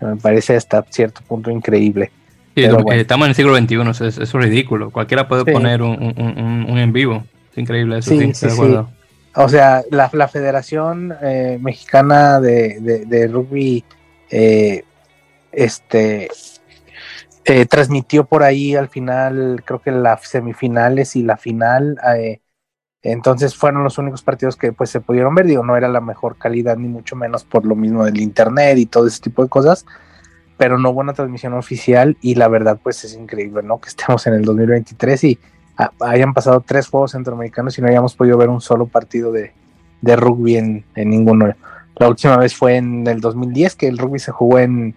me 0.01 0.17
parece 0.17 0.55
hasta 0.55 0.85
cierto 0.91 1.23
punto 1.27 1.51
increíble. 1.51 2.12
Estamos 2.64 3.27
en 3.27 3.31
el 3.31 3.35
siglo 3.35 3.57
XXI, 3.57 4.07
eso 4.07 4.23
es, 4.23 4.33
ridículo. 4.33 4.90
Cualquiera 4.90 5.29
puede 5.29 5.44
poner 5.44 5.83
un, 5.83 5.99
en 6.79 6.92
vivo. 6.92 7.25
Es 7.53 7.59
increíble 7.59 7.99
eso, 7.99 8.11
sí, 8.11 8.35
sí, 8.35 8.51
sí 8.51 8.79
O 9.35 9.49
sea, 9.49 9.83
la, 9.90 10.11
la 10.12 10.29
Federación 10.29 11.14
eh, 11.23 11.59
Mexicana 11.61 12.40
de, 12.40 12.81
de, 12.81 13.05
de 13.07 13.27
Rugby 13.27 13.85
eh, 14.31 14.85
este 15.51 16.29
eh, 17.44 17.66
transmitió 17.66 18.25
por 18.25 18.42
ahí 18.42 18.75
al 18.75 18.88
final, 18.88 19.62
creo 19.64 19.81
que 19.81 19.90
las 19.90 20.29
semifinales 20.29 21.16
y 21.16 21.22
la 21.22 21.37
final. 21.37 21.99
Entonces 23.03 23.55
fueron 23.57 23.85
los 23.85 23.97
únicos 23.99 24.22
partidos 24.22 24.57
que 24.57 24.72
pues 24.72 24.91
se 24.91 25.01
pudieron 25.01 25.35
ver. 25.35 25.47
Digo, 25.47 25.64
no 25.64 25.76
era 25.76 25.89
la 25.89 26.01
mejor 26.01 26.37
calidad, 26.37 26.76
ni 26.76 26.89
mucho 26.89 27.16
menos 27.16 27.45
por 27.45 27.64
lo 27.64 27.74
mismo 27.74 28.05
del 28.05 28.20
internet 28.20 28.76
y 28.78 28.87
todo 28.87 29.07
ese 29.07 29.20
tipo 29.20 29.43
de 29.43 29.49
cosas. 29.49 29.87
Pero 30.59 30.79
no 30.79 30.91
hubo 30.91 31.01
una 31.01 31.15
transmisión 31.15 31.55
oficial 31.55 32.19
y 32.21 32.35
la 32.35 32.49
verdad 32.49 32.79
pues 32.83 33.03
es 33.05 33.15
increíble, 33.15 33.63
¿no? 33.63 33.81
Que 33.81 33.89
estemos 33.89 34.27
en 34.27 34.35
el 34.35 34.45
2023 34.45 35.25
y 35.25 35.39
hayan 36.01 36.35
pasado 36.35 36.61
tres 36.61 36.89
juegos 36.89 37.13
centroamericanos 37.13 37.79
y 37.79 37.83
no 37.83 37.89
hayamos 37.89 38.15
podido 38.15 38.37
ver 38.37 38.51
un 38.51 38.61
solo 38.61 38.87
partido 38.87 39.33
de, 39.33 39.53
rugby 40.03 40.57
en, 40.57 40.85
en 40.95 41.11
ninguno. 41.11 41.55
La 41.97 42.09
última 42.09 42.37
vez 42.37 42.55
fue 42.55 42.77
en 42.77 43.07
el 43.07 43.21
2010 43.21 43.77
que 43.77 43.89
el 43.89 43.97
rugby 43.97 44.19
se 44.19 44.33
jugó 44.33 44.59
en, 44.59 44.95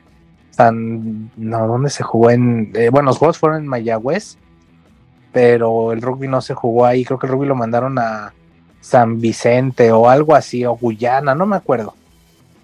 no, 0.69 1.67
¿dónde 1.67 1.89
se 1.89 2.03
jugó? 2.03 2.29
En, 2.29 2.71
eh, 2.75 2.89
bueno, 2.89 3.07
los 3.09 3.17
juegos 3.17 3.37
fueron 3.37 3.61
en 3.61 3.67
Mayagüez, 3.67 4.37
pero 5.31 5.91
el 5.91 6.01
rugby 6.01 6.27
no 6.27 6.41
se 6.41 6.53
jugó 6.53 6.85
ahí, 6.85 7.05
creo 7.05 7.17
que 7.17 7.27
el 7.27 7.33
rugby 7.33 7.47
lo 7.47 7.55
mandaron 7.55 7.97
a 7.97 8.33
San 8.81 9.19
Vicente 9.19 9.91
o 9.91 10.09
algo 10.09 10.35
así, 10.35 10.65
o 10.65 10.75
Guyana, 10.75 11.33
no 11.35 11.45
me 11.45 11.55
acuerdo. 11.55 11.95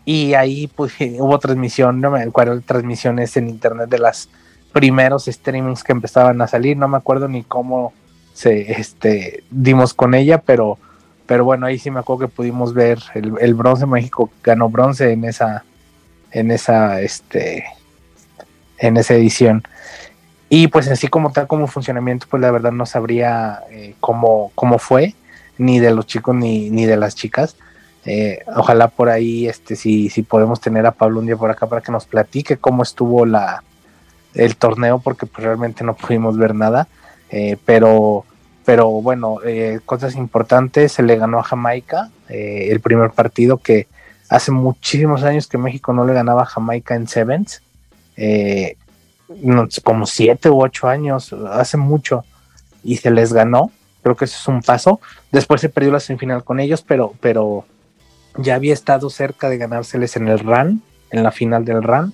Y 0.07 0.35
ahí 0.35 0.67
pues 0.67 0.93
hubo 1.19 1.37
transmisión, 1.37 1.99
no 1.99 2.11
me 2.11 2.23
acuerdo, 2.23 2.61
transmisiones 2.61 3.35
en 3.35 3.49
internet 3.49 3.89
de 3.89 3.99
las 3.99 4.29
primeros 4.71 5.25
streamings 5.25 5.83
que 5.83 5.91
empezaban 5.91 6.41
a 6.41 6.47
salir, 6.47 6.77
no 6.77 6.87
me 6.87 6.95
acuerdo 6.95 7.27
ni 7.27 7.43
cómo 7.43 7.91
se 8.33 8.71
este, 8.71 9.43
dimos 9.51 9.93
con 9.93 10.13
ella, 10.13 10.37
pero, 10.37 10.77
pero 11.25 11.43
bueno, 11.43 11.65
ahí 11.65 11.77
sí 11.77 11.91
me 11.91 11.99
acuerdo 11.99 12.21
que 12.21 12.33
pudimos 12.33 12.73
ver 12.73 12.99
el, 13.15 13.53
bronce, 13.53 13.85
México 13.85 14.31
ganó 14.41 14.69
bronce 14.69 15.11
en 15.11 15.25
esa, 15.25 15.65
en 16.31 16.51
esa, 16.51 17.01
este, 17.01 17.65
en 18.77 18.95
esa 18.95 19.13
edición. 19.13 19.61
Y 20.47 20.67
pues 20.69 20.87
así 20.87 21.09
como 21.09 21.33
tal 21.33 21.47
como 21.47 21.67
funcionamiento, 21.67 22.27
pues 22.29 22.39
la 22.39 22.51
verdad 22.51 22.71
no 22.71 22.85
sabría 22.85 23.63
eh, 23.71 23.95
cómo, 23.99 24.53
cómo 24.55 24.79
fue, 24.79 25.15
ni 25.57 25.81
de 25.81 25.91
los 25.91 26.05
chicos 26.05 26.33
ni, 26.33 26.69
ni 26.69 26.85
de 26.85 26.95
las 26.95 27.13
chicas. 27.15 27.57
Eh, 28.09 28.39
ojalá 28.55 28.87
por 28.87 29.09
ahí, 29.09 29.47
este, 29.47 29.75
si, 29.75 30.09
si 30.09 30.23
podemos 30.23 30.61
tener 30.61 30.85
a 30.85 30.91
Pablo 30.91 31.19
un 31.19 31.25
día 31.25 31.35
por 31.35 31.51
acá 31.51 31.67
para 31.67 31.81
que 31.81 31.91
nos 31.91 32.05
platique 32.05 32.55
cómo 32.55 32.81
estuvo 32.81 33.25
la, 33.25 33.63
el 34.33 34.55
torneo, 34.55 34.99
porque 34.99 35.25
pues 35.25 35.45
realmente 35.45 35.83
no 35.83 35.93
pudimos 35.97 36.37
ver 36.37 36.55
nada. 36.55 36.87
Eh, 37.29 37.57
pero, 37.65 38.23
pero 38.63 38.87
bueno, 38.89 39.39
cosas 39.85 40.15
importantes, 40.15 40.93
se 40.93 41.03
le 41.03 41.17
ganó 41.17 41.39
a 41.39 41.43
Jamaica 41.43 42.09
el 42.29 42.79
primer 42.79 43.11
partido 43.11 43.57
que 43.57 43.87
hace 44.29 44.51
muchísimos 44.51 45.23
años 45.23 45.47
que 45.47 45.57
México 45.57 45.93
no 45.93 46.05
le 46.05 46.13
ganaba 46.13 46.43
a 46.43 46.45
Jamaica 46.45 46.95
en 46.95 47.07
Sevens 47.07 47.61
como 49.83 50.05
siete 50.05 50.49
u 50.49 50.61
ocho 50.63 50.87
años, 50.87 51.33
hace 51.49 51.77
mucho, 51.77 52.23
y 52.83 52.97
se 52.97 53.11
les 53.11 53.33
ganó. 53.33 53.71
Creo 54.01 54.15
que 54.15 54.25
eso 54.25 54.37
es 54.39 54.47
un 54.47 54.61
paso. 54.61 55.01
Después 55.31 55.59
se 55.59 55.69
perdió 55.69 55.91
la 55.91 55.99
semifinal 55.99 56.43
con 56.43 56.59
ellos, 56.59 56.81
pero, 56.81 57.13
pero 57.19 57.65
ya 58.37 58.55
había 58.55 58.73
estado 58.73 59.09
cerca 59.09 59.49
de 59.49 59.57
ganárseles 59.57 60.15
en 60.15 60.27
el 60.27 60.39
RAN, 60.39 60.81
en 61.11 61.23
la 61.23 61.31
final 61.31 61.65
del 61.65 61.83
RAN, 61.83 62.13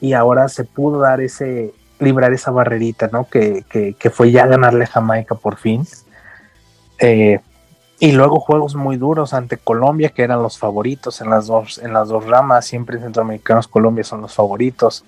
y 0.00 0.12
ahora 0.14 0.48
se 0.48 0.64
pudo 0.64 1.00
dar 1.00 1.20
ese, 1.20 1.72
librar 1.98 2.32
esa 2.32 2.50
barrerita, 2.50 3.08
¿no? 3.12 3.28
Que, 3.28 3.64
que, 3.98 4.10
fue 4.10 4.30
ya 4.30 4.46
ganarle 4.46 4.84
a 4.84 4.88
Jamaica 4.88 5.34
por 5.34 5.56
fin. 5.56 5.86
Eh, 6.98 7.40
y 7.98 8.12
luego 8.12 8.40
juegos 8.40 8.74
muy 8.74 8.96
duros 8.96 9.34
ante 9.34 9.58
Colombia, 9.58 10.08
que 10.08 10.22
eran 10.22 10.42
los 10.42 10.58
favoritos 10.58 11.20
en 11.20 11.28
las 11.28 11.46
dos, 11.46 11.78
en 11.78 11.92
las 11.92 12.08
dos 12.08 12.26
ramas. 12.26 12.64
Siempre 12.64 12.98
centroamericanos 12.98 13.68
Colombia 13.68 14.04
son 14.04 14.22
los 14.22 14.34
favoritos. 14.34 15.04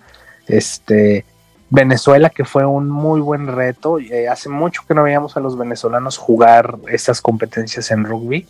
Este, 0.46 1.24
Venezuela, 1.70 2.28
que 2.28 2.44
fue 2.44 2.66
un 2.66 2.90
muy 2.90 3.22
buen 3.22 3.46
reto. 3.46 3.98
Eh, 3.98 4.28
hace 4.28 4.50
mucho 4.50 4.82
que 4.86 4.94
no 4.94 5.04
veíamos 5.04 5.38
a 5.38 5.40
los 5.40 5.56
venezolanos 5.56 6.18
jugar 6.18 6.76
estas 6.88 7.22
competencias 7.22 7.90
en 7.90 8.04
rugby. 8.04 8.46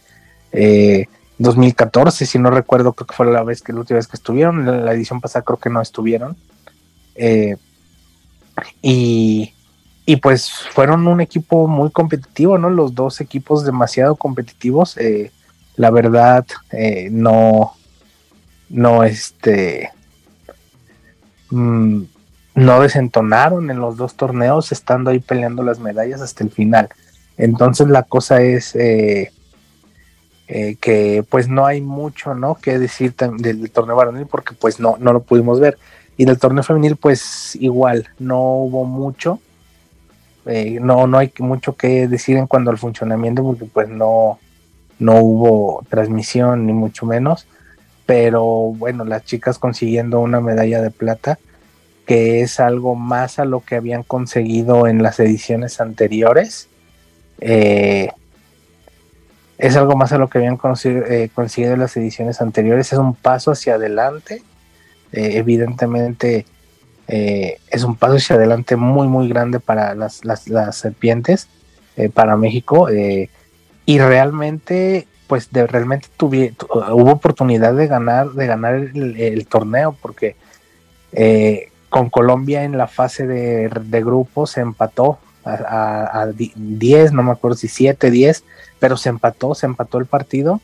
2014, 1.38 2.24
eh, 2.24 2.26
si 2.26 2.38
no 2.38 2.50
recuerdo, 2.50 2.92
creo 2.92 3.06
que 3.06 3.14
fue 3.14 3.26
la 3.26 3.42
vez 3.42 3.62
que 3.62 3.72
la 3.72 3.80
última 3.80 3.98
vez 3.98 4.06
que 4.06 4.16
estuvieron. 4.16 4.64
La, 4.64 4.72
la 4.72 4.92
edición 4.92 5.20
pasada 5.20 5.44
creo 5.44 5.58
que 5.58 5.70
no 5.70 5.80
estuvieron. 5.80 6.36
Eh, 7.14 7.56
y, 8.80 9.54
y, 10.06 10.16
pues 10.16 10.50
fueron 10.50 11.06
un 11.06 11.20
equipo 11.20 11.66
muy 11.68 11.90
competitivo, 11.90 12.58
¿no? 12.58 12.70
Los 12.70 12.94
dos 12.94 13.20
equipos 13.20 13.64
demasiado 13.64 14.16
competitivos. 14.16 14.96
la 15.76 15.90
verdad, 15.90 16.46
no, 17.10 17.72
no, 18.68 19.04
este, 19.04 19.90
Mm, 21.52 22.04
no 22.54 22.80
desentonaron 22.80 23.70
en 23.70 23.78
los 23.78 23.98
dos 23.98 24.14
torneos, 24.14 24.72
estando 24.72 25.10
ahí 25.10 25.20
peleando 25.20 25.62
las 25.62 25.78
medallas 25.78 26.22
hasta 26.22 26.44
el 26.44 26.50
final. 26.50 26.88
Entonces 27.36 27.88
la 27.88 28.02
cosa 28.04 28.40
es 28.42 28.74
eh, 28.74 29.32
eh, 30.52 30.76
que 30.80 31.24
pues 31.28 31.48
no 31.48 31.64
hay 31.64 31.80
mucho, 31.80 32.34
¿no? 32.34 32.56
Que 32.56 32.78
decir 32.78 33.14
del 33.14 33.70
torneo 33.70 33.96
varonil 33.96 34.26
porque 34.26 34.54
pues 34.54 34.80
no, 34.80 34.96
no 34.98 35.12
lo 35.12 35.22
pudimos 35.22 35.60
ver. 35.60 35.78
Y 36.16 36.24
del 36.24 36.38
torneo 36.38 36.62
femenil 36.62 36.96
pues 36.96 37.56
igual, 37.56 38.08
no 38.18 38.40
hubo 38.40 38.84
mucho. 38.84 39.40
Eh, 40.46 40.78
no, 40.80 41.06
no 41.06 41.18
hay 41.18 41.32
mucho 41.38 41.76
que 41.76 42.08
decir 42.08 42.36
en 42.36 42.46
cuanto 42.46 42.70
al 42.70 42.78
funcionamiento 42.78 43.42
porque 43.42 43.64
pues 43.64 43.88
no, 43.88 44.38
no 44.98 45.16
hubo 45.20 45.84
transmisión 45.88 46.66
ni 46.66 46.72
mucho 46.72 47.06
menos 47.06 47.46
pero 48.06 48.44
bueno, 48.44 49.04
las 49.04 49.24
chicas 49.24 49.58
consiguiendo 49.58 50.20
una 50.20 50.40
medalla 50.40 50.82
de 50.82 50.90
plata, 50.90 51.38
que 52.06 52.42
es 52.42 52.60
algo 52.60 52.94
más 52.94 53.38
a 53.38 53.44
lo 53.44 53.60
que 53.60 53.76
habían 53.76 54.02
conseguido 54.02 54.86
en 54.86 55.02
las 55.02 55.20
ediciones 55.20 55.80
anteriores. 55.80 56.68
Eh, 57.40 58.10
es 59.58 59.76
algo 59.76 59.96
más 59.96 60.12
a 60.12 60.18
lo 60.18 60.28
que 60.28 60.38
habían 60.38 60.54
eh, 60.54 61.30
conseguido, 61.34 61.74
en 61.74 61.80
las 61.80 61.96
ediciones 61.96 62.40
anteriores, 62.40 62.92
es 62.92 62.98
un 62.98 63.14
paso 63.14 63.52
hacia 63.52 63.74
adelante. 63.74 64.42
Eh, 65.12 65.32
evidentemente 65.34 66.46
es 67.06 67.84
un 67.84 67.96
paso 67.96 68.14
hacia 68.14 68.36
adelante 68.36 68.76
muy, 68.76 69.06
muy 69.06 69.28
grande 69.28 69.60
para 69.60 69.94
las, 69.94 70.24
las 70.24 70.76
serpientes, 70.76 71.46
para 72.14 72.38
México. 72.38 72.88
y 72.90 73.98
realmente 73.98 75.06
pues 75.32 75.50
de, 75.50 75.66
realmente 75.66 76.08
hubo 76.20 77.10
oportunidad 77.10 77.72
de 77.72 77.86
ganar, 77.86 78.32
de 78.32 78.46
ganar 78.46 78.74
el, 78.74 79.46
torneo, 79.46 79.96
porque 80.02 80.36
eh, 81.12 81.70
con 81.88 82.10
Colombia 82.10 82.64
en 82.64 82.76
la 82.76 82.86
fase 82.86 83.26
de, 83.26 83.70
grupos 84.02 84.50
se 84.50 84.60
empató 84.60 85.18
a, 85.44 86.28
10, 86.34 87.12
no 87.12 87.22
me 87.22 87.32
acuerdo 87.32 87.56
si 87.56 87.68
7, 87.68 88.10
10, 88.10 88.44
pero 88.78 88.96
se 88.96 89.08
empató, 89.08 89.54
se 89.54 89.66
empató 89.66 89.98
el 89.98 90.06
partido 90.06 90.60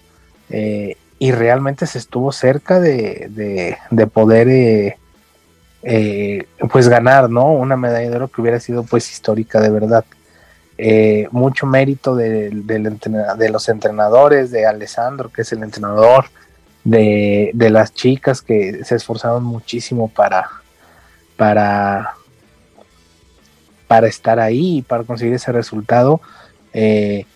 eh, 0.51 0.97
y 1.19 1.33
realmente 1.33 1.87
se 1.87 1.99
estuvo 1.99 2.33
cerca 2.33 2.81
de, 2.81 3.77
poder 4.13 4.97
eh, 5.83 6.47
pues 6.71 6.89
ganar, 6.89 7.29
¿no? 7.29 7.53
Una 7.53 7.77
medalla 7.77 8.11
de 8.11 8.17
oro 8.17 8.29
que 8.29 8.41
hubiera 8.41 8.61
sido 8.61 8.83
pues 8.85 9.11
histórica 9.11 9.61
de 9.61 9.71
verdad. 9.71 10.05
Eh, 10.81 11.27
mucho 11.33 11.67
mérito 11.67 12.15
de, 12.15 12.51
de, 12.51 13.49
los 13.51 13.69
entrenadores, 13.69 14.53
de 14.53 14.65
Alessandro, 14.65 15.29
que 15.29 15.43
es 15.43 15.53
el 15.53 15.65
entrenador, 15.65 16.27
de, 16.85 17.53
las 17.71 17.93
chicas 17.93 18.43
que 18.43 18.85
se 18.85 18.95
esforzaron 18.95 19.43
muchísimo 19.43 20.09
para, 20.09 20.49
para, 21.37 22.15
para 23.89 24.07
estar 24.07 24.39
ahí 24.39 24.79
y 24.79 24.83
para 24.83 25.03
conseguir 25.03 25.35
ese 25.35 25.51
resultado. 25.51 26.21
Eh, 26.73 27.27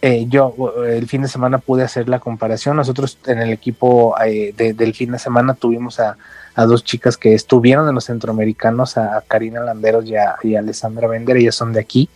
eh, 0.00 0.26
yo 0.28 0.54
el 0.86 1.06
fin 1.06 1.22
de 1.22 1.28
semana 1.28 1.58
pude 1.58 1.82
hacer 1.82 2.08
la 2.08 2.20
comparación. 2.20 2.76
Nosotros 2.76 3.18
en 3.26 3.40
el 3.40 3.52
equipo 3.52 4.14
del 4.56 4.94
fin 4.94 5.12
de 5.12 5.18
semana 5.18 5.54
tuvimos 5.54 6.00
a, 6.00 6.16
dos 6.56 6.84
chicas 6.84 7.16
que 7.16 7.34
estuvieron 7.34 7.88
en 7.88 7.94
los 7.94 8.04
centroamericanos, 8.04 8.96
a, 8.96 9.22
Karina 9.26 9.60
Landeros 9.60 10.06
y 10.06 10.16
a, 10.16 10.30
a 10.30 10.58
Alessandra 10.58 11.08
Bender, 11.08 11.36
ellas 11.36 11.56
son 11.56 11.72
de 11.72 11.80
aquí. 11.80 12.08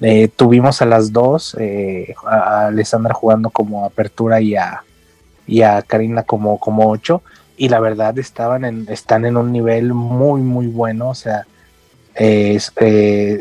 Eh, 0.00 0.28
tuvimos 0.34 0.82
a 0.82 0.86
las 0.86 1.12
dos, 1.12 1.56
eh, 1.60 2.14
a 2.26 2.66
Alessandra 2.66 3.14
jugando 3.14 3.50
como 3.50 3.84
apertura 3.84 4.40
y 4.40 4.56
a, 4.56 4.82
y 5.46 5.62
a 5.62 5.82
Karina 5.82 6.22
como, 6.22 6.58
como 6.58 6.90
ocho, 6.90 7.22
y 7.56 7.68
la 7.68 7.78
verdad 7.78 8.18
estaban 8.18 8.88
están 8.88 9.24
en 9.26 9.36
un 9.36 9.52
nivel 9.52 9.92
muy, 9.92 10.40
muy 10.40 10.66
bueno, 10.66 11.10
o 11.10 11.14
sea, 11.14 11.46
eh, 12.14 13.40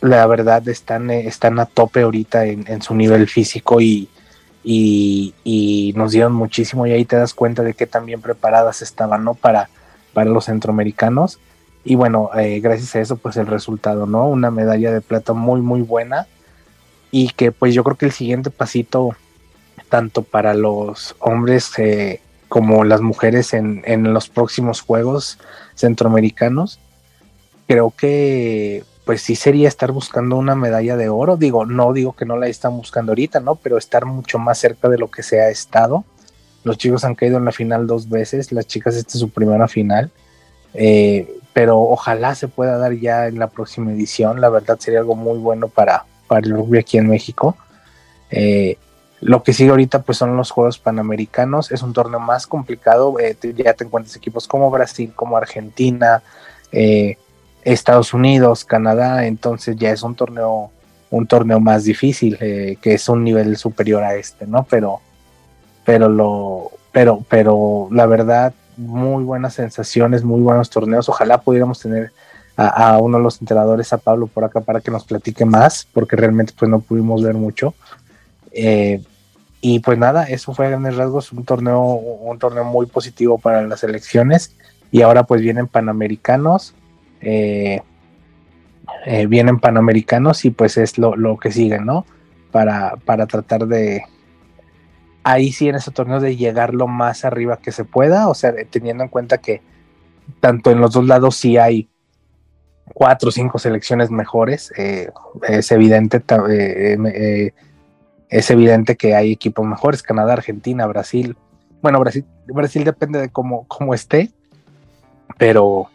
la 0.00 0.26
verdad 0.26 0.66
están, 0.68 1.10
están 1.10 1.58
a 1.58 1.66
tope 1.66 2.02
ahorita 2.02 2.46
en, 2.46 2.82
su 2.82 2.94
nivel 2.94 3.28
físico 3.28 3.80
y, 3.80 4.08
y, 4.64 5.92
nos 5.96 6.12
dieron 6.12 6.32
muchísimo 6.32 6.86
y 6.86 6.92
ahí 6.92 7.04
te 7.04 7.16
das 7.16 7.34
cuenta 7.34 7.62
de 7.62 7.74
que 7.74 7.86
tan 7.86 8.06
bien 8.06 8.20
preparadas 8.20 8.82
estaban, 8.82 9.24
¿no? 9.24 9.34
Para, 9.34 9.70
para 10.12 10.30
los 10.30 10.44
centroamericanos 10.44 11.38
y 11.88 11.94
bueno, 11.94 12.30
eh, 12.36 12.60
gracias 12.60 12.94
a 12.94 13.00
eso, 13.00 13.16
pues 13.16 13.38
el 13.38 13.46
resultado, 13.46 14.04
¿no? 14.04 14.26
Una 14.26 14.50
medalla 14.50 14.92
de 14.92 15.00
plata 15.00 15.32
muy, 15.32 15.62
muy 15.62 15.80
buena. 15.80 16.26
Y 17.10 17.30
que 17.30 17.50
pues 17.50 17.72
yo 17.72 17.82
creo 17.82 17.96
que 17.96 18.04
el 18.04 18.12
siguiente 18.12 18.50
pasito, 18.50 19.16
tanto 19.88 20.22
para 20.22 20.52
los 20.52 21.16
hombres 21.18 21.70
eh, 21.78 22.20
como 22.50 22.84
las 22.84 23.00
mujeres 23.00 23.54
en, 23.54 23.82
en 23.86 24.12
los 24.12 24.28
próximos 24.28 24.82
Juegos 24.82 25.38
Centroamericanos, 25.74 26.78
creo 27.68 27.92
que 27.96 28.82
pues 29.04 29.22
sí 29.22 29.36
sería 29.36 29.68
estar 29.68 29.92
buscando 29.92 30.36
una 30.36 30.54
medalla 30.54 30.96
de 30.96 31.08
oro. 31.08 31.36
Digo, 31.36 31.64
no 31.64 31.92
digo 31.92 32.14
que 32.14 32.24
no 32.24 32.36
la 32.36 32.48
están 32.48 32.76
buscando 32.76 33.12
ahorita, 33.12 33.40
¿no? 33.40 33.54
Pero 33.54 33.78
estar 33.78 34.04
mucho 34.04 34.38
más 34.38 34.58
cerca 34.58 34.88
de 34.88 34.98
lo 34.98 35.10
que 35.10 35.22
se 35.22 35.40
ha 35.40 35.48
estado. 35.48 36.04
Los 36.64 36.76
chicos 36.76 37.04
han 37.04 37.14
caído 37.14 37.38
en 37.38 37.44
la 37.44 37.52
final 37.52 37.86
dos 37.86 38.08
veces, 38.08 38.52
las 38.52 38.66
chicas 38.66 38.96
esta 38.96 39.12
es 39.12 39.20
su 39.20 39.30
primera 39.30 39.68
final. 39.68 40.10
Eh, 40.74 41.38
pero 41.52 41.80
ojalá 41.80 42.34
se 42.34 42.48
pueda 42.48 42.76
dar 42.78 42.92
ya 42.94 43.26
en 43.28 43.38
la 43.38 43.48
próxima 43.48 43.92
edición. 43.92 44.40
La 44.40 44.48
verdad 44.48 44.78
sería 44.78 45.00
algo 45.00 45.14
muy 45.14 45.38
bueno 45.38 45.68
para, 45.68 46.04
para 46.26 46.46
el 46.46 46.52
rugby 46.52 46.78
aquí 46.78 46.98
en 46.98 47.08
México. 47.08 47.56
Eh, 48.30 48.76
lo 49.20 49.42
que 49.42 49.52
sigue 49.52 49.70
ahorita 49.70 50.02
pues 50.02 50.18
son 50.18 50.36
los 50.36 50.50
Juegos 50.50 50.78
Panamericanos. 50.78 51.72
Es 51.72 51.82
un 51.82 51.92
torneo 51.92 52.20
más 52.20 52.46
complicado. 52.46 53.18
Eh, 53.18 53.36
ya 53.56 53.74
te 53.74 53.84
encuentras 53.84 54.14
equipos 54.16 54.46
como 54.46 54.70
Brasil, 54.70 55.12
como 55.14 55.36
Argentina, 55.36 56.22
eh, 56.72 57.16
Estados 57.72 58.14
Unidos, 58.14 58.64
Canadá. 58.64 59.26
Entonces 59.26 59.76
ya 59.76 59.90
es 59.90 60.02
un 60.02 60.14
torneo, 60.14 60.70
un 61.10 61.26
torneo 61.26 61.60
más 61.60 61.84
difícil, 61.84 62.36
que 62.38 62.78
es 62.94 63.08
un 63.08 63.24
nivel 63.24 63.56
superior 63.56 64.02
a 64.02 64.14
este, 64.14 64.46
¿no? 64.46 64.66
Pero, 64.68 65.00
pero 65.84 66.08
lo, 66.08 66.70
pero, 66.92 67.24
pero 67.28 67.88
la 67.90 68.06
verdad 68.06 68.52
muy 68.78 69.24
buenas 69.24 69.54
sensaciones, 69.54 70.24
muy 70.24 70.40
buenos 70.40 70.70
torneos. 70.70 71.08
Ojalá 71.08 71.40
pudiéramos 71.40 71.80
tener 71.80 72.12
a, 72.56 72.98
uno 72.98 73.18
de 73.18 73.24
los 73.24 73.40
entrenadores, 73.40 73.92
a 73.92 73.98
Pablo, 73.98 74.26
por 74.26 74.44
acá 74.44 74.60
para 74.60 74.80
que 74.80 74.90
nos 74.90 75.04
platique 75.04 75.44
más, 75.44 75.86
porque 75.92 76.16
realmente 76.16 76.52
pues 76.58 76.68
no 76.68 76.80
pudimos 76.80 77.22
ver 77.22 77.34
mucho. 77.34 77.74
Eh, 78.52 79.00
y 79.60 79.80
pues 79.80 79.98
nada, 79.98 80.24
eso 80.24 80.54
fue 80.54 80.66
a 80.66 80.70
grandes 80.70 80.96
rasgos 80.96 81.32
un 81.32 81.44
torneo, 81.44 81.80
un 81.80 82.38
torneo 82.38 82.64
muy 82.64 82.86
positivo 82.86 83.38
para 83.38 83.62
las 83.62 83.84
elecciones. 83.84 84.54
Y 84.90 85.02
ahora 85.02 85.24
pues 85.24 85.40
vienen 85.40 85.68
panamericanos. 85.68 86.74
Eh, 87.20 87.80
eh, 89.06 89.26
vienen 89.26 89.60
panamericanos 89.60 90.44
y 90.44 90.50
pues 90.50 90.76
es 90.78 90.98
lo, 90.98 91.16
lo 91.16 91.36
que 91.36 91.52
sigue, 91.52 91.78
¿no? 91.78 92.06
Para, 92.50 92.96
para 93.04 93.26
tratar 93.26 93.66
de, 93.66 94.02
ahí 95.28 95.52
sí 95.52 95.68
en 95.68 95.74
ese 95.74 95.90
torneo 95.90 96.20
de 96.20 96.36
llegar 96.36 96.72
lo 96.72 96.86
más 96.86 97.24
arriba 97.24 97.58
que 97.58 97.70
se 97.70 97.84
pueda, 97.84 98.28
o 98.28 98.34
sea, 98.34 98.54
teniendo 98.70 99.02
en 99.02 99.10
cuenta 99.10 99.38
que 99.38 99.60
tanto 100.40 100.70
en 100.70 100.80
los 100.80 100.92
dos 100.92 101.06
lados 101.06 101.36
sí 101.36 101.58
hay 101.58 101.90
cuatro 102.94 103.28
o 103.28 103.32
cinco 103.32 103.58
selecciones 103.58 104.10
mejores, 104.10 104.72
eh, 104.78 105.10
es 105.46 105.70
evidente 105.70 106.22
eh, 106.50 107.52
es 108.30 108.50
evidente 108.50 108.96
que 108.96 109.14
hay 109.14 109.32
equipos 109.32 109.66
mejores, 109.66 110.02
Canadá, 110.02 110.32
Argentina, 110.32 110.86
Brasil, 110.86 111.36
bueno, 111.82 112.00
Brasil, 112.00 112.24
Brasil 112.46 112.84
depende 112.84 113.20
de 113.20 113.28
cómo, 113.28 113.66
cómo 113.68 113.92
esté, 113.92 114.30
pero 115.36 115.90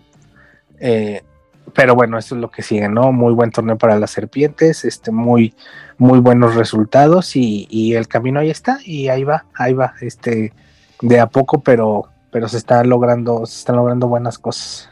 pero 1.74 1.96
bueno, 1.96 2.18
eso 2.18 2.36
es 2.36 2.42
lo 2.42 2.52
que 2.52 2.62
sigue, 2.62 2.90
¿no? 2.90 3.12
Muy 3.12 3.34
buen 3.34 3.52
torneo 3.52 3.78
para 3.78 3.98
las 3.98 4.12
serpientes, 4.12 4.84
este, 4.84 5.12
muy, 5.12 5.54
muy 5.98 6.20
buenos 6.20 6.56
resultados 6.56 7.36
y, 7.36 7.94
el 7.96 8.08
camino 8.08 8.40
ahí 8.40 8.50
está 8.50 8.80
y 8.84 9.08
ahí 9.08 9.24
va, 9.24 9.46
ahí 9.56 9.74
va, 9.74 9.94
este, 10.02 10.52
de 11.02 11.20
a 11.20 11.28
poco, 11.28 11.62
pero, 11.62 12.10
pero 12.32 12.48
se 12.48 12.58
están 12.58 12.90
logrando, 12.90 13.46
se 13.46 13.60
están 13.60 13.78
logrando 13.78 14.08
buenas 14.08 14.38
cosas. 14.38 14.90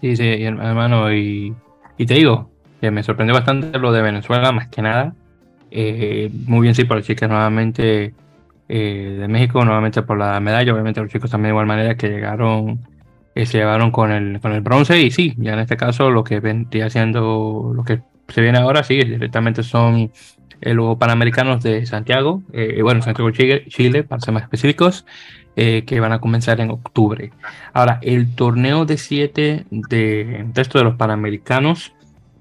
Sí, 0.00 0.16
sí, 0.16 0.42
hermano, 0.42 1.12
y, 1.12 1.54
te 1.96 2.14
digo, 2.14 2.50
que 2.80 2.90
me 2.90 3.02
sorprendió 3.02 3.34
bastante 3.34 3.78
lo 3.78 3.92
de 3.92 4.02
Venezuela, 4.02 4.52
más 4.52 4.68
que 4.68 4.82
nada. 4.82 5.14
Eh, 5.70 6.30
muy 6.46 6.62
bien, 6.62 6.74
sí, 6.74 6.84
por 6.84 6.96
los 6.96 7.06
chicos 7.06 7.28
nuevamente 7.28 8.14
eh, 8.68 9.16
de 9.20 9.28
México, 9.28 9.64
nuevamente 9.64 10.02
por 10.02 10.18
la 10.18 10.40
medalla, 10.40 10.72
obviamente 10.72 11.00
los 11.00 11.10
chicos 11.10 11.30
también 11.30 11.50
de 11.50 11.52
igual 11.52 11.66
manera 11.66 11.94
que 11.94 12.08
llegaron 12.08 12.80
que 13.34 13.46
se 13.46 13.58
llevaron 13.58 13.90
con 13.90 14.10
el, 14.10 14.40
con 14.40 14.52
el 14.52 14.60
bronce 14.60 15.00
y 15.00 15.10
sí, 15.10 15.34
ya 15.38 15.52
en 15.52 15.60
este 15.60 15.76
caso 15.76 16.10
lo 16.10 16.24
que 16.24 16.40
vendría 16.40 16.86
haciendo, 16.86 17.72
lo 17.74 17.84
que 17.84 18.00
se 18.28 18.40
viene 18.40 18.58
ahora, 18.58 18.82
sí, 18.82 18.96
directamente 18.96 19.62
son 19.62 20.10
eh, 20.60 20.74
los 20.74 20.96
Panamericanos 20.98 21.62
de 21.62 21.86
Santiago, 21.86 22.42
eh, 22.52 22.80
bueno, 22.82 23.02
Santiago 23.02 23.30
Chile, 23.30 23.64
Chile, 23.68 24.04
para 24.04 24.20
ser 24.20 24.34
más 24.34 24.42
específicos, 24.42 25.06
eh, 25.56 25.84
que 25.86 26.00
van 26.00 26.12
a 26.12 26.20
comenzar 26.20 26.60
en 26.60 26.70
octubre. 26.70 27.32
Ahora, 27.72 27.98
el 28.02 28.34
torneo 28.34 28.84
de 28.84 28.98
siete 28.98 29.64
de 29.70 30.46
resto 30.54 30.78
de 30.78 30.84
los 30.84 30.96
Panamericanos, 30.96 31.92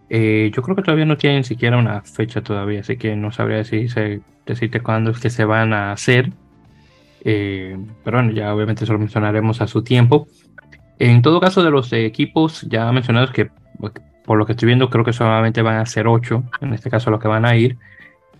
yo 0.09 0.63
creo 0.63 0.75
que 0.75 0.81
todavía 0.81 1.05
no 1.05 1.17
tienen 1.17 1.43
siquiera 1.43 1.77
una 1.77 2.01
fecha 2.01 2.41
todavía, 2.41 2.79
así 2.79 2.97
que 2.97 3.15
no 3.15 3.31
sabría 3.31 3.57
decirse, 3.57 4.21
decirte 4.43 4.81
cuándo 4.81 5.11
es 5.11 5.19
que 5.19 5.29
se 5.29 5.45
van 5.45 5.71
a 5.71 5.91
hacer. 5.91 6.31
pero 7.23 8.17
bueno, 8.17 8.31
ya 8.31 8.53
obviamente 8.53 8.85
eso 8.85 8.93
lo 8.93 8.99
mencionaremos 8.99 9.61
a 9.61 9.67
su 9.67 9.83
tiempo. 9.83 10.27
En 10.99 11.21
todo 11.21 11.39
caso, 11.39 11.63
de 11.63 11.71
los 11.71 11.91
equipos 11.93 12.61
ya 12.69 12.91
mencionados, 12.91 13.31
que 13.31 13.49
por 14.25 14.37
lo 14.37 14.45
que 14.45 14.51
estoy 14.51 14.67
viendo, 14.67 14.89
creo 14.89 15.05
que 15.05 15.13
solamente 15.13 15.61
van 15.61 15.77
a 15.77 15.85
ser 15.85 16.07
ocho, 16.07 16.43
en 16.61 16.73
este 16.73 16.89
caso 16.89 17.09
los 17.09 17.19
que 17.19 17.27
van 17.27 17.45
a 17.45 17.55
ir. 17.55 17.77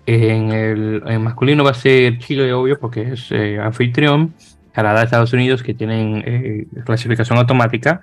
En 0.06 0.52
el 0.52 1.20
masculino 1.20 1.64
va 1.64 1.72
a 1.72 1.76
ser 1.76 2.20
Chile, 2.20 2.52
obvio, 2.52 2.80
porque 2.80 3.14
es 3.14 3.32
eh, 3.32 3.60
anfitrión. 3.60 4.34
Canadá, 4.72 5.04
Estados 5.04 5.34
Unidos, 5.34 5.64
que 5.64 5.74
tienen 5.74 6.24
eh, 6.26 6.66
clasificación 6.86 7.38
automática. 7.38 8.02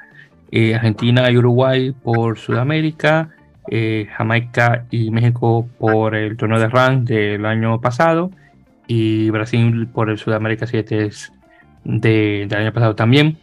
Eh, 0.51 0.75
Argentina 0.75 1.31
y 1.31 1.37
Uruguay 1.37 1.93
por 2.03 2.39
Sudamérica. 2.39 3.31
Jamaica 4.17 4.85
y 4.93 5.11
México 5.11 5.69
por 5.79 6.15
el 6.15 6.37
torneo 6.37 6.61
de 6.61 6.69
RAN 6.69 7.05
del 7.05 7.45
año 7.45 7.81
pasado. 7.81 8.31
Y 8.87 9.29
Brasil 9.31 9.89
por 9.93 10.09
el 10.09 10.19
Sudamérica 10.19 10.69
7 10.69 11.11
del 11.85 12.55
año 12.55 12.73
pasado 12.73 12.95
también. 12.95 13.37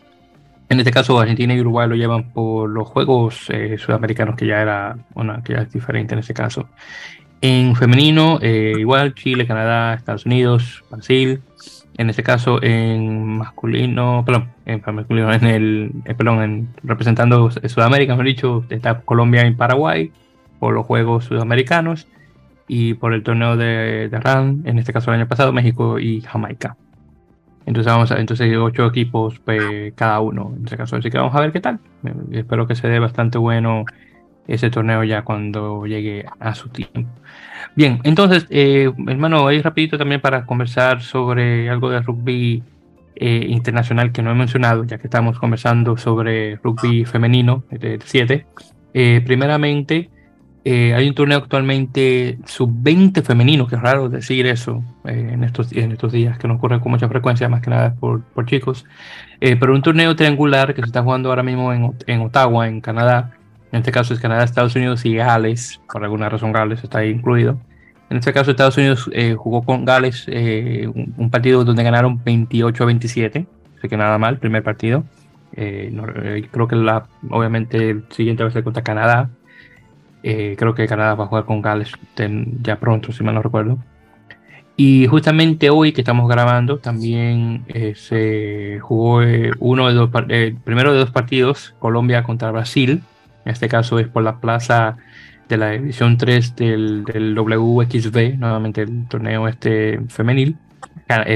En 0.70 0.80
este 0.80 0.92
caso, 0.92 1.20
Argentina 1.20 1.54
y 1.54 1.62
Uruguay 1.62 1.88
lo 1.88 1.96
llevan 1.96 2.32
por 2.32 2.70
los 2.70 2.88
Juegos 2.88 3.50
eh, 3.50 3.78
Sudamericanos, 3.78 4.36
que 4.36 4.48
ya 4.48 4.62
era 4.62 4.98
una 5.14 5.44
que 5.44 5.54
ya 5.54 5.60
es 5.60 5.72
diferente 5.72 6.14
en 6.14 6.20
este 6.20 6.34
caso. 6.34 6.68
En 7.42 7.76
femenino, 7.76 8.40
eh, 8.42 8.74
igual 8.80 9.14
Chile, 9.16 9.46
Canadá, 9.46 9.94
Estados 9.94 10.26
Unidos, 10.26 10.84
Brasil. 10.90 11.42
En 11.98 12.10
este 12.10 12.24
caso, 12.24 12.64
en 12.64 13.38
masculino, 13.38 14.24
perdón, 14.26 14.52
en 14.66 14.82
masculino, 14.96 15.32
en 15.32 15.46
el, 15.46 15.92
eh, 16.06 16.16
perdón, 16.16 16.42
en, 16.42 16.70
representando 16.84 17.52
Sudamérica, 17.52 18.14
mejor 18.14 18.26
dicho, 18.26 18.66
está 18.70 19.02
Colombia 19.02 19.46
y 19.46 19.54
Paraguay 19.54 20.12
por 20.60 20.74
los 20.74 20.86
Juegos 20.86 21.26
Sudamericanos 21.26 22.08
y 22.68 22.96
por 22.96 23.14
el 23.14 23.22
torneo 23.22 23.58
de, 23.58 24.08
de 24.10 24.20
RAN, 24.20 24.64
en 24.66 24.80
este 24.80 24.94
caso 24.94 25.12
el 25.12 25.20
año 25.20 25.28
pasado, 25.28 25.54
México 25.54 26.00
y 26.00 26.22
Jamaica. 26.22 26.78
Entonces 27.66 27.92
vamos 27.92 28.12
a, 28.12 28.20
entonces 28.20 28.56
ocho 28.58 28.86
equipos 28.86 29.40
pues, 29.40 29.94
cada 29.96 30.20
uno 30.20 30.54
en 30.58 30.66
ese 30.66 30.78
caso. 30.78 30.96
Así 30.96 31.10
que 31.10 31.18
vamos 31.18 31.36
a 31.36 31.42
ver 31.42 31.52
qué 31.52 31.60
tal. 31.60 31.80
Espero 32.32 32.68
que 32.68 32.76
se 32.76 32.88
dé 32.88 33.00
bastante 33.00 33.38
bueno 33.38 33.86
ese 34.48 34.70
torneo 34.70 35.04
ya 35.04 35.24
cuando 35.24 35.86
llegue 35.86 36.26
a 36.40 36.56
su 36.56 36.70
tiempo. 36.70 37.10
Bien, 37.76 38.00
entonces, 38.04 38.46
eh, 38.50 38.92
hermano, 39.08 39.48
ahí 39.48 39.62
rapidito 39.62 39.98
también 39.98 40.22
para 40.22 40.46
conversar 40.46 41.02
sobre 41.02 41.70
algo 41.70 41.90
de 41.90 42.02
rugby 42.02 42.64
eh, 43.16 43.46
internacional 43.50 44.12
que 44.12 44.22
no 44.22 44.32
he 44.32 44.36
mencionado, 44.36 44.84
ya 44.84 44.98
que 44.98 45.08
estamos 45.08 45.40
conversando 45.40 45.98
sobre 45.98 46.58
rugby 46.58 47.06
femenino 47.06 47.64
de 47.72 48.00
7. 48.04 48.46
Eh, 48.94 49.22
primeramente, 49.26 50.10
eh, 50.66 50.94
hay 50.94 51.10
un 51.10 51.14
torneo 51.14 51.40
actualmente 51.40 52.38
sub-20 52.46 53.22
femenino, 53.22 53.68
que 53.68 53.76
es 53.76 53.82
raro 53.82 54.08
decir 54.08 54.48
eso 54.48 54.82
eh, 55.04 55.32
en, 55.34 55.44
estos, 55.44 55.74
en 55.74 55.92
estos 55.92 56.14
días, 56.14 56.38
que 56.38 56.48
no 56.48 56.56
ocurre 56.56 56.80
con 56.80 56.92
mucha 56.92 57.10
frecuencia, 57.10 57.50
más 57.50 57.62
que 57.62 57.70
nada 57.70 57.96
por, 57.96 58.22
por 58.22 58.46
chicos. 58.46 58.86
Eh, 59.42 59.58
pero 59.58 59.74
un 59.74 59.82
torneo 59.82 60.16
triangular 60.16 60.74
que 60.74 60.82
se 60.82 60.88
está 60.88 61.04
jugando 61.04 61.30
ahora 61.30 61.44
mismo 61.44 61.74
en, 61.74 61.94
en, 62.08 62.22
Ottawa, 62.22 62.68
en 62.68 62.80
Canadá. 62.80 63.32
En 63.74 63.80
este 63.80 63.92
caso 63.92 64.14
es 64.14 64.22
Canadá, 64.22 64.46
Estados 64.46 64.76
Unidos 64.76 65.04
y 65.06 65.16
Gales. 65.16 65.82
Por 65.92 66.04
alguna 66.04 66.30
razón 66.30 66.54
Gales 66.54 66.82
está 66.82 67.00
ahí 67.00 67.10
incluido. 67.10 67.60
En 68.10 68.18
este 68.18 68.32
caso 68.32 68.52
Estados 68.52 68.78
Unidos 68.78 69.10
jugó 69.38 69.64
con 69.64 69.86
Gales 69.86 70.28
un, 70.28 71.14
un, 71.18 71.30
partido 71.32 71.66
donde 71.66 71.84
ganaron 71.84 72.24
28 72.24 72.84
a 72.84 72.86
27. 72.86 73.48
Así 73.80 73.90
que 73.90 73.98
nada 73.98 74.20
mal, 74.20 74.38
primer 74.38 74.62
partido. 74.62 75.04
creo 75.52 76.68
que 76.68 76.76
la, 76.76 77.08
obviamente 77.32 77.90
el 77.90 78.04
siguiente 78.12 78.44
va 78.44 78.50
a 78.50 78.54
ser 78.54 78.64
contra 78.64 78.84
Canadá 78.84 79.30
eh, 80.24 80.56
creo 80.58 80.74
que 80.74 80.88
Canadá 80.88 81.16
va 81.16 81.26
a 81.26 81.28
jugar 81.28 81.46
con 81.46 81.62
Gales 81.62 81.92
ya 82.62 82.80
pronto, 82.80 83.12
si 83.12 83.24
mal 83.24 83.36
no 83.36 83.42
recuerdo. 83.42 83.78
Y 84.76 85.06
justamente 85.08 85.70
hoy 85.70 85.92
que 85.92 86.02
estamos 86.02 86.28
grabando, 86.28 86.80
también 86.80 87.64
eh, 87.68 87.94
se 87.96 88.80
jugó 88.80 89.22
eh, 89.22 89.52
uno 89.60 89.88
de 89.88 89.94
dos, 89.94 90.10
primero 90.64 90.94
de 90.94 91.00
dos 91.00 91.12
partidos, 91.12 91.76
Colombia 91.78 92.24
contra 92.24 92.52
Brasil. 92.52 93.04
En 93.46 93.52
este 93.52 93.68
caso 93.68 94.00
es 94.00 94.08
por 94.08 94.24
la 94.24 94.40
plaza 94.40 94.98
de 95.48 95.58
la 95.58 95.74
edición 95.76 96.18
3 96.18 96.56
del, 96.56 97.04
del 97.04 97.38
WXB, 97.38 98.40
nuevamente 98.40 98.82
el 98.82 99.08
torneo 99.08 99.48
este 99.48 100.00
femenil. 100.08 100.58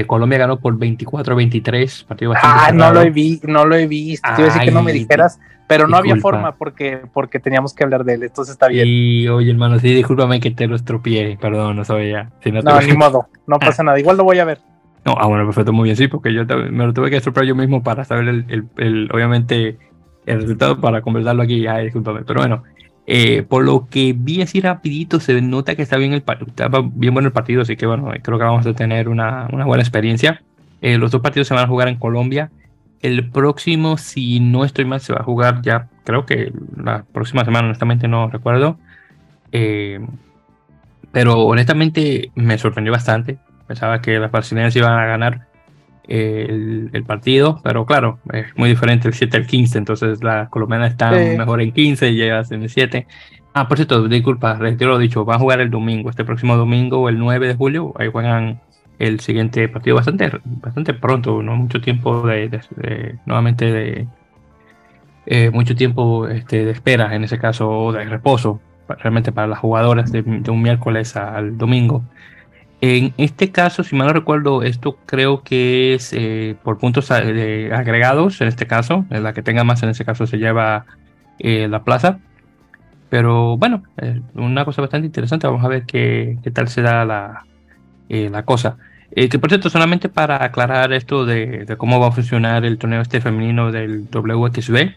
Colombia 0.06 0.38
ganó 0.38 0.58
por 0.58 0.78
24-23, 0.78 2.06
partido 2.06 2.32
Ah, 2.42 2.70
no 2.72 2.92
lo 2.92 3.02
he 3.02 3.10
visto, 3.10 3.48
no 3.48 3.64
lo 3.64 3.76
he 3.76 3.86
visto. 3.86 4.28
Te 4.34 4.42
iba 4.42 4.50
a 4.50 4.54
decir 4.54 4.68
que 4.68 4.74
no 4.74 4.82
me 4.82 4.92
dijeras 4.92 5.38
pero 5.68 5.86
no 5.86 5.98
había 5.98 6.16
forma 6.16 6.56
porque, 6.56 7.02
porque 7.12 7.38
teníamos 7.38 7.74
que 7.74 7.84
hablar 7.84 8.02
de 8.02 8.14
él, 8.14 8.22
entonces 8.24 8.54
está 8.54 8.68
bien. 8.68 8.86
Y 8.88 9.28
oye, 9.28 9.50
hermano, 9.50 9.78
sí, 9.78 9.94
discúlpame 9.94 10.40
que 10.40 10.50
te 10.50 10.66
lo 10.66 10.74
estropié, 10.74 11.36
perdón, 11.38 11.76
no 11.76 11.84
sabía. 11.84 12.30
Si 12.42 12.50
no, 12.50 12.62
ni 12.80 12.94
modo, 12.94 13.28
no 13.46 13.56
ah. 13.56 13.58
pasa 13.60 13.82
nada, 13.82 14.00
igual 14.00 14.16
lo 14.16 14.24
voy 14.24 14.38
a 14.38 14.46
ver. 14.46 14.58
No, 15.04 15.14
ah, 15.18 15.26
bueno, 15.26 15.44
perfecto, 15.44 15.72
muy 15.72 15.84
bien, 15.84 15.96
sí, 15.96 16.08
porque 16.08 16.32
yo 16.32 16.44
me 16.46 16.86
lo 16.86 16.94
tuve 16.94 17.10
que 17.10 17.18
estropear 17.18 17.44
yo 17.44 17.54
mismo 17.54 17.82
para 17.82 18.04
saber 18.04 18.28
el, 18.28 18.66
el, 18.78 19.10
obviamente, 19.12 19.78
el 20.24 20.40
resultado 20.40 20.80
para 20.80 21.02
conversarlo 21.02 21.42
aquí, 21.42 21.60
ya, 21.60 21.76
discúlpame, 21.78 22.22
pero 22.26 22.40
bueno, 22.40 22.64
eh, 23.10 23.42
por 23.42 23.64
lo 23.64 23.88
que 23.88 24.14
vi 24.14 24.42
así 24.42 24.60
rapidito, 24.60 25.18
se 25.18 25.40
nota 25.40 25.74
que 25.74 25.80
está 25.80 25.96
bien 25.96 26.12
el 26.12 26.22
estaba 26.46 26.82
bien 26.92 27.14
bueno 27.14 27.28
el 27.28 27.32
partido, 27.32 27.62
así 27.62 27.74
que 27.74 27.86
bueno, 27.86 28.12
creo 28.22 28.38
que 28.38 28.44
vamos 28.44 28.66
a 28.66 28.74
tener 28.74 29.08
una, 29.08 29.48
una 29.50 29.64
buena 29.64 29.82
experiencia. 29.82 30.42
Eh, 30.82 30.98
los 30.98 31.10
dos 31.10 31.22
partidos 31.22 31.48
se 31.48 31.54
van 31.54 31.64
a 31.64 31.68
jugar 31.68 31.88
en 31.88 31.96
Colombia. 31.96 32.50
El 33.00 33.30
próximo, 33.30 33.96
si 33.96 34.40
no 34.40 34.62
estoy 34.62 34.84
mal, 34.84 35.00
se 35.00 35.14
va 35.14 35.20
a 35.20 35.24
jugar 35.24 35.62
ya, 35.62 35.88
creo 36.04 36.26
que 36.26 36.52
la 36.76 37.04
próxima 37.04 37.46
semana, 37.46 37.68
honestamente 37.68 38.08
no 38.08 38.28
recuerdo. 38.28 38.78
Eh, 39.52 40.00
pero 41.10 41.46
honestamente 41.46 42.30
me 42.34 42.58
sorprendió 42.58 42.92
bastante. 42.92 43.38
Pensaba 43.66 44.02
que 44.02 44.18
las 44.18 44.30
brasileñas 44.30 44.76
iban 44.76 44.92
a 44.92 45.06
ganar 45.06 45.47
eh, 46.08 46.88
el, 46.92 47.04
partido, 47.04 47.60
pero 47.62 47.86
claro, 47.86 48.18
es 48.32 48.46
muy 48.56 48.70
diferente 48.70 49.08
el 49.08 49.14
7 49.14 49.36
al 49.36 49.46
15, 49.46 49.78
entonces 49.78 50.22
las 50.22 50.48
colombianas 50.48 50.92
están 50.92 51.36
mejor 51.36 51.60
en 51.60 51.72
15 51.72 52.10
y 52.10 52.22
ellas 52.22 52.50
en 52.50 52.62
el 52.62 52.70
7. 52.70 53.06
Ah, 53.54 53.68
por 53.68 53.76
cierto, 53.76 54.08
disculpa, 54.08 54.54
retiro 54.54 54.92
lo 54.92 54.98
dicho, 54.98 55.24
van 55.24 55.36
a 55.36 55.40
jugar 55.40 55.60
el 55.60 55.70
domingo, 55.70 56.10
este 56.10 56.24
próximo 56.24 56.56
domingo, 56.56 57.08
el 57.08 57.18
9 57.18 57.48
de 57.48 57.54
julio, 57.54 57.92
ahí 57.98 58.08
juegan 58.10 58.60
el 58.98 59.20
siguiente 59.20 59.68
partido 59.68 59.96
bastante, 59.96 60.30
bastante 60.44 60.94
pronto, 60.94 61.42
no 61.42 61.56
mucho 61.56 61.80
tiempo 61.80 62.26
de, 62.26 62.60
nuevamente 63.26 63.72
de 63.72 64.08
eh, 65.26 65.50
mucho 65.50 65.74
tiempo 65.74 66.26
este, 66.26 66.64
de 66.64 66.70
espera, 66.70 67.14
en 67.14 67.24
ese 67.24 67.38
caso, 67.38 67.92
de 67.92 68.04
reposo, 68.04 68.60
realmente 68.88 69.30
para 69.30 69.46
las 69.46 69.58
jugadoras 69.58 70.10
de, 70.10 70.20
un 70.22 70.62
miércoles 70.62 71.16
al 71.16 71.58
domingo. 71.58 72.02
En 72.80 73.12
este 73.16 73.50
caso, 73.50 73.82
si 73.82 73.96
mal 73.96 74.06
no 74.06 74.12
recuerdo, 74.12 74.62
esto 74.62 74.98
creo 75.04 75.42
que 75.42 75.94
es 75.94 76.12
eh, 76.12 76.56
por 76.62 76.78
puntos 76.78 77.10
agregados, 77.10 78.40
en 78.40 78.48
este 78.48 78.66
caso, 78.66 79.04
la 79.10 79.32
que 79.32 79.42
tenga 79.42 79.64
más 79.64 79.82
en 79.82 79.88
ese 79.88 80.04
caso 80.04 80.26
se 80.26 80.38
lleva 80.38 80.86
la 81.40 81.82
plaza. 81.82 82.20
Pero 83.08 83.56
bueno, 83.56 83.82
una 84.34 84.64
cosa 84.64 84.82
bastante 84.82 85.06
interesante. 85.06 85.46
Vamos 85.46 85.64
a 85.64 85.68
ver 85.68 85.84
qué, 85.84 86.38
tal 86.52 86.68
se 86.68 86.82
da 86.82 87.04
la, 87.04 87.46
eh, 88.08 88.28
la 88.30 88.44
cosa. 88.44 88.76
Eh, 89.10 89.28
que 89.28 89.38
por 89.38 89.50
cierto, 89.50 89.70
solamente 89.70 90.08
para 90.08 90.44
aclarar 90.44 90.92
esto 90.92 91.24
de, 91.24 91.66
cómo 91.78 91.98
va 91.98 92.08
a 92.08 92.12
funcionar 92.12 92.64
el 92.64 92.78
torneo 92.78 93.00
este 93.00 93.20
femenino 93.20 93.72
del 93.72 94.06
WXB. 94.12 94.94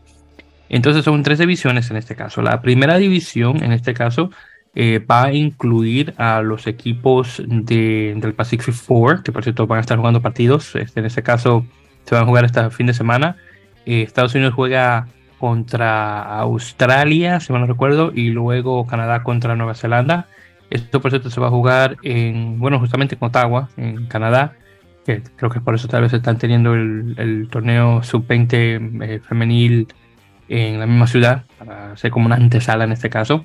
Entonces 0.70 1.04
son 1.04 1.24
tres 1.24 1.40
divisiones 1.40 1.90
en 1.92 1.98
este 1.98 2.16
caso. 2.16 2.42
La 2.42 2.62
primera 2.62 2.98
división, 2.98 3.64
en 3.64 3.72
este 3.72 3.94
caso, 3.94 4.32
eh, 4.76 5.00
va 5.00 5.26
a 5.26 5.34
incluir 5.34 6.14
a 6.18 6.42
los 6.42 6.68
equipos 6.68 7.42
de, 7.46 8.14
del 8.18 8.34
Pacific 8.34 8.74
Four, 8.74 9.24
que 9.24 9.32
por 9.32 9.44
cierto 9.44 9.68
van 9.68 9.78
a 9.78 9.82
estar 9.82 9.98
jugando 9.98 10.22
partidos. 10.22 10.76
Este, 10.76 11.00
en 11.00 11.06
este 11.06 11.24
caso 11.24 11.66
se 12.06 12.16
van 12.16 12.24
a 12.24 12.28
jugar 12.28 12.46
este 12.46 12.70
fin 12.72 12.88
de 12.88 12.94
semana. 12.94 13.38
Estados 13.86 14.36
Unidos 14.36 14.54
juega 14.54 15.08
contra 15.42 16.22
Australia, 16.40 17.40
si 17.40 17.52
mal 17.52 17.62
no 17.62 17.68
recuerdo, 17.68 18.12
y 18.14 18.30
luego 18.30 18.86
Canadá 18.86 19.24
contra 19.24 19.56
Nueva 19.56 19.74
Zelanda. 19.74 20.28
Esto 20.70 21.02
por 21.02 21.10
cierto 21.10 21.32
se 21.32 21.42
va 21.42 21.48
a 21.48 21.50
jugar 21.50 21.98
en, 22.04 22.60
bueno, 22.60 22.80
justamente 22.80 23.18
en 23.20 23.26
Ottawa, 23.26 23.68
en 23.76 24.06
Canadá, 24.06 24.54
que 25.04 25.24
creo 25.36 25.50
que 25.50 25.60
por 25.60 25.74
eso 25.74 25.88
tal 25.88 26.04
vez 26.04 26.14
están 26.14 26.38
teniendo 26.38 26.76
el, 26.76 27.48
torneo 27.50 28.04
sub-20 28.04 29.04
eh, 29.04 29.20
femenil 29.20 29.88
en 30.48 30.80
la 30.80 30.86
misma 30.86 31.08
ciudad, 31.08 31.44
para 31.58 31.98
ser 31.98 32.12
como 32.12 32.28
una 32.28 32.36
antesala 32.36 32.84
en 32.84 32.92
este 32.92 33.10
caso. 33.10 33.44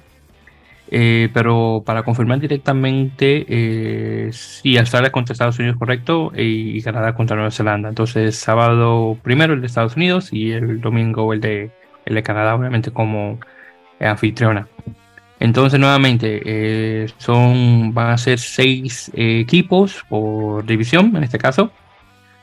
Eh, 0.91 1.30
pero 1.34 1.82
para 1.84 2.05
confirmar 2.05 2.39
directamente, 2.39 3.45
eh, 3.49 4.30
sí, 4.32 4.78
Australia 4.78 5.11
contra 5.11 5.32
Estados 5.32 5.59
Unidos, 5.59 5.76
correcto, 5.78 6.32
y 6.37 6.80
Canadá 6.82 7.14
contra 7.14 7.37
Nueva 7.37 7.51
Zelanda. 7.51 7.89
Entonces, 7.89 8.37
sábado 8.37 9.18
primero 9.22 9.55
el 9.55 9.61
de 9.61 9.66
Estados 9.66 9.97
Unidos 9.97 10.32
y 10.32 10.53
el 10.53 10.80
domingo 10.80 11.32
el 11.32 11.41
de 11.41 11.70
el 12.05 12.14
de 12.14 12.22
Canadá, 12.22 12.55
obviamente, 12.55 12.93
como 12.93 13.41
anfitriona. 14.01 14.68
Entonces, 15.39 15.78
nuevamente, 15.78 16.43
eh, 16.45 17.09
son, 17.18 17.93
van 17.93 18.11
a 18.11 18.18
ser 18.18 18.39
seis 18.39 19.11
eh, 19.14 19.41
equipos 19.41 20.05
por 20.09 20.64
división, 20.64 21.14
en 21.16 21.24
este 21.24 21.39
caso. 21.39 21.70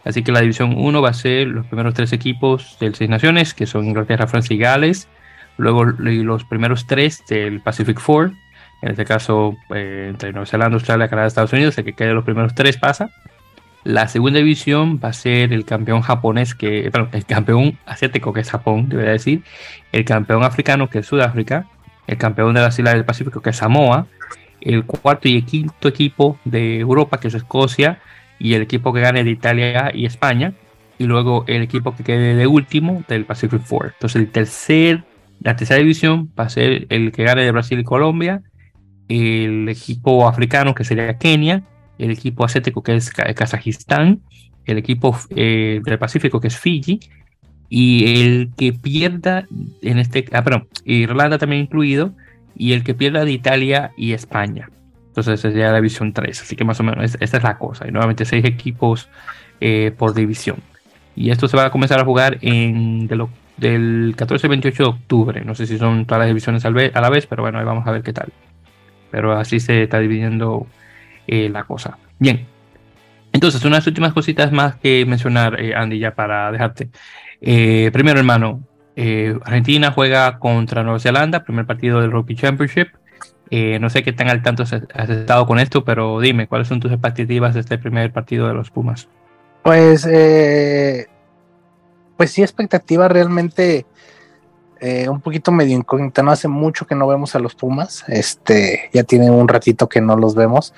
Así 0.03 0.21
que 0.23 0.31
la 0.31 0.41
división 0.41 0.75
1 0.77 1.01
va 1.01 1.09
a 1.09 1.13
ser 1.13 1.47
los 1.47 1.65
primeros 1.65 1.93
tres 1.93 2.13
equipos 2.13 2.77
del 2.79 2.93
Seis 2.93 3.09
Naciones, 3.09 3.53
que 3.53 3.65
son 3.65 3.85
Inglaterra, 3.85 4.27
Francia 4.27 4.53
y 4.53 4.59
Gales. 4.59 5.07
Luego 5.57 5.85
los 5.85 6.43
primeros 6.45 6.87
tres 6.87 7.23
del 7.27 7.61
Pacific 7.61 7.99
Four, 7.99 8.31
en 8.81 8.91
este 8.91 9.05
caso 9.05 9.55
eh, 9.73 10.07
entre 10.09 10.31
Nueva 10.31 10.45
Zelanda, 10.45 10.75
Australia, 10.75 11.07
Canadá, 11.07 11.27
Estados 11.27 11.53
Unidos, 11.53 11.77
el 11.77 11.85
que 11.85 11.93
quede 11.93 12.13
los 12.13 12.25
primeros 12.25 12.53
tres 12.53 12.77
pasa. 12.77 13.09
La 13.83 14.07
segunda 14.07 14.39
división 14.39 14.99
va 15.03 15.09
a 15.09 15.13
ser 15.13 15.51
el 15.51 15.65
campeón 15.65 16.01
japonés, 16.01 16.55
que, 16.55 16.89
el 17.11 17.25
campeón 17.25 17.77
asiático, 17.85 18.31
que 18.31 18.39
es 18.41 18.49
Japón, 18.49 18.87
debería 18.87 19.11
decir, 19.11 19.43
el 19.91 20.05
campeón 20.05 20.43
africano, 20.43 20.89
que 20.89 20.99
es 20.99 21.05
Sudáfrica, 21.05 21.67
el 22.07 22.17
campeón 22.17 22.53
de 22.53 22.61
las 22.61 22.79
Islas 22.79 22.93
del 22.93 23.05
Pacífico, 23.05 23.41
que 23.41 23.49
es 23.49 23.57
Samoa, 23.57 24.07
el 24.61 24.85
cuarto 24.85 25.27
y 25.27 25.35
el 25.35 25.45
quinto 25.45 25.87
equipo 25.89 26.39
de 26.45 26.79
Europa, 26.79 27.19
que 27.19 27.27
es 27.27 27.33
Escocia, 27.33 27.99
y 28.39 28.53
el 28.53 28.61
equipo 28.61 28.93
que 28.93 29.01
gane 29.01 29.23
de 29.23 29.31
Italia 29.31 29.91
y 29.93 30.05
España, 30.05 30.53
y 30.97 31.05
luego 31.05 31.43
el 31.47 31.61
equipo 31.61 31.95
que 31.95 32.03
quede 32.03 32.35
de 32.35 32.47
último 32.47 33.03
del 33.07 33.25
Pacific 33.25 33.61
Four. 33.61 33.91
Entonces, 33.95 34.21
el 34.21 34.29
tercer, 34.29 35.03
la 35.43 35.55
tercera 35.55 35.79
división 35.79 36.31
va 36.39 36.45
a 36.45 36.49
ser 36.49 36.87
el 36.89 37.11
que 37.11 37.23
gane 37.23 37.43
de 37.43 37.51
Brasil 37.51 37.79
y 37.79 37.83
Colombia, 37.83 38.41
el 39.09 39.67
equipo 39.69 40.27
africano, 40.27 40.73
que 40.73 40.83
sería 40.83 41.17
Kenia, 41.17 41.63
el 41.97 42.11
equipo 42.11 42.45
asiático 42.45 42.81
que 42.81 42.95
es 42.95 43.11
Kazajistán, 43.11 44.21
el 44.65 44.77
equipo 44.77 45.17
eh, 45.35 45.81
del 45.83 45.99
Pacífico 45.99 46.39
que 46.39 46.47
es 46.47 46.57
Fiji, 46.57 46.99
y 47.69 48.21
el 48.21 48.51
que 48.55 48.71
pierda 48.73 49.45
en 49.81 49.99
este, 49.99 50.25
ah, 50.31 50.43
perdón, 50.43 50.67
Irlanda 50.85 51.37
también 51.37 51.63
incluido, 51.63 52.13
y 52.55 52.73
el 52.73 52.83
que 52.83 52.93
pierda 52.93 53.25
de 53.25 53.31
Italia 53.31 53.91
y 53.97 54.13
España. 54.13 54.69
Entonces 55.07 55.41
sería 55.41 55.71
la 55.71 55.77
división 55.77 56.13
3, 56.13 56.41
así 56.41 56.55
que 56.55 56.63
más 56.63 56.79
o 56.79 56.83
menos 56.83 57.15
esta 57.19 57.37
es 57.37 57.43
la 57.43 57.57
cosa. 57.57 57.87
Y 57.87 57.91
nuevamente 57.91 58.25
seis 58.25 58.45
equipos 58.45 59.09
eh, 59.59 59.91
por 59.97 60.13
división. 60.13 60.57
Y 61.15 61.29
esto 61.29 61.47
se 61.47 61.57
va 61.57 61.65
a 61.65 61.71
comenzar 61.71 61.99
a 61.99 62.05
jugar 62.05 62.37
en 62.41 63.07
del 63.57 64.13
14 64.17 64.47
al 64.47 64.49
28 64.49 64.83
de 64.83 64.89
octubre. 64.89 65.45
No 65.45 65.55
sé 65.55 65.67
si 65.67 65.77
son 65.77 66.05
todas 66.05 66.19
las 66.19 66.27
divisiones 66.27 66.65
a 66.65 66.69
la 67.01 67.09
vez, 67.09 67.27
pero 67.27 67.43
bueno, 67.43 67.59
ahí 67.59 67.65
vamos 67.65 67.87
a 67.87 67.91
ver 67.91 68.03
qué 68.03 68.13
tal. 68.13 68.31
Pero 69.11 69.33
así 69.33 69.59
se 69.59 69.83
está 69.83 69.99
dividiendo 69.99 70.67
eh, 71.27 71.49
la 71.49 71.63
cosa. 71.63 71.97
Bien. 72.19 72.47
Entonces, 73.31 73.63
unas 73.65 73.85
últimas 73.87 74.13
cositas 74.13 74.51
más 74.51 74.75
que 74.75 75.05
mencionar, 75.07 75.59
eh, 75.59 75.73
Andy, 75.75 75.99
ya 75.99 76.13
para 76.13 76.51
dejarte. 76.51 76.89
Eh, 77.41 77.89
primero, 77.91 78.19
hermano, 78.19 78.61
Argentina 79.43 79.91
juega 79.91 80.37
contra 80.37 80.83
Nueva 80.83 80.99
Zelanda, 80.99 81.43
primer 81.43 81.65
partido 81.65 81.99
del 81.99 82.11
Rugby 82.11 82.35
Championship. 82.35 82.89
no 83.79 83.89
sé 83.89 84.03
qué 84.03 84.13
tan 84.13 84.29
al 84.29 84.43
tanto 84.43 84.63
has, 84.63 84.73
estado 85.09 85.47
con 85.47 85.59
esto, 85.59 85.83
pero 85.83 86.19
dime, 86.19 86.47
¿cuáles 86.47 86.67
son 86.67 86.79
tus 86.79 86.91
expectativas 86.91 87.55
de 87.55 87.61
este 87.61 87.77
primer 87.79 88.11
partido 88.11 88.47
de 88.47 88.53
los 88.53 88.69
Pumas? 88.69 89.07
Pues, 89.63 90.05
pues 92.23 92.31
sí, 92.31 92.41
expectativa 92.41 93.07
realmente 93.07 93.85
un 95.09 95.21
poquito 95.21 95.51
medio 95.53 95.77
incógnita. 95.77 96.23
No 96.23 96.31
hace 96.31 96.49
mucho 96.49 96.85
que 96.85 96.93
no 96.93 97.07
vemos 97.07 97.35
a 97.35 97.39
los 97.39 97.55
Pumas. 97.55 98.03
Este, 98.07 98.89
ya 98.93 99.03
tiene 99.03 99.31
un 99.31 99.47
ratito 99.47 99.87
que 99.87 100.01
no 100.01 100.17
los 100.17 100.35
vemos. 100.35 100.73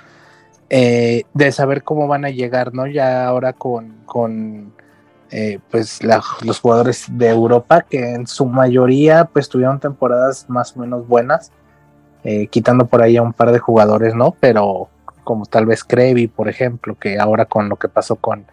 Eh, 0.70 1.24
de 1.34 1.52
saber 1.52 1.84
cómo 1.84 2.08
van 2.08 2.26
a 2.26 2.32
llegar, 2.32 2.74
¿no? 2.74 2.88
Ya 2.88 3.28
ahora 3.28 3.54
con, 3.54 3.98
con 4.06 4.74
eh, 5.30 5.60
pues 5.70 6.00
los 6.04 6.60
jugadores 6.60 7.06
de 7.10 7.30
Europa, 7.30 7.82
que 7.88 8.14
en 8.14 8.26
su 8.26 8.48
mayoría 8.48 9.26
pues 9.26 9.48
tuvieron 9.48 9.80
temporadas 9.80 10.50
más 10.50 10.76
o 10.76 10.80
menos 10.80 11.08
buenas, 11.08 11.52
eh, 12.24 12.48
quitando 12.48 12.88
por 12.88 13.04
ahí 13.04 13.16
a 13.18 13.22
un 13.22 13.34
par 13.34 13.52
de 13.52 13.60
jugadores, 13.60 14.16
¿no? 14.16 14.36
Pero 14.39 14.89
como 15.24 15.46
tal 15.46 15.68
vez 15.68 15.84
Crevi, 15.84 16.28
por 16.28 16.50
ejemplo, 16.50 16.96
que 16.96 17.20
ahora 17.20 17.46
con 17.46 17.70
lo 17.70 17.76
que 17.76 17.88
pasó 17.88 18.16
con, 18.16 18.46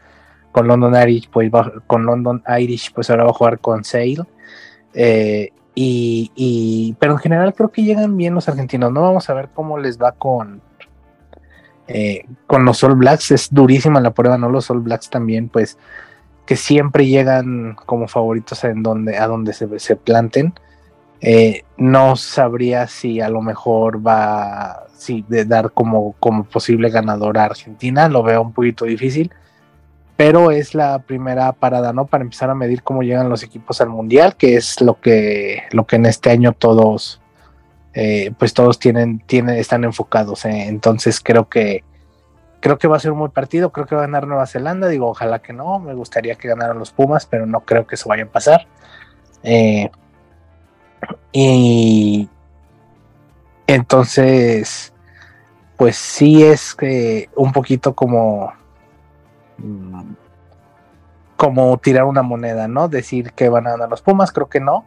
con 0.52 0.68
London 0.68 0.94
Irish, 1.02 1.28
pues 1.30 1.50
con 1.86 2.06
London 2.06 2.42
Irish, 2.58 2.92
pues 2.92 3.10
ahora 3.10 3.24
va 3.24 3.30
a 3.30 3.34
jugar 3.34 3.58
con 3.58 3.84
Sale. 3.84 4.24
y, 5.74 6.30
y, 6.34 6.96
pero 6.98 7.12
en 7.12 7.18
general 7.18 7.54
creo 7.54 7.70
que 7.70 7.82
llegan 7.82 8.16
bien 8.16 8.34
los 8.34 8.48
argentinos, 8.48 8.92
¿no? 8.92 9.00
Vamos 9.02 9.28
a 9.28 9.34
ver 9.34 9.48
cómo 9.54 9.78
les 9.78 10.00
va 10.00 10.12
con, 10.12 10.60
eh, 11.88 12.24
con 12.46 12.64
los 12.64 12.82
All 12.84 12.94
Blacks 12.94 13.30
es 13.32 13.52
durísima 13.52 14.00
la 14.00 14.12
prueba, 14.12 14.38
¿no? 14.38 14.48
Los 14.48 14.70
All 14.70 14.80
Blacks 14.80 15.10
también, 15.10 15.48
pues, 15.48 15.78
que 16.46 16.56
siempre 16.56 17.06
llegan 17.06 17.76
como 17.86 18.08
favoritos 18.08 18.64
en 18.64 18.82
donde, 18.82 19.18
a 19.18 19.26
donde 19.26 19.52
se, 19.52 19.78
se 19.78 19.96
planten. 19.96 20.54
Eh, 21.20 21.64
no 21.76 22.16
sabría 22.16 22.86
si 22.88 23.20
a 23.20 23.28
lo 23.28 23.42
mejor 23.42 24.04
va 24.04 24.86
si 24.92 25.24
de 25.28 25.44
dar 25.44 25.72
como, 25.72 26.14
como 26.18 26.44
posible 26.44 26.90
ganador 26.90 27.38
a 27.38 27.44
Argentina, 27.44 28.08
lo 28.08 28.22
veo 28.22 28.42
un 28.42 28.52
poquito 28.52 28.84
difícil, 28.84 29.30
pero 30.16 30.50
es 30.50 30.74
la 30.74 31.00
primera 31.00 31.52
parada, 31.52 31.92
¿no? 31.92 32.06
Para 32.06 32.22
empezar 32.22 32.50
a 32.50 32.54
medir 32.54 32.82
cómo 32.82 33.02
llegan 33.02 33.28
los 33.28 33.42
equipos 33.42 33.80
al 33.80 33.88
mundial, 33.88 34.36
que 34.36 34.56
es 34.56 34.80
lo 34.80 35.00
que, 35.00 35.64
lo 35.72 35.86
que 35.86 35.96
en 35.96 36.06
este 36.06 36.30
año 36.30 36.52
todos 36.52 37.22
eh, 37.94 38.32
pues 38.38 38.54
todos 38.54 38.78
tienen, 38.78 39.20
tienen, 39.20 39.56
están 39.56 39.84
enfocados. 39.84 40.44
Eh. 40.44 40.66
Entonces 40.68 41.20
creo 41.20 41.48
que 41.48 41.84
creo 42.60 42.78
que 42.78 42.88
va 42.88 42.96
a 42.96 43.00
ser 43.00 43.10
un 43.10 43.18
buen 43.18 43.32
partido, 43.32 43.72
creo 43.72 43.86
que 43.86 43.96
va 43.96 44.02
a 44.02 44.06
ganar 44.06 44.28
Nueva 44.28 44.46
Zelanda, 44.46 44.86
digo, 44.86 45.08
ojalá 45.08 45.40
que 45.40 45.52
no, 45.52 45.80
me 45.80 45.94
gustaría 45.94 46.36
que 46.36 46.46
ganaran 46.46 46.78
los 46.78 46.92
Pumas, 46.92 47.26
pero 47.26 47.44
no 47.44 47.62
creo 47.62 47.88
que 47.88 47.96
eso 47.96 48.08
vaya 48.08 48.22
a 48.22 48.28
pasar. 48.28 48.68
Eh, 49.42 49.90
y 51.32 52.28
entonces, 53.66 54.92
pues 55.76 55.96
sí 55.96 56.44
es 56.44 56.74
que 56.76 57.28
un 57.34 57.52
poquito 57.52 57.94
como 57.94 58.52
mm, 59.58 60.02
como 61.36 61.76
tirar 61.78 62.04
una 62.04 62.22
moneda, 62.22 62.68
¿no? 62.68 62.88
Decir 62.88 63.32
que 63.32 63.48
van 63.48 63.66
a 63.66 63.72
ganar 63.72 63.90
los 63.90 64.02
Pumas, 64.02 64.32
creo 64.32 64.48
que 64.48 64.60
no. 64.60 64.84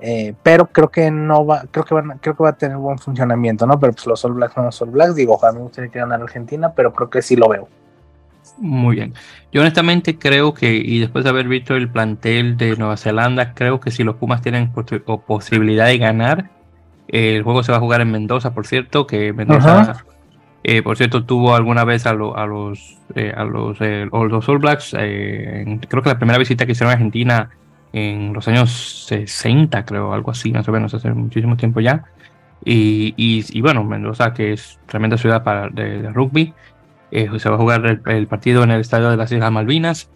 Eh, 0.00 0.34
pero 0.42 0.66
creo 0.66 0.90
que 0.90 1.10
no 1.10 1.44
va, 1.44 1.64
creo 1.70 1.84
que 1.84 1.94
van, 1.94 2.18
creo 2.18 2.36
que 2.36 2.42
va 2.42 2.50
a 2.50 2.56
tener 2.56 2.76
buen 2.76 2.98
funcionamiento, 2.98 3.66
¿no? 3.66 3.80
Pero 3.80 3.92
pues 3.92 4.06
los 4.06 4.24
All 4.24 4.34
Blacks 4.34 4.54
son 4.54 4.66
los 4.66 4.82
All 4.82 4.90
Blacks, 4.90 5.14
digo, 5.14 5.34
ojalá 5.34 5.54
me 5.54 5.60
gustaría 5.60 5.90
que 5.90 5.98
ganar 5.98 6.22
Argentina, 6.22 6.72
pero 6.72 6.92
creo 6.92 7.10
que 7.10 7.22
sí 7.22 7.36
lo 7.36 7.48
veo. 7.48 7.68
Muy 8.58 8.96
bien. 8.96 9.14
Yo 9.52 9.60
honestamente 9.60 10.18
creo 10.18 10.54
que, 10.54 10.74
y 10.74 11.00
después 11.00 11.24
de 11.24 11.30
haber 11.30 11.48
visto 11.48 11.74
el 11.74 11.90
plantel 11.90 12.56
de 12.56 12.76
Nueva 12.76 12.96
Zelanda, 12.96 13.54
creo 13.54 13.80
que 13.80 13.90
si 13.90 14.04
los 14.04 14.16
Pumas 14.16 14.40
tienen 14.40 14.72
posibilidad 15.26 15.86
de 15.86 15.98
ganar, 15.98 16.50
el 17.08 17.42
juego 17.42 17.62
se 17.62 17.72
va 17.72 17.78
a 17.78 17.80
jugar 17.80 18.00
en 18.00 18.10
Mendoza, 18.10 18.54
por 18.54 18.66
cierto, 18.66 19.06
que 19.06 19.32
Mendoza 19.32 20.04
Eh, 20.70 20.82
por 20.82 20.98
cierto, 20.98 21.24
tuvo 21.24 21.54
alguna 21.54 21.82
vez 21.84 22.04
a, 22.06 22.10
a 22.10 22.12
los, 22.12 22.98
eh, 23.14 23.32
a 23.34 23.44
los, 23.44 23.78
los 23.80 24.48
All 24.50 24.58
Blacks, 24.58 24.90
creo 24.90 26.02
que 26.02 26.08
la 26.10 26.18
primera 26.18 26.38
visita 26.38 26.66
que 26.66 26.72
hicieron 26.72 26.90
a 26.90 26.92
Argentina 26.92 27.48
en 27.94 28.34
los 28.34 28.46
años 28.48 29.06
60, 29.06 29.86
creo, 29.86 30.12
algo 30.12 30.30
así, 30.30 30.52
más 30.52 30.68
o 30.68 30.72
menos, 30.72 30.92
hace 30.92 31.10
muchísimo 31.14 31.56
tiempo 31.56 31.80
ya. 31.80 32.04
Y, 32.66 33.14
y, 33.16 33.60
bueno, 33.62 33.82
Mendoza, 33.82 34.34
que 34.34 34.52
es 34.52 34.78
tremenda 34.84 35.16
ciudad 35.16 35.42
para, 35.42 35.70
de, 35.70 36.10
rugby, 36.10 36.52
se 37.10 37.48
va 37.48 37.54
a 37.54 37.58
jugar 37.58 38.02
el, 38.04 38.26
partido 38.26 38.62
en 38.62 38.70
el 38.70 38.82
estadio 38.82 39.08
de 39.08 39.16
las 39.16 39.32
Islas 39.32 39.50
Malvinas. 39.50 40.10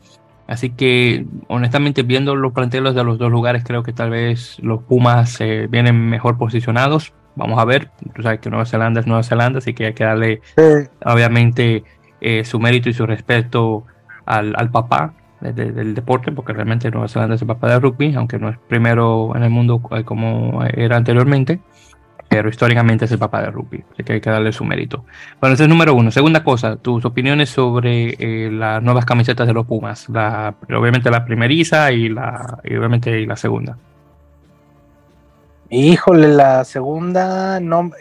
Así 0.48 0.68
que, 0.68 1.24
honestamente, 1.48 2.02
viendo 2.02 2.36
los 2.36 2.52
planteles 2.52 2.94
de 2.94 3.04
los 3.04 3.16
dos 3.16 3.32
lugares, 3.32 3.64
creo 3.64 3.82
que 3.82 3.94
tal 3.94 4.10
vez 4.10 4.58
los 4.58 4.82
Pumas 4.82 5.40
eh, 5.40 5.66
vienen 5.70 6.10
mejor 6.10 6.36
posicionados. 6.36 7.14
Vamos 7.36 7.58
a 7.58 7.64
ver. 7.64 7.90
Tú 8.14 8.22
sabes 8.22 8.40
que 8.40 8.50
Nueva 8.50 8.66
Zelanda 8.66 9.00
es 9.00 9.06
Nueva 9.06 9.22
Zelanda, 9.22 9.58
así 9.58 9.74
que 9.74 9.86
hay 9.86 9.94
que 9.94 10.04
darle, 10.04 10.40
obviamente, 11.04 11.84
eh, 12.20 12.44
su 12.44 12.60
mérito 12.60 12.88
y 12.88 12.92
su 12.92 13.06
respeto 13.06 13.84
al, 14.26 14.54
al 14.56 14.70
papá 14.70 15.14
del 15.40 15.94
deporte, 15.94 16.30
porque 16.30 16.52
realmente 16.52 16.90
Nueva 16.90 17.08
Zelanda 17.08 17.34
es 17.34 17.42
el 17.42 17.48
papá 17.48 17.68
del 17.68 17.82
rugby, 17.82 18.14
aunque 18.14 18.38
no 18.38 18.48
es 18.48 18.58
primero 18.68 19.32
en 19.34 19.42
el 19.42 19.50
mundo 19.50 19.82
eh, 19.90 20.04
como 20.04 20.62
era 20.64 20.96
anteriormente 20.96 21.60
pero 22.32 22.48
históricamente 22.48 23.04
es 23.04 23.12
el 23.12 23.18
papá 23.18 23.42
del 23.42 23.52
rugby, 23.52 23.84
así 23.92 24.04
que 24.04 24.14
hay 24.14 24.20
que 24.22 24.30
darle 24.30 24.52
su 24.52 24.64
mérito. 24.64 25.04
Bueno, 25.38 25.52
ese 25.52 25.64
es 25.64 25.68
número 25.68 25.94
uno. 25.94 26.10
Segunda 26.10 26.42
cosa, 26.42 26.76
tus 26.76 27.04
opiniones 27.04 27.50
sobre 27.50 28.16
eh, 28.18 28.50
las 28.50 28.82
nuevas 28.82 29.04
camisetas 29.04 29.46
de 29.46 29.52
los 29.52 29.66
Pumas, 29.66 30.08
la, 30.08 30.54
obviamente 30.74 31.10
la 31.10 31.26
primeriza 31.26 31.92
y 31.92 32.08
la, 32.08 32.58
obviamente 32.64 33.26
la 33.26 33.36
segunda. 33.36 33.76
Híjole, 35.74 36.28
la 36.28 36.66
segunda 36.66 37.58
no, 37.58 37.92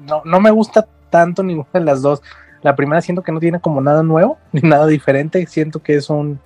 no, 0.00 0.22
no 0.24 0.40
me 0.40 0.50
gusta 0.50 0.88
tanto 1.10 1.42
ninguna 1.42 1.68
de 1.74 1.80
las 1.80 2.00
dos. 2.00 2.22
La 2.62 2.74
primera 2.74 3.02
siento 3.02 3.22
que 3.22 3.32
no 3.32 3.38
tiene 3.38 3.60
como 3.60 3.82
nada 3.82 4.02
nuevo, 4.02 4.38
ni 4.52 4.62
nada 4.62 4.86
diferente. 4.86 5.46
Siento 5.46 5.82
que 5.82 5.96
es 5.96 6.08
un, 6.08 6.40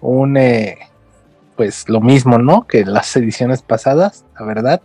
un 0.00 0.36
eh, 0.36 0.78
pues 1.54 1.88
lo 1.88 2.00
mismo, 2.00 2.38
¿no? 2.38 2.66
Que 2.66 2.84
las 2.84 3.14
ediciones 3.14 3.62
pasadas, 3.62 4.24
la 4.36 4.44
verdad. 4.44 4.82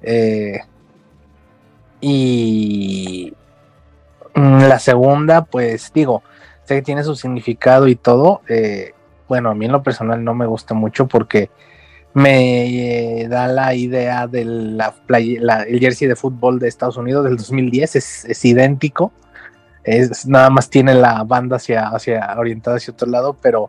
Eh, 0.00 0.60
y 2.00 3.34
mm, 4.34 4.60
la 4.62 4.78
segunda, 4.78 5.44
pues 5.44 5.92
digo, 5.92 6.22
sé 6.64 6.76
que 6.76 6.82
tiene 6.82 7.04
su 7.04 7.16
significado 7.16 7.86
y 7.86 7.96
todo. 7.96 8.40
Eh, 8.48 8.94
bueno, 9.28 9.50
a 9.50 9.54
mí 9.54 9.66
en 9.66 9.72
lo 9.72 9.82
personal 9.82 10.24
no 10.24 10.32
me 10.34 10.46
gusta 10.46 10.72
mucho 10.72 11.06
porque 11.06 11.50
me 12.16 13.20
eh, 13.20 13.28
da 13.28 13.46
la 13.46 13.74
idea 13.74 14.26
de 14.26 14.46
la, 14.46 14.94
el 15.10 15.78
jersey 15.78 16.08
de 16.08 16.16
fútbol 16.16 16.58
de 16.58 16.66
Estados 16.66 16.96
Unidos 16.96 17.24
del 17.24 17.36
2010, 17.36 17.94
es, 17.94 18.44
idéntico. 18.46 19.12
Es, 19.84 20.26
nada 20.26 20.48
más 20.48 20.70
tiene 20.70 20.94
la 20.94 21.24
banda 21.24 21.56
hacia, 21.56 21.88
hacia 21.88 22.34
orientada 22.38 22.78
hacia 22.78 22.94
otro 22.94 23.06
lado, 23.06 23.36
pero, 23.42 23.68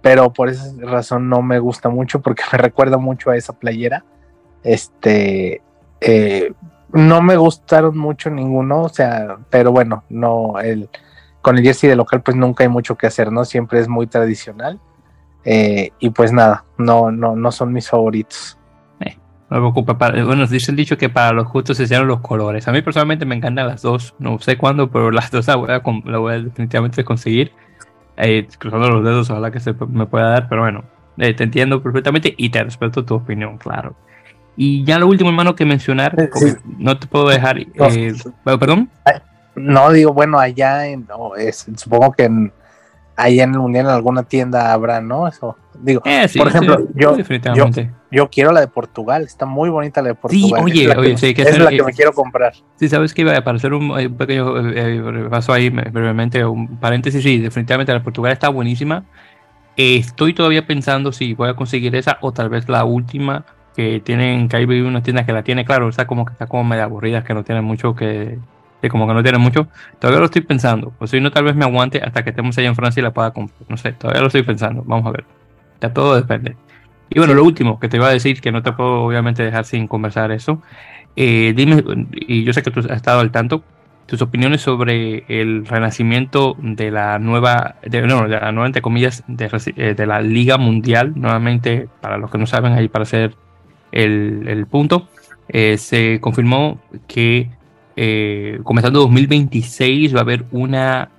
pero 0.00 0.32
por 0.32 0.48
esa 0.48 0.72
razón 0.80 1.28
no 1.28 1.42
me 1.42 1.58
gusta 1.58 1.90
mucho 1.90 2.22
porque 2.22 2.42
me 2.50 2.56
recuerda 2.58 2.96
mucho 2.96 3.28
a 3.28 3.36
esa 3.36 3.52
playera. 3.52 4.02
Este, 4.62 5.60
eh, 6.00 6.54
no 6.94 7.20
me 7.20 7.36
gustaron 7.36 7.98
mucho 7.98 8.30
ninguno, 8.30 8.84
o 8.84 8.88
sea, 8.88 9.36
pero 9.50 9.72
bueno, 9.72 10.04
no, 10.08 10.58
el, 10.58 10.88
con 11.42 11.58
el 11.58 11.64
jersey 11.64 11.90
de 11.90 11.96
local 11.96 12.22
pues 12.22 12.34
nunca 12.34 12.64
hay 12.64 12.70
mucho 12.70 12.96
que 12.96 13.08
hacer, 13.08 13.30
¿no? 13.30 13.44
Siempre 13.44 13.78
es 13.78 13.88
muy 13.88 14.06
tradicional. 14.06 14.80
Eh, 15.44 15.90
y 15.98 16.10
pues 16.10 16.32
nada, 16.32 16.64
no, 16.76 17.10
no, 17.10 17.36
no 17.36 17.52
son 17.52 17.72
mis 17.72 17.88
favoritos. 17.88 18.58
Eh, 19.00 19.16
no 19.50 19.56
me 19.56 19.72
preocupa. 19.72 19.94
bueno, 20.24 20.46
dice 20.46 20.70
el 20.70 20.76
dicho 20.76 20.98
que 20.98 21.08
para 21.08 21.32
los 21.32 21.46
justos 21.46 21.76
se 21.76 21.84
hicieron 21.84 22.06
los 22.06 22.20
colores. 22.20 22.68
A 22.68 22.72
mí 22.72 22.82
personalmente 22.82 23.24
me 23.24 23.34
encantan 23.34 23.66
las 23.66 23.82
dos. 23.82 24.14
No 24.18 24.38
sé 24.38 24.58
cuándo, 24.58 24.90
pero 24.90 25.10
las 25.12 25.30
dos 25.30 25.46
la 25.46 25.56
voy 25.56 25.70
a, 25.70 25.78
voy 25.78 26.34
a 26.34 26.38
definitivamente 26.38 27.04
conseguir. 27.04 27.52
cruzando 28.58 28.90
los 28.90 29.04
dedos, 29.04 29.30
ojalá 29.30 29.50
que 29.50 29.60
se 29.60 29.74
me 29.88 30.06
pueda 30.06 30.30
dar, 30.30 30.48
pero 30.48 30.62
bueno, 30.62 30.84
te 31.16 31.42
entiendo 31.42 31.82
perfectamente 31.82 32.34
y 32.36 32.50
te 32.50 32.62
respeto 32.62 33.04
tu 33.04 33.14
opinión, 33.14 33.58
claro. 33.58 33.96
Y 34.60 34.84
ya 34.84 34.98
lo 34.98 35.06
último, 35.06 35.30
hermano, 35.30 35.54
que 35.54 35.64
mencionar, 35.64 36.16
no 36.78 36.98
te 36.98 37.06
puedo 37.06 37.28
dejar. 37.28 37.60
Eh, 37.60 38.12
¿Perdón? 38.44 38.90
No, 39.54 39.92
digo, 39.92 40.12
bueno, 40.12 40.36
allá 40.40 40.88
en, 40.88 41.06
supongo 41.76 42.10
que 42.12 42.24
en, 42.24 42.52
allá 43.18 43.44
en 43.44 43.52
el 43.52 43.58
mundial 43.58 43.86
en 43.86 43.92
alguna 43.92 44.22
tienda 44.22 44.72
habrá, 44.72 45.00
¿no? 45.00 45.26
Eso, 45.26 45.56
digo, 45.74 46.02
eh, 46.04 46.26
por 46.36 46.48
ejemplo, 46.48 46.86
yo, 46.94 47.16
yo, 48.10 48.30
quiero 48.30 48.52
la 48.52 48.60
de 48.60 48.68
Portugal, 48.68 49.24
está 49.24 49.44
muy 49.44 49.68
bonita 49.68 50.00
la 50.00 50.10
de 50.10 50.14
Portugal. 50.14 50.62
Sí, 50.64 50.86
oye, 50.86 50.96
oye, 50.96 51.18
sí, 51.18 51.34
que 51.34 51.42
es, 51.42 51.58
la 51.58 51.70
que 51.70 51.82
me 51.82 51.92
quiero 51.92 52.12
comprar. 52.12 52.54
Sí, 52.76 52.88
sabes 52.88 53.12
que 53.12 53.22
iba 53.22 53.32
a 53.32 53.38
aparecer 53.38 53.74
un, 53.74 53.90
un 53.90 54.16
pequeño 54.16 54.70
eh, 54.70 55.26
paso 55.28 55.52
ahí 55.52 55.68
brevemente, 55.68 56.44
un 56.44 56.78
paréntesis, 56.78 57.22
sí, 57.22 57.38
definitivamente 57.38 57.92
la 57.92 57.98
de 57.98 58.04
Portugal 58.04 58.32
está 58.32 58.48
buenísima. 58.50 59.04
estoy 59.76 60.32
todavía 60.32 60.64
pensando 60.64 61.10
si 61.10 61.34
voy 61.34 61.48
a 61.48 61.54
conseguir 61.54 61.96
esa 61.96 62.18
o 62.20 62.32
tal 62.32 62.48
vez 62.48 62.68
la 62.68 62.84
última 62.84 63.44
que 63.74 64.00
tienen, 64.00 64.48
que 64.48 64.56
hay 64.56 64.64
una 64.64 65.02
tienda 65.02 65.26
que 65.26 65.32
la 65.32 65.42
tiene, 65.42 65.64
claro, 65.64 65.88
está 65.88 66.06
como 66.06 66.24
que 66.24 66.32
está 66.32 66.46
como 66.46 66.62
medio 66.62 66.84
aburrida, 66.84 67.24
que 67.24 67.34
no 67.34 67.42
tiene 67.42 67.62
mucho 67.62 67.96
que, 67.96 68.38
que 68.80 68.88
como 68.88 69.06
que 69.06 69.14
no 69.14 69.22
tiene 69.22 69.38
mucho. 69.38 69.68
Todavía 69.98 70.20
lo 70.20 70.26
estoy 70.26 70.42
pensando. 70.42 70.92
O 70.98 71.06
si 71.06 71.20
no, 71.20 71.30
tal 71.30 71.44
vez 71.44 71.54
me 71.54 71.64
aguante 71.64 72.00
hasta 72.02 72.22
que 72.22 72.30
estemos 72.30 72.56
allá 72.58 72.68
en 72.68 72.76
Francia 72.76 73.00
y 73.00 73.04
la 73.04 73.12
pueda 73.12 73.32
comprar. 73.32 73.58
No 73.68 73.76
sé, 73.76 73.92
todavía 73.92 74.20
lo 74.20 74.28
estoy 74.28 74.42
pensando. 74.42 74.82
Vamos 74.86 75.06
a 75.06 75.10
ver. 75.10 75.24
Ya 75.80 75.92
todo 75.92 76.16
depende. 76.16 76.56
Y 77.10 77.18
bueno, 77.18 77.34
lo 77.34 77.44
último 77.44 77.80
que 77.80 77.88
te 77.88 77.96
iba 77.96 78.08
a 78.08 78.12
decir, 78.12 78.40
que 78.40 78.52
no 78.52 78.62
te 78.62 78.72
puedo 78.72 79.02
obviamente 79.02 79.42
dejar 79.42 79.64
sin 79.64 79.86
conversar 79.88 80.30
eso. 80.32 80.62
Eh, 81.16 81.52
dime, 81.56 81.82
y 82.12 82.44
yo 82.44 82.52
sé 82.52 82.62
que 82.62 82.70
tú 82.70 82.80
has 82.80 82.86
estado 82.86 83.20
al 83.20 83.30
tanto, 83.30 83.64
tus 84.06 84.22
opiniones 84.22 84.60
sobre 84.62 85.24
el 85.28 85.66
renacimiento 85.66 86.56
de 86.60 86.90
la 86.90 87.18
nueva, 87.18 87.76
de, 87.82 88.02
no, 88.02 88.28
de 88.28 88.40
la 88.40 88.52
nueva, 88.52 88.66
entre 88.66 88.82
comillas, 88.82 89.24
de, 89.26 89.50
eh, 89.76 89.94
de 89.94 90.06
la 90.06 90.20
Liga 90.22 90.58
Mundial, 90.58 91.12
nuevamente, 91.16 91.88
para 92.00 92.18
los 92.18 92.30
que 92.30 92.38
no 92.38 92.46
saben, 92.46 92.72
ahí 92.72 92.88
para 92.88 93.02
hacer 93.02 93.34
el, 93.92 94.66
punto, 94.70 95.08
eh, 95.48 95.76
se 95.76 96.20
confirmó 96.20 96.80
que 97.06 97.50
eh, 98.00 98.60
comenzando 98.62 99.00
2026 99.00 100.14
va 100.14 100.20
a 100.20 100.22
haber 100.22 100.44
una, 100.52 101.10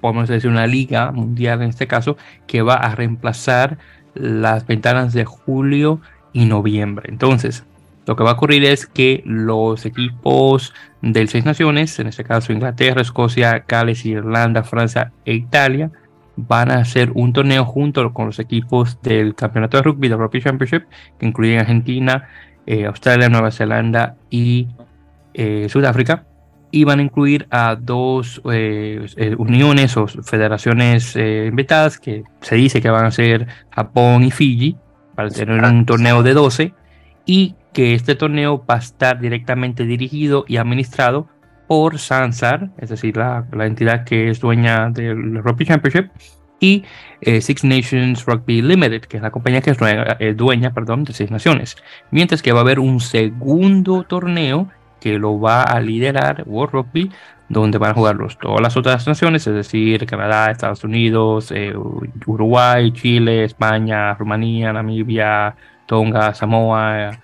podemos 0.00 0.28
decir, 0.28 0.48
una 0.48 0.68
liga 0.68 1.10
mundial 1.10 1.62
en 1.62 1.70
este 1.70 1.88
caso, 1.88 2.16
que 2.46 2.62
va 2.62 2.74
a 2.74 2.94
reemplazar 2.94 3.76
las 4.14 4.64
ventanas 4.64 5.12
de 5.12 5.24
julio 5.24 6.00
y 6.32 6.44
noviembre. 6.44 7.08
Entonces, 7.10 7.64
lo 8.06 8.14
que 8.14 8.22
va 8.22 8.30
a 8.30 8.34
ocurrir 8.34 8.64
es 8.64 8.86
que 8.86 9.24
los 9.26 9.84
equipos 9.84 10.72
del 11.02 11.28
Seis 11.28 11.44
Naciones, 11.44 11.98
en 11.98 12.06
este 12.06 12.22
caso 12.22 12.52
Inglaterra, 12.52 13.02
Escocia, 13.02 13.64
Gales, 13.66 14.06
Irlanda, 14.06 14.62
Francia 14.62 15.10
e 15.24 15.34
Italia, 15.34 15.90
van 16.36 16.70
a 16.70 16.76
hacer 16.76 17.10
un 17.14 17.32
torneo 17.32 17.64
junto 17.64 18.12
con 18.12 18.26
los 18.26 18.38
equipos 18.38 19.02
del 19.02 19.34
campeonato 19.34 19.76
de 19.76 19.82
rugby, 19.82 20.06
del 20.06 20.18
Rugby 20.18 20.40
Championship, 20.40 20.84
que 21.18 21.26
incluyen 21.26 21.58
Argentina, 21.58 22.28
eh, 22.64 22.86
Australia, 22.86 23.28
Nueva 23.28 23.50
Zelanda 23.50 24.14
y 24.30 24.68
eh, 25.38 25.68
Sudáfrica. 25.68 26.26
Y 26.70 26.84
van 26.84 26.98
a 26.98 27.02
incluir 27.02 27.46
a 27.50 27.76
dos 27.76 28.42
eh, 28.52 29.06
uniones 29.38 29.96
o 29.96 30.06
federaciones 30.06 31.16
invitadas 31.16 31.98
que 31.98 32.24
se 32.42 32.56
dice 32.56 32.82
que 32.82 32.90
van 32.90 33.06
a 33.06 33.10
ser 33.10 33.46
Japón 33.70 34.22
y 34.22 34.30
Fiji 34.30 34.76
para 35.14 35.30
tener 35.30 35.64
un 35.64 35.86
torneo 35.86 36.22
de 36.22 36.34
12 36.34 36.74
y 37.24 37.54
que 37.72 37.94
este 37.94 38.16
torneo 38.16 38.64
va 38.68 38.74
a 38.74 38.78
estar 38.78 39.18
directamente 39.18 39.84
dirigido 39.84 40.44
y 40.46 40.58
administrado 40.58 41.26
por 41.68 41.98
Sansar, 41.98 42.70
es 42.78 42.88
decir, 42.88 43.16
la, 43.16 43.46
entidad 43.60 44.04
que 44.04 44.30
es 44.30 44.40
dueña 44.40 44.88
del 44.90 45.42
Rugby 45.42 45.66
Championship, 45.66 46.10
y 46.60 46.82
eh, 47.20 47.40
Six 47.40 47.62
Nations 47.62 48.24
Rugby 48.24 48.62
Limited, 48.62 49.02
que 49.02 49.18
es 49.18 49.22
la 49.22 49.30
compañía 49.30 49.60
que 49.60 49.70
es 49.70 49.78
eh, 49.80 50.34
dueña, 50.34 50.72
perdón, 50.72 51.04
de 51.04 51.12
Seis 51.12 51.30
Naciones. 51.30 51.76
Mientras 52.10 52.42
que 52.42 52.52
va 52.52 52.60
a 52.60 52.62
haber 52.62 52.80
un 52.80 53.00
segundo 53.00 54.02
torneo 54.02 54.68
que 55.00 55.18
lo 55.18 55.40
va 55.40 55.62
a 55.62 55.80
liderar 55.80 56.44
World 56.46 56.72
Rugby, 56.72 57.10
donde 57.48 57.78
van 57.78 57.92
a 57.92 57.94
jugar 57.94 58.16
todas 58.40 58.60
las 58.60 58.76
otras 58.76 59.06
naciones, 59.06 59.46
es 59.46 59.54
decir, 59.54 60.04
Canadá, 60.06 60.50
Estados 60.50 60.84
Unidos, 60.84 61.50
eh, 61.50 61.74
Uruguay, 62.26 62.92
Chile, 62.92 63.44
España, 63.44 64.14
Rumanía, 64.14 64.72
Namibia, 64.72 65.56
Tonga, 65.86 66.34
Samoa, 66.34 67.18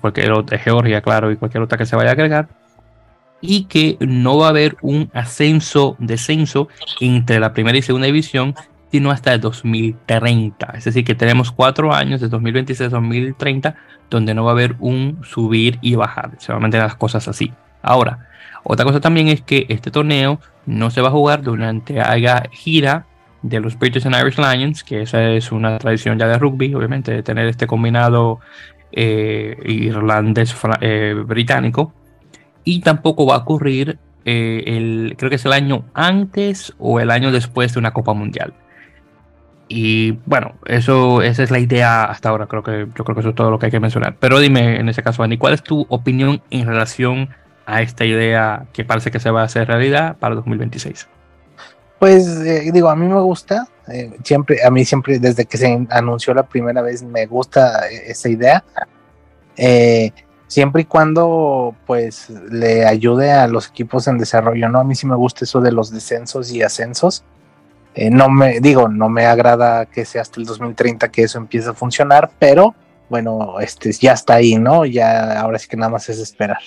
cualquier 0.00 0.32
otra, 0.32 0.58
Georgia, 0.58 1.00
claro, 1.00 1.30
y 1.30 1.36
cualquier 1.36 1.62
otra 1.62 1.78
que 1.78 1.86
se 1.86 1.96
vaya 1.96 2.10
a 2.10 2.12
agregar 2.12 2.48
y 3.42 3.64
que 3.64 3.98
no 4.00 4.38
va 4.38 4.46
a 4.46 4.50
haber 4.50 4.76
un 4.80 5.10
ascenso, 5.12 5.96
descenso 5.98 6.68
entre 7.00 7.40
la 7.40 7.52
primera 7.52 7.76
y 7.76 7.82
segunda 7.82 8.06
división, 8.06 8.54
sino 8.92 9.10
hasta 9.10 9.34
el 9.34 9.40
2030. 9.40 10.74
Es 10.76 10.84
decir, 10.84 11.04
que 11.04 11.14
tenemos 11.14 11.50
cuatro 11.50 11.94
años, 11.94 12.20
de 12.20 12.28
2026 12.28 12.88
a 12.88 12.96
2030, 12.96 13.74
donde 14.10 14.34
no 14.34 14.44
va 14.44 14.50
a 14.50 14.52
haber 14.52 14.76
un 14.78 15.20
subir 15.24 15.78
y 15.80 15.94
bajar. 15.94 16.32
Se 16.38 16.52
van 16.52 16.58
a 16.58 16.60
mantener 16.60 16.86
las 16.86 16.96
cosas 16.96 17.26
así. 17.26 17.54
Ahora, 17.82 18.28
otra 18.64 18.84
cosa 18.84 19.00
también 19.00 19.28
es 19.28 19.40
que 19.40 19.64
este 19.70 19.90
torneo 19.90 20.40
no 20.66 20.90
se 20.90 21.00
va 21.00 21.08
a 21.08 21.10
jugar 21.10 21.40
durante 21.42 21.94
la 21.94 22.42
gira 22.52 23.06
de 23.40 23.60
los 23.60 23.78
British 23.78 24.04
and 24.06 24.14
Irish 24.14 24.36
Lions, 24.36 24.84
que 24.84 25.00
esa 25.02 25.30
es 25.30 25.50
una 25.50 25.78
tradición 25.78 26.18
ya 26.18 26.28
de 26.28 26.38
rugby, 26.38 26.74
obviamente, 26.74 27.12
de 27.12 27.22
tener 27.22 27.46
este 27.48 27.66
combinado 27.66 28.40
eh, 28.92 29.56
irlandés-británico 29.64 31.94
y 32.62 32.80
tampoco 32.80 33.24
va 33.26 33.36
a 33.36 33.38
ocurrir 33.38 33.98
eh, 34.26 34.64
el, 34.66 35.14
creo 35.16 35.30
que 35.30 35.36
es 35.36 35.46
el 35.46 35.54
año 35.54 35.86
antes 35.94 36.74
o 36.78 37.00
el 37.00 37.10
año 37.10 37.32
después 37.32 37.72
de 37.72 37.78
una 37.80 37.92
Copa 37.92 38.12
Mundial. 38.12 38.52
Y 39.74 40.18
bueno, 40.26 40.52
eso, 40.66 41.22
esa 41.22 41.42
es 41.42 41.50
la 41.50 41.58
idea 41.58 42.04
hasta 42.04 42.28
ahora. 42.28 42.46
Creo 42.46 42.62
que, 42.62 42.88
yo 42.94 43.04
creo 43.04 43.14
que 43.14 43.20
eso 43.20 43.30
es 43.30 43.34
todo 43.34 43.50
lo 43.50 43.58
que 43.58 43.66
hay 43.66 43.72
que 43.72 43.80
mencionar. 43.80 44.16
Pero 44.20 44.38
dime, 44.38 44.78
en 44.78 44.90
ese 44.90 45.02
caso, 45.02 45.22
Andy, 45.22 45.38
¿cuál 45.38 45.54
es 45.54 45.62
tu 45.62 45.86
opinión 45.88 46.42
en 46.50 46.66
relación 46.66 47.30
a 47.64 47.80
esta 47.80 48.04
idea 48.04 48.66
que 48.74 48.84
parece 48.84 49.10
que 49.10 49.18
se 49.18 49.30
va 49.30 49.40
a 49.40 49.44
hacer 49.44 49.68
realidad 49.68 50.18
para 50.18 50.34
2026? 50.34 51.08
Pues 51.98 52.26
eh, 52.42 52.70
digo, 52.70 52.90
a 52.90 52.96
mí 52.96 53.06
me 53.06 53.18
gusta, 53.22 53.66
eh, 53.88 54.12
siempre, 54.22 54.62
a 54.62 54.70
mí 54.70 54.84
siempre, 54.84 55.18
desde 55.18 55.46
que 55.46 55.56
se 55.56 55.86
anunció 55.88 56.34
la 56.34 56.42
primera 56.42 56.82
vez, 56.82 57.02
me 57.02 57.24
gusta 57.24 57.88
esa 57.88 58.28
idea. 58.28 58.62
Eh, 59.56 60.12
siempre 60.48 60.82
y 60.82 60.84
cuando 60.84 61.74
pues 61.86 62.28
le 62.28 62.84
ayude 62.84 63.32
a 63.32 63.46
los 63.46 63.70
equipos 63.70 64.06
en 64.06 64.18
desarrollo, 64.18 64.68
¿no? 64.68 64.80
A 64.80 64.84
mí 64.84 64.94
sí 64.94 65.06
me 65.06 65.16
gusta 65.16 65.46
eso 65.46 65.62
de 65.62 65.72
los 65.72 65.90
descensos 65.90 66.52
y 66.52 66.62
ascensos. 66.62 67.24
Eh, 67.94 68.10
no 68.10 68.28
me 68.28 68.60
digo, 68.60 68.88
no 68.88 69.08
me 69.08 69.26
agrada 69.26 69.86
que 69.86 70.04
sea 70.04 70.22
hasta 70.22 70.40
el 70.40 70.46
2030 70.46 71.10
que 71.10 71.22
eso 71.22 71.38
empiece 71.38 71.70
a 71.70 71.74
funcionar, 71.74 72.30
pero 72.38 72.74
bueno, 73.08 73.60
este 73.60 73.92
ya 73.92 74.12
está 74.12 74.34
ahí, 74.34 74.56
¿no? 74.56 74.86
Ya 74.86 75.38
ahora 75.40 75.58
sí 75.58 75.68
que 75.68 75.76
nada 75.76 75.90
más 75.90 76.08
es 76.08 76.18
esperar. 76.18 76.60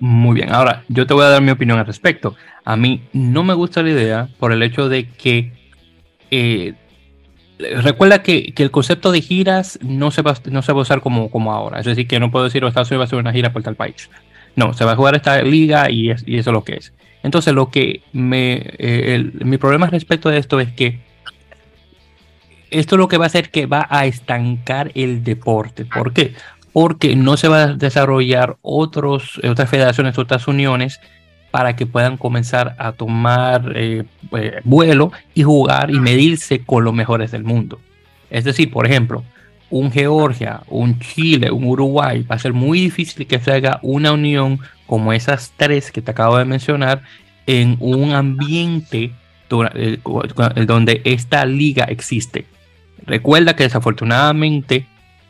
Muy 0.00 0.34
bien, 0.34 0.52
ahora 0.52 0.84
yo 0.88 1.06
te 1.06 1.14
voy 1.14 1.24
a 1.24 1.28
dar 1.28 1.42
mi 1.42 1.50
opinión 1.50 1.78
al 1.78 1.86
respecto. 1.86 2.36
A 2.64 2.76
mí 2.76 3.08
no 3.12 3.42
me 3.42 3.54
gusta 3.54 3.82
la 3.82 3.90
idea 3.90 4.28
por 4.38 4.52
el 4.52 4.62
hecho 4.62 4.88
de 4.88 5.08
que 5.08 5.52
eh, 6.30 6.74
recuerda 7.58 8.22
que, 8.22 8.52
el 8.56 8.70
concepto 8.70 9.12
de 9.12 9.20
giras 9.20 9.78
no 9.82 10.10
se 10.10 10.22
va, 10.22 10.34
no 10.50 10.62
se 10.62 10.72
va 10.72 10.78
a 10.78 10.82
usar 10.82 11.00
como, 11.00 11.30
como 11.30 11.52
ahora. 11.52 11.80
Es 11.80 11.86
decir, 11.86 12.06
que 12.06 12.20
no 12.20 12.30
puedo 12.30 12.44
decir, 12.44 12.64
oh, 12.64 12.68
Estados 12.68 12.90
Unidos 12.90 13.02
va 13.02 13.04
a 13.04 13.06
hacer 13.06 13.18
una 13.18 13.32
gira 13.32 13.52
por 13.52 13.62
tal 13.62 13.76
país. 13.76 14.10
No, 14.56 14.72
se 14.72 14.84
va 14.84 14.92
a 14.92 14.96
jugar 14.96 15.14
esta 15.14 15.40
liga 15.42 15.90
y, 15.90 16.10
eso 16.10 16.24
es 16.26 16.46
lo 16.46 16.64
que 16.64 16.74
es. 16.74 16.92
Entonces, 17.24 17.54
lo 17.54 17.70
que 17.70 18.02
me, 18.12 18.62
eh, 18.78 19.30
mi 19.44 19.56
problema 19.56 19.86
respecto 19.86 20.28
de 20.28 20.36
esto 20.36 20.60
es 20.60 20.70
que 20.72 21.00
esto 22.70 22.98
lo 22.98 23.08
que 23.08 23.16
va 23.16 23.24
a 23.24 23.28
hacer 23.28 23.50
que 23.50 23.64
va 23.64 23.86
a 23.88 24.04
estancar 24.04 24.92
el 24.94 25.24
deporte. 25.24 25.86
¿Por 25.86 26.12
qué? 26.12 26.34
Porque 26.74 27.16
no 27.16 27.38
se 27.38 27.48
va 27.48 27.62
a 27.62 27.72
desarrollar 27.72 28.58
otros, 28.60 29.40
otras 29.42 29.70
federaciones, 29.70 30.18
otras 30.18 30.46
uniones 30.48 31.00
para 31.50 31.76
que 31.76 31.86
puedan 31.86 32.18
comenzar 32.18 32.76
a 32.78 32.92
tomar 32.92 33.72
eh, 33.74 34.04
eh, 34.36 34.60
vuelo 34.64 35.10
y 35.32 35.44
jugar 35.44 35.90
y 35.90 36.00
medirse 36.00 36.62
con 36.62 36.84
los 36.84 36.92
mejores 36.92 37.30
del 37.30 37.44
mundo. 37.44 37.80
Es 38.28 38.44
decir, 38.44 38.70
por 38.70 38.84
ejemplo, 38.84 39.24
un 39.70 39.90
Georgia, 39.90 40.60
un 40.68 40.98
Chile, 40.98 41.50
un 41.50 41.64
Uruguay, 41.64 42.22
va 42.22 42.34
a 42.34 42.38
ser 42.38 42.52
muy 42.52 42.80
difícil 42.80 43.26
que 43.26 43.38
se 43.38 43.52
haga 43.52 43.78
una 43.82 44.12
unión 44.12 44.60
como 44.86 45.12
esas 45.12 45.52
tres 45.56 45.90
que 45.90 46.02
te 46.02 46.10
acabo 46.10 46.38
de 46.38 46.44
mencionar 46.44 47.02
en 47.46 47.76
un 47.80 48.12
ambiente 48.12 49.12
eh, 49.50 49.98
donde 50.66 51.02
esta 51.04 51.44
liga 51.44 51.84
existe. 51.84 52.46
Recuerda 53.06 53.54
que 53.54 53.64
desafortunadamente 53.64 54.86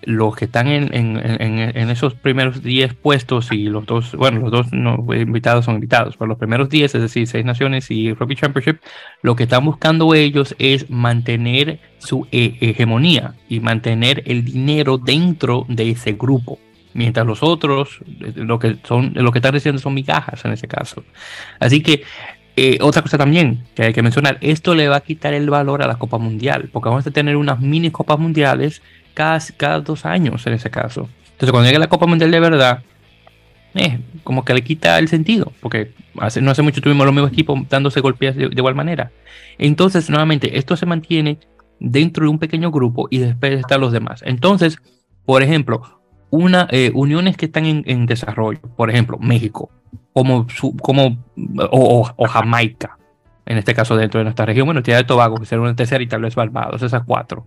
los 0.06 0.36
que 0.36 0.44
están 0.44 0.68
en, 0.68 0.90
en, 0.92 1.90
esos 1.90 2.14
primeros 2.14 2.62
10 2.62 2.94
puestos 2.94 3.50
y 3.52 3.64
los 3.64 3.86
dos, 3.86 4.14
bueno, 4.14 4.40
los 4.40 4.50
dos 4.50 4.72
no, 4.72 5.06
invitados 5.14 5.64
son 5.64 5.76
invitados, 5.76 6.16
pero 6.16 6.28
los 6.28 6.38
primeros 6.38 6.68
10, 6.68 6.94
es 6.94 7.02
decir, 7.02 7.26
seis 7.26 7.44
naciones 7.44 7.90
y 7.90 8.12
Rugby 8.12 8.36
Championship, 8.36 8.80
lo 9.22 9.34
que 9.34 9.44
están 9.44 9.64
buscando 9.64 10.14
ellos 10.14 10.54
es 10.58 10.90
mantener 10.90 11.80
su 11.98 12.26
eh, 12.32 12.56
hegemonía 12.60 13.34
y 13.48 13.60
mantener 13.60 14.22
el 14.26 14.44
dinero 14.44 14.98
dentro 14.98 15.64
de 15.68 15.90
ese 15.90 16.12
grupo. 16.12 16.58
Mientras 16.94 17.26
los 17.26 17.42
otros, 17.42 18.00
eh, 18.20 18.32
lo 18.36 18.58
que 18.58 18.76
son, 18.84 19.12
lo 19.14 19.30
que 19.32 19.38
están 19.38 19.52
recibiendo 19.52 19.82
son 19.82 19.94
migajas 19.94 20.44
en 20.44 20.52
ese 20.52 20.68
caso. 20.68 21.04
Así 21.60 21.82
que 21.82 22.04
eh, 22.56 22.78
otra 22.80 23.02
cosa 23.02 23.18
también 23.18 23.64
que 23.74 23.82
hay 23.84 23.92
que 23.92 24.02
mencionar, 24.02 24.38
esto 24.40 24.74
le 24.74 24.88
va 24.88 24.96
a 24.96 25.00
quitar 25.00 25.34
el 25.34 25.50
valor 25.50 25.82
a 25.82 25.88
la 25.88 25.96
Copa 25.96 26.18
Mundial, 26.18 26.70
porque 26.72 26.88
vamos 26.88 27.06
a 27.06 27.10
tener 27.10 27.36
unas 27.36 27.60
mini 27.60 27.90
Copas 27.90 28.18
Mundiales 28.18 28.80
cada, 29.12 29.38
cada 29.56 29.80
dos 29.80 30.06
años 30.06 30.46
en 30.46 30.54
ese 30.54 30.70
caso. 30.70 31.08
Entonces, 31.32 31.50
cuando 31.50 31.66
llegue 31.66 31.80
la 31.80 31.88
Copa 31.88 32.06
Mundial 32.06 32.30
de 32.30 32.40
verdad, 32.40 32.82
eh, 33.74 33.98
como 34.22 34.44
que 34.44 34.54
le 34.54 34.62
quita 34.62 34.98
el 35.00 35.08
sentido, 35.08 35.52
porque 35.60 35.92
hace, 36.18 36.40
no 36.40 36.52
hace 36.52 36.62
mucho 36.62 36.80
tuvimos 36.80 37.06
los 37.06 37.14
mismos 37.14 37.32
equipos 37.32 37.58
dándose 37.68 38.00
golpes 38.00 38.36
de, 38.36 38.44
igual 38.44 38.76
manera. 38.76 39.10
Entonces, 39.58 40.08
nuevamente, 40.08 40.56
esto 40.58 40.76
se 40.76 40.86
mantiene 40.86 41.38
dentro 41.80 42.24
de 42.24 42.30
un 42.30 42.38
pequeño 42.38 42.70
grupo 42.70 43.08
y 43.10 43.18
después 43.18 43.58
están 43.58 43.80
los 43.80 43.92
demás. 43.92 44.22
Entonces, 44.24 44.78
por 45.24 45.42
ejemplo, 45.42 46.03
una, 46.34 46.66
eh, 46.72 46.90
uniones 46.94 47.36
que 47.36 47.46
están 47.46 47.64
en, 47.64 48.06
desarrollo, 48.06 48.60
por 48.76 48.90
ejemplo, 48.90 49.18
México, 49.20 49.70
como, 50.12 50.46
como 50.82 51.18
o, 51.70 52.26
Jamaica, 52.26 52.98
en 53.46 53.58
este 53.58 53.72
caso 53.72 53.96
dentro 53.96 54.18
de 54.18 54.24
nuestra 54.24 54.44
región, 54.44 54.66
bueno, 54.66 54.82
Tierra 54.82 54.98
de 54.98 55.04
Tobago, 55.04 55.36
que 55.36 55.46
será 55.46 55.60
una 55.60 55.76
tercera 55.76 56.02
y 56.02 56.08
tal 56.08 56.22
vez 56.22 56.34
Barbados, 56.34 56.82
esas 56.82 57.04
cuatro. 57.04 57.44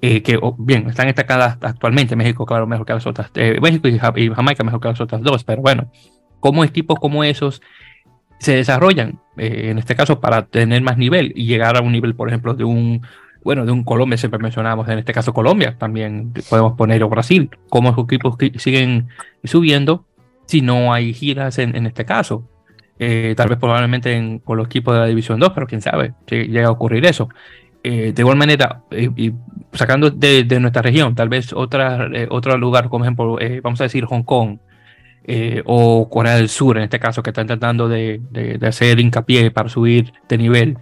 Eh, 0.00 0.22
que 0.22 0.38
bien, 0.58 0.88
están 0.88 1.06
destacadas 1.06 1.58
actualmente, 1.62 2.14
México, 2.14 2.46
claro, 2.46 2.66
mejor 2.66 2.86
que 2.86 2.92
las 2.92 3.06
otras, 3.06 3.30
eh, 3.34 3.58
México 3.60 3.88
y, 3.88 3.98
Jamaica 3.98 4.62
mejor 4.62 4.80
que 4.80 4.88
las 4.88 5.00
otras 5.00 5.20
dos, 5.22 5.42
pero 5.42 5.60
bueno, 5.60 5.90
como 6.38 6.62
equipos 6.62 6.98
como 7.00 7.24
esos 7.24 7.60
se 8.38 8.54
desarrollan, 8.54 9.20
en 9.36 9.78
este 9.78 9.96
caso, 9.96 10.20
para 10.20 10.46
tener 10.46 10.82
más 10.82 10.96
nivel 10.96 11.32
y 11.34 11.46
llegar 11.46 11.76
a 11.76 11.80
un 11.80 11.92
nivel, 11.92 12.14
por 12.14 12.28
ejemplo, 12.28 12.54
de 12.54 12.64
un, 12.64 13.02
bueno, 13.44 13.64
de 13.66 13.72
un 13.72 13.84
Colombia, 13.84 14.16
siempre 14.16 14.40
mencionamos, 14.40 14.88
en 14.88 14.98
este 14.98 15.12
caso 15.12 15.32
Colombia, 15.32 15.76
también 15.78 16.32
podemos 16.48 16.74
poner 16.74 17.02
o 17.02 17.08
Brasil, 17.08 17.50
cómo 17.68 17.90
esos 17.90 18.04
equipos 18.04 18.36
siguen 18.56 19.08
subiendo 19.44 20.04
si 20.46 20.60
no 20.60 20.92
hay 20.92 21.12
giras 21.14 21.58
en, 21.58 21.86
este 21.86 22.04
caso. 22.04 22.48
tal 22.98 23.48
vez 23.48 23.58
probablemente 23.58 24.40
con 24.44 24.58
los 24.58 24.66
equipos 24.66 24.94
de 24.94 25.00
la 25.00 25.06
División 25.06 25.40
2, 25.40 25.52
pero 25.54 25.66
quién 25.66 25.80
sabe 25.80 26.14
llega 26.28 26.68
a 26.68 26.72
ocurrir 26.72 27.04
eso. 27.06 27.28
Eh, 27.84 28.12
de 28.14 28.22
igual 28.22 28.36
manera, 28.36 28.82
eh, 28.92 29.32
sacando 29.72 30.10
de, 30.10 30.44
nuestra 30.60 30.82
región, 30.82 31.16
tal 31.16 31.28
vez 31.28 31.52
otra, 31.52 32.08
eh, 32.12 32.28
otro 32.30 32.56
lugar, 32.56 32.88
como 32.88 33.04
ejemplo, 33.04 33.38
vamos 33.62 33.80
a 33.80 33.84
decir 33.84 34.04
Hong 34.04 34.22
Kong 34.22 34.58
o 35.64 36.08
Corea 36.08 36.36
del 36.36 36.48
Sur, 36.48 36.76
en 36.78 36.84
este 36.84 37.00
caso, 37.00 37.22
que 37.22 37.30
están 37.30 37.46
tratando 37.46 37.88
de, 37.88 38.20
hacer 38.62 39.00
hincapié 39.00 39.50
para 39.50 39.68
subir 39.68 40.12
de 40.28 40.38
nivel, 40.38 40.78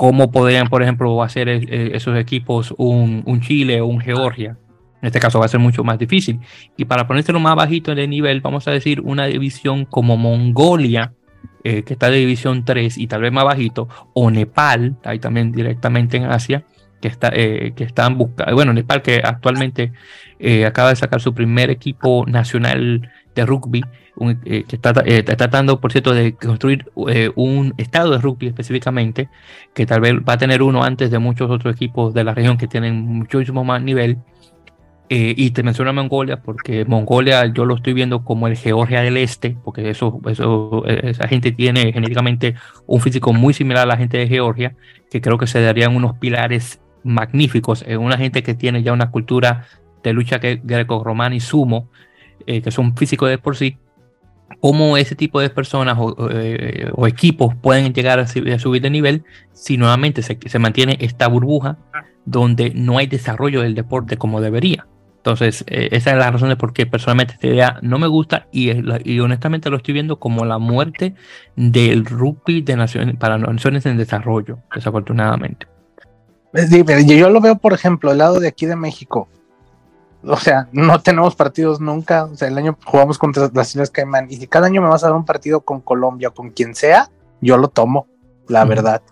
¿cómo 0.00 0.30
podrían, 0.30 0.68
por 0.68 0.82
ejemplo, 0.82 1.22
hacer 1.22 1.46
esos 1.50 2.16
equipos 2.16 2.72
un, 2.78 3.22
Chile 3.42 3.82
o 3.82 3.86
un 3.86 4.00
Georgia? 4.00 4.56
En 5.02 5.06
este 5.06 5.20
caso 5.20 5.38
va 5.38 5.44
a 5.44 5.48
ser 5.48 5.60
mucho 5.60 5.84
más 5.84 5.98
difícil. 5.98 6.40
Y 6.78 6.86
para 6.86 7.06
ponérselo 7.06 7.38
más 7.38 7.54
bajito 7.54 7.94
de 7.94 8.08
nivel, 8.08 8.40
vamos 8.40 8.66
a 8.66 8.70
decir 8.70 9.02
una 9.02 9.26
división 9.26 9.84
como 9.84 10.16
Mongolia, 10.16 11.12
eh, 11.64 11.82
que 11.82 11.92
está 11.92 12.08
de 12.08 12.16
división 12.16 12.64
3 12.64 12.96
y 12.96 13.08
tal 13.08 13.20
vez 13.20 13.30
más 13.30 13.44
bajito, 13.44 13.88
o 14.14 14.30
Nepal, 14.30 14.96
ahí 15.04 15.18
también 15.18 15.52
directamente 15.52 16.16
en 16.16 16.24
Asia, 16.24 16.64
que, 17.02 17.08
está, 17.08 17.30
eh, 17.34 17.74
que 17.76 17.84
están 17.84 18.16
buscando, 18.16 18.54
bueno, 18.54 18.72
Nepal 18.72 19.02
que 19.02 19.20
actualmente 19.22 19.92
eh, 20.38 20.64
acaba 20.64 20.88
de 20.88 20.96
sacar 20.96 21.20
su 21.20 21.34
primer 21.34 21.68
equipo 21.68 22.24
nacional 22.26 23.10
de 23.34 23.44
rugby, 23.44 23.84
que 24.44 24.64
está, 24.70 24.92
tratando, 24.92 25.80
por 25.80 25.92
cierto, 25.92 26.12
de 26.12 26.34
construir 26.34 26.90
un 26.94 27.74
estado 27.78 28.12
de 28.12 28.18
rugby 28.18 28.48
específicamente, 28.48 29.28
que 29.74 29.86
tal 29.86 30.00
vez 30.00 30.14
va 30.16 30.34
a 30.34 30.38
tener 30.38 30.62
uno 30.62 30.82
antes 30.84 31.10
de 31.10 31.18
muchos 31.18 31.50
otros 31.50 31.74
equipos 31.74 32.12
de 32.14 32.24
la 32.24 32.34
región 32.34 32.58
que 32.58 32.68
tienen 32.68 33.00
muchísimo 33.00 33.64
más 33.64 33.82
nivel. 33.82 34.18
Eh, 35.12 35.34
y 35.36 35.50
te 35.50 35.64
menciono 35.64 35.92
Mongolia 35.92 36.40
porque 36.40 36.84
Mongolia 36.84 37.52
yo 37.52 37.64
lo 37.64 37.74
estoy 37.74 37.94
viendo 37.94 38.22
como 38.22 38.46
el 38.46 38.56
Georgia 38.56 39.00
del 39.00 39.16
Este, 39.16 39.56
porque 39.64 39.90
eso, 39.90 40.20
eso, 40.28 40.84
esa 40.86 41.26
gente 41.26 41.50
tiene 41.50 41.92
genéticamente 41.92 42.54
un 42.86 43.00
físico 43.00 43.32
muy 43.32 43.52
similar 43.52 43.82
a 43.82 43.86
la 43.86 43.96
gente 43.96 44.18
de 44.18 44.28
Georgia, 44.28 44.76
que 45.10 45.20
creo 45.20 45.36
que 45.36 45.48
se 45.48 45.60
darían 45.60 45.96
unos 45.96 46.16
pilares 46.18 46.80
magníficos 47.02 47.84
en 47.88 47.98
una 47.98 48.18
gente 48.18 48.44
que 48.44 48.54
tiene 48.54 48.84
ya 48.84 48.92
una 48.92 49.10
cultura 49.10 49.66
de 50.04 50.12
lucha 50.12 50.38
greco-romana 50.38 51.34
y 51.34 51.40
sumo, 51.40 51.90
eh, 52.46 52.62
que 52.62 52.70
son 52.70 52.96
físicos 52.96 53.28
de 53.28 53.38
por 53.38 53.56
sí, 53.56 53.78
cómo 54.60 54.96
ese 54.96 55.14
tipo 55.14 55.40
de 55.40 55.50
personas 55.50 55.96
o, 55.98 56.28
eh, 56.30 56.90
equipos 57.06 57.54
pueden 57.54 57.92
llegar 57.92 58.18
a, 58.18 58.26
subir 58.26 58.82
de 58.82 58.90
nivel 58.90 59.24
si 59.52 59.76
nuevamente 59.76 60.22
se, 60.22 60.58
mantiene 60.58 60.96
esta 61.00 61.28
burbuja 61.28 61.78
donde 62.24 62.72
no 62.74 62.98
hay 62.98 63.06
desarrollo 63.06 63.62
del 63.62 63.74
deporte 63.74 64.16
como 64.16 64.40
debería. 64.40 64.86
Entonces, 65.18 65.64
eh, 65.66 65.88
esa 65.92 66.12
es 66.12 66.16
la 66.16 66.30
razón 66.30 66.48
de 66.48 66.56
por 66.56 66.72
qué 66.72 66.86
personalmente 66.86 67.34
esta 67.34 67.46
idea 67.46 67.78
no 67.82 67.98
me 67.98 68.06
gusta 68.06 68.46
y, 68.52 68.70
honestamente 69.20 69.68
lo 69.68 69.76
estoy 69.76 69.92
viendo 69.94 70.18
como 70.18 70.44
la 70.46 70.58
muerte 70.58 71.14
del 71.56 72.06
rugby 72.06 72.62
de 72.62 72.76
naciones, 72.76 73.16
para 73.16 73.36
naciones 73.36 73.84
en 73.84 73.98
desarrollo, 73.98 74.58
desafortunadamente. 74.74 75.66
Yo 77.06 77.30
lo 77.30 77.40
veo, 77.40 77.56
por 77.56 77.74
ejemplo, 77.74 78.10
el 78.10 78.18
lado 78.18 78.40
de 78.40 78.48
aquí 78.48 78.66
de 78.66 78.76
México. 78.76 79.28
O 80.22 80.36
sea, 80.36 80.68
no 80.72 81.00
tenemos 81.00 81.34
partidos 81.34 81.80
nunca. 81.80 82.24
O 82.24 82.34
sea, 82.34 82.48
el 82.48 82.58
año 82.58 82.76
jugamos 82.84 83.18
contra 83.18 83.50
las 83.52 83.70
Islas 83.70 83.90
Caimán 83.90 84.26
y 84.30 84.36
si 84.36 84.46
cada 84.46 84.66
año 84.66 84.82
me 84.82 84.88
vas 84.88 85.02
a 85.04 85.08
dar 85.08 85.16
un 85.16 85.24
partido 85.24 85.60
con 85.60 85.80
Colombia 85.80 86.28
o 86.28 86.34
con 86.34 86.50
quien 86.50 86.74
sea, 86.74 87.10
yo 87.40 87.56
lo 87.56 87.68
tomo, 87.68 88.06
la 88.48 88.64
verdad 88.64 89.02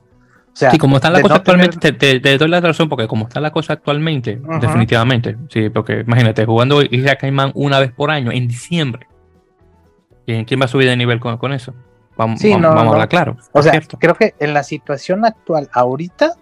sí, 0.71 0.79
como 0.79 0.97
está 0.97 1.11
la 1.11 1.23
cosa 1.23 1.37
actualmente, 1.37 1.93
te, 1.93 2.39
doy 2.39 2.49
la 2.49 2.61
razón, 2.61 2.89
porque 2.89 3.07
como 3.07 3.29
está 3.29 3.41
la 3.41 3.53
cosa 3.53 3.75
actualmente, 3.75 4.41
definitivamente, 4.61 5.37
sí, 5.49 5.71
porque 5.71 6.01
imagínate, 6.01 6.45
jugando 6.45 6.83
Isla 6.83 7.17
Caimán 7.17 7.53
una 7.55 7.79
vez 7.79 7.93
por 7.93 8.11
año, 8.11 8.33
en 8.33 8.49
diciembre, 8.49 9.07
¿Quién 10.27 10.61
va 10.61 10.67
a 10.67 10.69
subir 10.69 10.87
de 10.87 10.95
nivel 10.95 11.21
con, 11.21 11.55
eso? 11.55 11.73
Vamos, 12.15 12.43
vamos, 12.43 12.67
a 12.67 12.81
hablar 12.81 13.09
claro. 13.09 13.39
O 13.53 13.63
sea, 13.63 13.81
creo 13.99 14.15
que 14.15 14.35
en 14.39 14.53
la 14.53 14.63
situación 14.63 15.25
actual, 15.25 15.71
ahorita, 15.73 16.35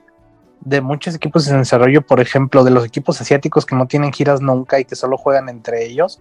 de 0.61 0.81
muchos 0.81 1.15
equipos 1.15 1.49
en 1.49 1.59
desarrollo, 1.59 2.03
por 2.03 2.21
ejemplo, 2.21 2.65
de 2.65 2.71
los 2.71 2.85
equipos 2.85 3.21
asiáticos 3.21 3.67
que 3.67 3.77
no 3.77 3.87
tienen 3.87 4.13
giras 4.13 4.41
nunca 4.41 4.81
y 4.81 4.85
que 4.85 4.97
solo 4.97 5.17
juegan 5.17 5.49
entre 5.49 5.85
ellos, 5.85 6.21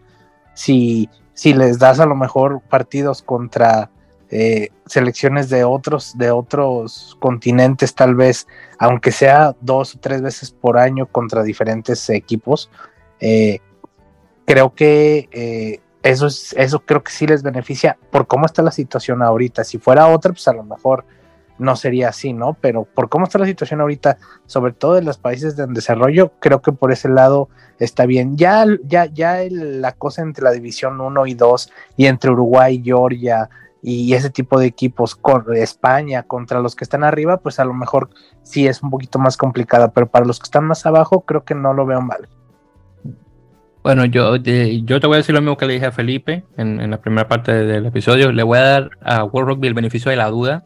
si, 0.54 1.10
si 1.34 1.54
les 1.54 1.80
das 1.80 2.00
a 2.00 2.06
lo 2.06 2.16
mejor 2.16 2.62
partidos 2.62 3.22
contra 3.22 3.90
eh, 4.30 4.70
selecciones 4.86 5.50
de 5.50 5.64
otros, 5.64 6.18
de 6.18 6.32
otros 6.32 7.18
continentes, 7.20 7.94
tal 7.94 8.16
vez, 8.16 8.48
aunque 8.80 9.12
sea 9.12 9.56
dos 9.62 9.96
o 9.96 10.00
tres 10.00 10.22
veces 10.22 10.52
por 10.52 10.78
año 10.78 11.06
contra 11.06 11.44
diferentes 11.44 12.10
equipos, 12.10 12.70
eh, 13.20 13.60
creo 14.46 14.74
que 14.74 15.30
eh, 15.32 15.80
eso, 16.04 16.28
es, 16.28 16.54
eso 16.58 16.80
creo 16.80 17.04
que 17.04 17.12
sí 17.12 17.28
les 17.28 17.44
beneficia 17.44 17.98
por 18.12 18.28
cómo 18.28 18.46
está 18.46 18.62
la 18.62 18.72
situación 18.72 19.22
ahorita. 19.22 19.64
Si 19.64 19.78
fuera 19.78 20.08
otra, 20.08 20.32
pues 20.32 20.48
a 20.48 20.54
lo 20.54 20.64
mejor 20.64 21.06
no 21.58 21.76
sería 21.76 22.10
así, 22.10 22.34
¿no? 22.34 22.58
Pero 22.60 22.86
por 22.86 23.10
cómo 23.10 23.26
está 23.26 23.40
la 23.40 23.46
situación 23.46 23.82
ahorita, 23.82 24.18
sobre 24.46 24.74
todo 24.74 24.98
en 24.98 25.06
los 25.06 25.18
países 25.18 25.56
de 25.56 25.68
desarrollo, 25.68 26.34
creo 26.40 26.62
que 26.62 26.72
por 26.72 26.92
ese 26.92 27.10
lado 27.10 27.50
está 27.80 28.06
bien. 28.06 28.38
Ya, 28.38 28.66
ya, 28.84 29.06
ya 29.06 29.40
la 29.50 29.94
cosa 29.94 30.22
entre 30.22 30.44
la 30.44 30.52
división 30.52 31.00
1 31.00 31.28
y 31.28 31.34
2 31.34 31.72
y 31.98 32.06
entre 32.08 32.32
Uruguay, 32.32 32.82
Georgia 32.84 33.50
y 33.88 34.14
ese 34.14 34.32
tipo 34.32 34.60
de 34.60 34.66
equipos 34.66 35.16
con 35.16 35.46
España 35.56 36.24
contra 36.24 36.60
los 36.60 36.76
que 36.76 36.84
están 36.84 37.04
arriba, 37.04 37.38
pues 37.38 37.60
a 37.60 37.66
lo 37.66 37.74
mejor 37.76 38.10
sí 38.42 38.66
es 38.66 38.82
un 38.82 38.90
poquito 38.90 39.20
más 39.20 39.38
complicada, 39.38 39.92
pero 39.92 40.08
para 40.08 40.26
los 40.26 40.40
que 40.40 40.46
están 40.46 40.66
más 40.66 40.88
abajo 40.88 41.22
creo 41.22 41.44
que 41.44 41.54
no 41.54 41.72
lo 41.72 41.86
veo 41.86 42.02
mal. 42.02 42.28
Bueno, 43.84 44.06
yo, 44.06 44.38
yo 44.38 45.00
te 45.00 45.06
voy 45.06 45.14
a 45.14 45.18
decir 45.18 45.36
lo 45.36 45.42
mismo 45.42 45.58
que 45.58 45.68
le 45.68 45.74
dije 45.74 45.86
a 45.86 45.92
Felipe 45.92 46.44
en, 46.58 46.90
la 46.90 47.00
primera 47.00 47.28
parte 47.28 47.52
del 47.54 47.86
episodio. 47.86 48.32
Le 48.32 48.42
voy 48.42 48.58
a 48.58 48.64
dar 48.64 48.90
a 49.04 49.24
World 49.24 49.50
Rugby 49.50 49.68
el 49.68 49.76
beneficio 49.76 50.10
de 50.10 50.18
la 50.18 50.32
duda, 50.32 50.66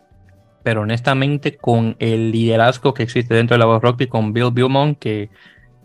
pero 0.63 0.81
honestamente 0.81 1.57
con 1.57 1.95
el 1.99 2.31
liderazgo 2.31 2.93
que 2.93 3.03
existe 3.03 3.33
dentro 3.33 3.55
de 3.55 3.59
la 3.59 3.67
World 3.67 3.83
Rugby, 3.83 4.07
con 4.07 4.33
Bill 4.33 4.51
Beaumont, 4.51 4.99
que, 4.99 5.29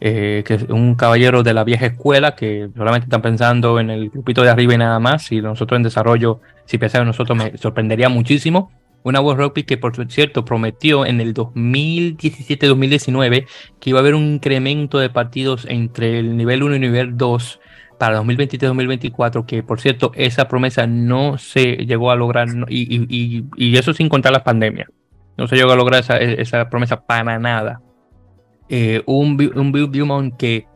eh, 0.01 0.43
que 0.47 0.55
es 0.55 0.63
un 0.69 0.95
caballero 0.95 1.43
de 1.43 1.55
la 1.55 1.65
vieja 1.65 1.87
escuela, 1.87 2.35
que 2.35 2.69
solamente 2.77 3.07
están 3.07 3.23
pensando 3.23 3.81
en 3.81 3.89
el 3.91 4.11
grupito 4.11 4.43
de 4.43 4.51
arriba 4.51 4.75
y 4.75 4.79
nada 4.79 4.99
más, 4.99 5.33
y 5.33 5.41
nosotros 5.41 5.79
en 5.79 5.85
desarrollo, 5.85 6.41
si 6.67 6.77
pensamos 6.79 7.07
nosotros, 7.07 7.39
me 7.39 7.57
sorprendería 7.57 8.09
muchísimo. 8.09 8.73
Una 9.03 9.21
World 9.21 9.43
Rugby 9.43 9.65
que, 9.65 9.77
por 9.77 9.95
cierto, 10.11 10.47
prometió 10.47 11.05
en 11.05 11.21
el 11.21 11.35
2017-2019 11.35 13.47
que 13.79 13.91
iba 13.91 13.99
a 13.99 14.01
haber 14.01 14.15
un 14.15 14.25
incremento 14.35 14.99
de 14.99 15.11
partidos 15.11 15.67
entre 15.69 16.19
el 16.19 16.39
nivel 16.39 16.63
1 16.63 16.73
y 16.73 16.77
el 16.77 16.81
nivel 16.81 17.19
2 17.19 17.61
para 17.99 18.21
2023-2024, 18.23 19.47
que 19.47 19.63
por 19.63 19.81
cierto, 19.81 20.13
esa 20.15 20.49
promesa 20.49 20.87
no 20.87 21.39
se 21.39 21.77
llegó 21.87 22.11
a 22.11 22.17
lograr, 22.17 22.49
y, 22.69 23.77
eso 23.77 23.93
sin 23.93 24.09
contar 24.09 24.33
la 24.33 24.45
pandemia. 24.45 24.89
No 25.37 25.49
se 25.49 25.57
llegó 25.57 25.73
a 25.73 25.77
lograr 25.77 26.05
esa, 26.09 26.69
promesa 26.71 27.05
para 27.05 27.39
nada. 27.39 27.81
Eh, 28.69 29.03
un, 29.07 29.53
un 29.57 29.73
Bill 29.73 29.89
Beaumont 29.89 30.37
que 30.37 30.67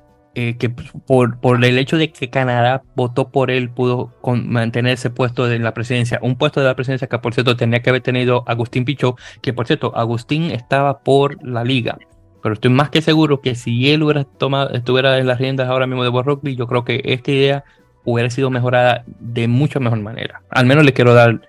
eh, 0.41 0.57
que 0.57 0.71
por, 0.71 1.41
por, 1.41 1.64
el 1.64 1.79
hecho 1.79 1.97
de 1.97 2.12
que 2.12 2.31
Canadá 2.31 2.83
votó 2.95 3.31
por 3.31 3.51
él, 3.51 3.71
pudo 3.71 4.14
mantener 4.23 4.93
ese 4.93 5.11
puesto 5.11 5.49
de 5.49 5.59
la 5.59 5.75
presidencia. 5.75 6.21
Un 6.23 6.37
puesto 6.37 6.61
de 6.61 6.66
la 6.66 6.77
presidencia 6.77 7.09
que, 7.09 7.19
por 7.19 7.35
cierto, 7.35 7.57
tenía 7.57 7.83
que 7.83 7.91
haber 7.91 8.03
tenido 8.03 8.45
Agustín 8.47 8.85
Pichot, 8.85 9.19
que, 9.43 9.53
por 9.53 9.66
cierto, 9.66 9.97
Agustín 9.97 10.45
estaba 10.53 11.01
por 11.01 11.45
la 11.45 11.64
liga. 11.64 11.99
Pero 12.49 12.55
estoy 12.55 12.70
más 12.70 12.90
que 12.90 13.03
seguro 13.03 13.40
que 13.40 13.55
si 13.55 13.90
él 13.92 14.03
hubiera 14.03 14.24
tomado, 14.24 14.70
estuviera 14.70 15.18
en 15.18 15.26
las 15.26 15.38
riendas 15.38 15.68
ahora 15.68 15.86
mismo 15.86 16.03
de 16.03 16.09
World 16.09 16.28
Rugby, 16.28 16.57
yo 16.57 16.66
creo 16.66 16.82
que 16.82 17.03
esta 17.05 17.30
idea 17.30 17.64
hubiera 18.05 18.30
sido 18.30 18.49
mejorada 18.49 19.05
de 19.07 19.49
mucha 19.49 19.80
mejor 19.80 20.01
manera. 20.01 20.40
Al 20.51 20.64
menos 20.64 20.84
le 20.84 20.94
quiero 20.94 21.12
dar 21.12 21.42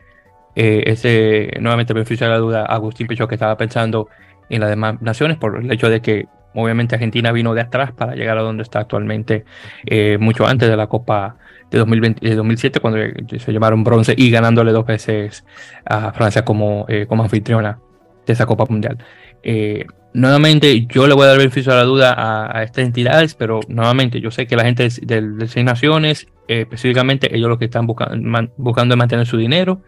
eh, 0.55 0.83
ese 0.87 1.51
nuevamente 1.61 1.93
beneficio 1.93 2.27
de 2.27 2.33
la 2.33 2.39
duda 2.39 2.61
a 2.61 2.75
Agustín 2.75 3.07
Pichot 3.07 3.29
que 3.29 3.35
estaba 3.35 3.55
pensando 3.55 4.09
en 4.49 4.59
las 4.59 4.69
demás 4.69 5.01
naciones 5.01 5.37
por 5.37 5.57
el 5.57 5.71
hecho 5.71 5.89
de 5.89 6.01
que 6.01 6.27
Obviamente 6.55 6.95
Argentina 6.95 7.31
vino 7.31 7.53
de 7.53 7.61
atrás 7.61 7.91
para 7.91 8.15
llegar 8.15 8.37
a 8.37 8.41
donde 8.41 8.63
está 8.63 8.79
actualmente, 8.79 9.45
eh, 9.85 10.17
mucho 10.19 10.47
antes 10.47 10.67
de 10.67 10.75
la 10.75 10.87
Copa 10.87 11.37
de, 11.69 11.77
2020, 11.77 12.35
2007, 12.35 12.79
cuando 12.79 12.99
se 13.37 13.53
llamaron 13.53 13.83
bronce 13.83 14.15
y 14.17 14.31
ganándole 14.31 14.71
dos 14.71 14.85
veces 14.85 15.45
a 15.85 16.11
Francia 16.11 16.43
como, 16.43 16.85
eh, 16.89 17.05
como 17.07 17.21
anfitriona 17.21 17.79
de 18.25 18.33
esa 18.33 18.47
Copa 18.47 18.65
Mundial. 18.67 18.97
Eh, 19.43 19.85
nuevamente, 20.14 20.86
yo 20.88 21.07
le 21.07 21.14
voy 21.14 21.26
a 21.26 21.28
dar 21.28 21.38
beneficio 21.38 21.72
a 21.72 21.76
la 21.76 21.84
duda 21.84 22.16
a, 22.18 22.64
estas 22.64 22.86
entidades, 22.86 23.36
pero 23.36 23.60
nuevamente, 23.68 24.20
yo 24.20 24.32
sé 24.32 24.47
que 24.47 24.55
la 24.55 24.64
gente 24.64 24.89
de, 25.01 25.22
de, 25.22 25.47
Seis 25.47 25.66
Naciones, 25.66 26.28
específicamente 26.47 27.36
ellos 27.36 27.49
lo 27.49 27.60
que 27.60 27.66
están 27.66 27.88
buscando, 27.88 28.93
es 28.93 28.97
mantener 28.97 29.26
su 29.26 29.38
dinero, 29.38 29.82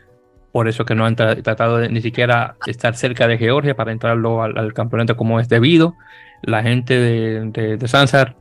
por 0.51 0.67
eso 0.67 0.85
que 0.85 0.95
no 0.95 1.05
han 1.05 1.15
tratado 1.15 1.77
de 1.77 1.89
ni 1.89 2.01
siquiera 2.01 2.57
estar 2.67 2.95
cerca 2.95 3.27
de 3.27 3.37
Georgia 3.37 3.75
para 3.75 3.91
entrarlo 3.91 4.43
al 4.43 4.73
campeonato 4.73 5.15
como 5.15 5.39
es 5.39 5.47
debido. 5.47 5.95
La 6.41 6.61
gente 6.61 6.99
de, 6.99 7.77
de, 7.77 7.87
Sansar, 7.87 8.35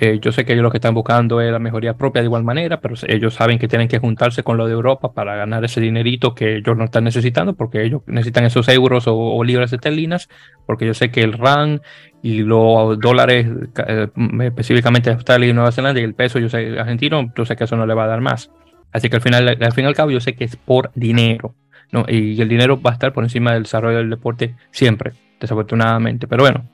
eh, 0.00 0.20
yo 0.22 0.30
sé 0.30 0.44
que 0.44 0.52
ellos 0.52 0.62
lo 0.62 0.70
que 0.70 0.76
están 0.76 0.94
buscando 0.94 1.40
es 1.40 1.50
la 1.50 1.58
mejoría 1.58 1.94
propia 1.94 2.22
de 2.22 2.26
igual 2.26 2.44
manera, 2.44 2.80
pero 2.80 2.94
ellos 3.08 3.34
saben 3.34 3.58
que 3.58 3.66
tienen 3.66 3.88
que 3.88 3.98
juntarse 3.98 4.44
con 4.44 4.56
lo 4.56 4.66
de 4.66 4.72
Europa 4.72 5.12
para 5.12 5.34
ganar 5.34 5.64
ese 5.64 5.80
dinerito 5.80 6.36
que 6.36 6.58
ellos 6.58 6.76
no 6.76 6.84
están 6.84 7.02
necesitando, 7.02 7.54
porque 7.54 7.82
ellos 7.82 8.02
necesitan 8.06 8.44
esos 8.44 8.68
euros 8.68 9.04
o, 9.08 9.42
libras 9.42 9.72
esterlinas, 9.72 10.28
porque 10.66 10.86
yo 10.86 10.94
sé 10.94 11.10
que 11.10 11.22
el 11.22 11.32
RAN 11.32 11.82
y 12.22 12.42
los 12.42 13.00
dólares, 13.00 13.48
eh, 13.88 14.06
específicamente 14.42 15.10
de 15.10 15.16
Australia 15.16 15.48
y 15.48 15.52
Nueva 15.52 15.72
Zelanda, 15.72 16.00
y 16.00 16.04
el 16.04 16.14
peso, 16.14 16.38
yo 16.38 16.48
sé, 16.48 16.78
argentino, 16.78 17.32
yo 17.36 17.44
sé 17.44 17.56
que 17.56 17.64
eso 17.64 17.74
no 17.74 17.84
le 17.84 17.94
va 17.94 18.04
a 18.04 18.08
dar 18.08 18.20
más. 18.20 18.52
Así 18.92 19.10
que 19.10 19.16
al 19.16 19.22
final, 19.22 19.48
al 19.48 19.72
fin 19.72 19.84
y 19.84 19.88
al 19.88 19.94
cabo, 19.94 20.12
yo 20.12 20.20
sé 20.20 20.36
que 20.36 20.44
es 20.44 20.54
por 20.54 20.92
dinero, 20.94 21.56
¿no? 21.90 22.04
Y 22.06 22.40
el 22.40 22.48
dinero 22.48 22.80
va 22.80 22.90
a 22.90 22.94
estar 22.94 23.12
por 23.12 23.24
encima 23.24 23.52
del 23.52 23.64
desarrollo 23.64 23.98
del 23.98 24.10
deporte 24.10 24.54
siempre, 24.70 25.14
desafortunadamente. 25.40 26.28
Pero 26.28 26.44
bueno, 26.44 26.64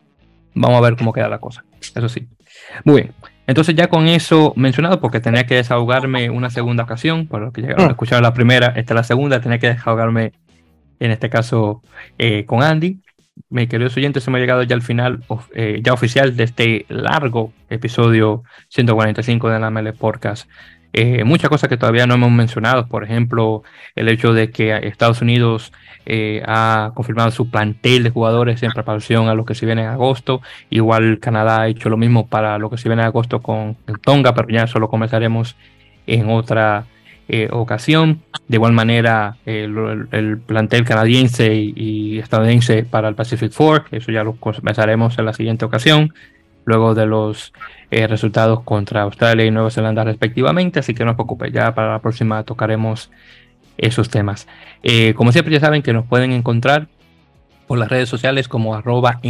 Vamos 0.55 0.79
a 0.79 0.81
ver 0.83 0.97
cómo 0.97 1.12
queda 1.12 1.29
la 1.29 1.39
cosa. 1.39 1.64
Eso 1.95 2.09
sí. 2.09 2.28
Muy 2.85 3.03
bien. 3.03 3.12
Entonces 3.47 3.74
ya 3.74 3.89
con 3.89 4.07
eso 4.07 4.55
mencionado, 4.57 5.01
porque 5.01 5.20
tenía 5.20 5.45
que 5.45 5.57
desahogarme 5.57 6.30
una 6.30 6.51
segunda 6.51 6.85
ocasión, 6.85 7.26
por 7.26 7.43
lo 7.43 7.53
que 7.53 7.61
llegaron 7.61 7.85
a 7.85 7.89
mm. 7.89 7.91
escuchar 7.91 8.22
la 8.22 8.32
primera, 8.32 8.68
esta 8.68 8.95
es 8.95 8.97
la 8.97 9.05
segunda, 9.05 9.41
tenía 9.41 9.59
que 9.59 9.68
desahogarme 9.68 10.32
en 10.99 11.11
este 11.11 11.28
caso 11.28 11.82
eh, 12.18 12.45
con 12.47 12.62
Andy. 12.62 13.01
Mis 13.51 13.68
queridos 13.68 13.97
oyentes, 13.97 14.26
hemos 14.26 14.41
llegado 14.41 14.62
ya 14.62 14.74
al 14.74 14.82
final 14.82 15.24
eh, 15.55 15.80
ya 15.82 15.93
oficial 15.93 16.37
de 16.37 16.45
este 16.45 16.87
largo 16.89 17.53
episodio 17.68 18.45
145 18.68 19.51
de 19.51 19.59
la 19.59 19.70
ML 19.70 19.93
Podcast. 19.93 20.49
Eh, 20.97 21.24
muchas 21.24 21.51
cosas 21.51 21.68
que 21.68 21.76
todavía 21.76 22.07
no 22.07 22.14
hemos 22.14 22.30
mencionado, 22.30 22.86
por 22.86 23.03
ejemplo, 23.03 23.64
el 23.97 24.09
hecho 24.09 24.32
de 24.32 24.51
que 24.51 24.76
Estados 24.86 25.20
Unidos 25.22 25.72
eh, 26.07 26.40
ha 26.47 26.92
confirmado 26.95 27.32
su 27.32 27.51
plantel 27.51 28.05
de 28.05 28.11
jugadores 28.11 28.62
en 28.62 28.70
preparación 28.70 29.26
a 29.26 29.34
lo 29.34 29.45
que 29.45 29.57
se 29.57 29.66
viene 29.66 29.82
en 29.82 29.88
agosto. 29.88 30.40
Igual 30.70 31.18
Canadá 31.18 31.62
ha 31.62 31.68
hecho 31.68 31.88
lo 31.88 31.97
mismo 31.97 32.28
para 32.28 32.59
lo 32.59 32.70
que 32.70 32.78
se 32.78 32.88
viene 32.88 33.03
en 33.03 33.09
agosto 33.09 33.42
con 33.42 33.76
Tonga, 34.03 34.36
pero 34.36 34.49
ya 34.49 34.68
solo 34.68 34.88
comenzaremos 34.88 35.57
en 36.07 36.30
otra 36.30 36.84
eh, 37.26 37.49
ocasión. 37.51 38.22
De 38.47 38.57
igual 38.59 38.72
manera, 38.72 39.38
el, 39.47 40.38
plantel 40.47 40.84
canadiense 40.84 41.55
y, 41.55 42.20
estadounidense 42.20 42.84
para 42.84 43.09
el 43.09 43.16
Pacific 43.16 43.51
Four, 43.51 43.86
eso 43.90 44.12
ya 44.12 44.22
lo 44.22 44.36
comenzaremos 44.36 45.18
en 45.18 45.24
la 45.24 45.32
siguiente 45.32 45.64
ocasión, 45.64 46.14
luego 46.65 46.95
de 46.95 47.07
los 47.07 47.53
eh, 47.91 48.07
resultados 48.07 48.61
contra 48.62 49.03
Australia 49.03 49.45
y 49.45 49.51
Nueva 49.51 49.71
Zelanda 49.71 50.05
respectivamente. 50.05 50.81
Así 50.81 50.95
que 50.95 51.05
no 51.05 51.12
os 51.12 51.17
preocupéis, 51.17 51.53
ya 51.53 51.75
para 51.75 51.93
la 51.93 51.99
próxima 52.01 52.43
tocaremos 52.43 53.11
esos 53.77 54.09
temas. 54.09 54.47
Eh, 54.83 55.15
como 55.15 55.33
siempre 55.33 55.53
ya 55.53 55.61
saben 55.61 55.83
que 55.83 55.93
nos 55.93 56.07
pueden 56.07 56.33
encontrar 56.33 56.89
por 57.67 57.79
las 57.79 57.89
redes 57.89 58.09
sociales 58.09 58.49
como 58.49 58.75
arroba 58.75 59.21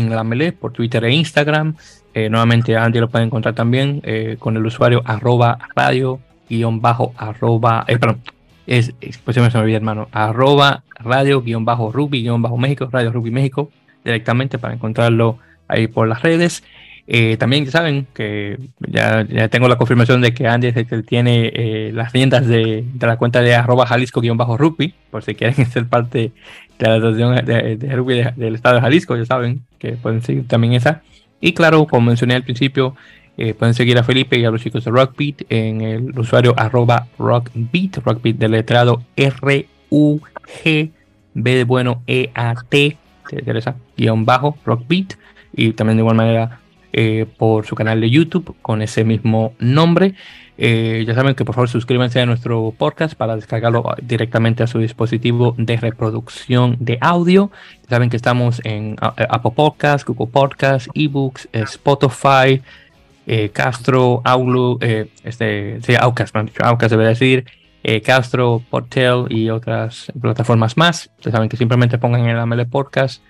por 0.58 0.72
Twitter 0.72 1.04
e 1.04 1.12
Instagram. 1.12 1.76
Eh, 2.14 2.28
nuevamente 2.28 2.76
Andy 2.76 3.00
lo 3.00 3.08
pueden 3.08 3.26
encontrar 3.26 3.54
también 3.54 4.02
con 4.38 4.56
el 4.56 4.66
usuario 4.66 5.02
arroba 5.04 5.58
radio 5.74 6.20
guion 6.48 6.80
bajo 6.80 7.12
arroba, 7.16 7.84
perdón, 7.86 8.20
es, 8.66 8.92
pues 9.24 9.34
se 9.34 9.40
me 9.40 9.48
olvidó 9.48 9.76
hermano, 9.76 10.08
arroba 10.12 10.84
radio 10.98 11.42
guion 11.42 11.64
bajo 11.64 11.92
rugby 11.92 12.22
guion 12.22 12.42
bajo 12.42 12.56
México, 12.56 12.88
radio 12.90 13.12
rugby 13.12 13.30
México, 13.30 13.70
directamente 14.04 14.58
para 14.58 14.74
encontrarlo 14.74 15.38
ahí 15.68 15.86
por 15.86 16.08
las 16.08 16.22
redes. 16.22 16.62
Eh, 17.06 17.36
también 17.36 17.70
saben 17.70 18.06
que 18.14 18.58
ya, 18.80 19.26
ya, 19.28 19.48
tengo 19.48 19.68
la 19.68 19.76
confirmación 19.76 20.22
de 20.22 20.32
que 20.32 20.46
Andy 20.48 20.68
es 20.68 20.76
el 20.76 20.86
que 20.86 21.02
tiene 21.02 21.52
eh, 21.54 21.90
las 21.92 22.12
riendas 22.12 22.46
de, 22.46 22.84
de, 22.94 23.06
la 23.06 23.18
cuenta 23.18 23.42
de 23.42 23.54
arroba 23.54 23.86
jalisco-rugby, 23.86 24.94
por 25.10 25.22
si 25.22 25.34
quieren 25.34 25.66
ser 25.70 25.86
parte 25.86 26.32
de 26.78 26.88
la 26.88 26.96
asociación 26.96 27.44
de, 27.44 27.96
rugby 27.96 28.22
del 28.36 28.54
estado 28.54 28.76
de 28.76 28.80
Jalisco, 28.80 29.16
ya 29.16 29.26
saben 29.26 29.62
que 29.78 29.92
pueden 29.92 30.22
seguir 30.22 30.48
también 30.48 30.72
esa. 30.72 31.02
Y 31.40 31.52
claro, 31.52 31.86
como 31.86 32.06
mencioné 32.06 32.34
al 32.34 32.42
principio, 32.42 32.96
eh, 33.36 33.52
pueden 33.52 33.74
seguir 33.74 33.98
a 33.98 34.04
Felipe 34.04 34.38
y 34.38 34.44
a 34.44 34.50
los 34.50 34.62
chicos 34.62 34.84
de 34.84 34.90
Rockbeat 34.90 35.42
en 35.50 35.82
el 35.82 36.18
usuario 36.18 36.54
arroba 36.56 37.06
rockbeat, 37.18 37.98
rockbeat 37.98 38.36
del 38.36 38.52
letrado 38.52 39.02
R-U-G, 39.16 40.90
B 41.34 41.54
de 41.54 41.64
bueno, 41.64 42.02
E-A-T, 42.06 42.96
guion 43.96 44.24
bajo, 44.24 44.56
rockbeat. 44.64 45.14
Y 45.56 45.72
también 45.72 45.98
de 45.98 46.02
igual 46.02 46.16
manera 46.16 46.60
eh, 46.96 47.26
por 47.38 47.66
su 47.66 47.74
canal 47.74 48.00
de 48.00 48.08
YouTube 48.08 48.54
con 48.62 48.80
ese 48.80 49.02
mismo 49.02 49.54
nombre. 49.58 50.14
Eh, 50.56 51.02
ya 51.04 51.12
saben 51.12 51.34
que 51.34 51.44
por 51.44 51.56
favor 51.56 51.68
suscríbanse 51.68 52.20
a 52.20 52.26
nuestro 52.26 52.72
podcast 52.78 53.16
para 53.16 53.34
descargarlo 53.34 53.84
directamente 54.00 54.62
a 54.62 54.68
su 54.68 54.78
dispositivo 54.78 55.56
de 55.58 55.76
reproducción 55.76 56.76
de 56.78 56.98
audio. 57.00 57.50
Ya 57.82 57.96
saben 57.96 58.10
que 58.10 58.16
estamos 58.16 58.60
en 58.62 58.94
Apple 59.00 59.50
Podcasts, 59.56 60.04
Google 60.04 60.28
Podcasts, 60.28 60.88
eBooks, 60.94 61.48
Spotify, 61.50 62.62
Castro, 63.52 64.22
Outlook, 64.24 64.84
este, 65.24 65.80
sí, 65.82 65.94
Outcast, 65.98 66.36
Outcast 66.62 66.94
decir. 66.94 67.44
Castro, 68.04 68.62
Portel 68.70 69.26
y 69.30 69.50
otras 69.50 70.12
plataformas 70.20 70.76
más. 70.76 71.10
Ya 71.22 71.32
saben 71.32 71.48
que 71.48 71.56
simplemente 71.56 71.98
pongan 71.98 72.20
en 72.20 72.28
el 72.28 72.38
AML 72.38 72.66
Podcast 72.66 73.20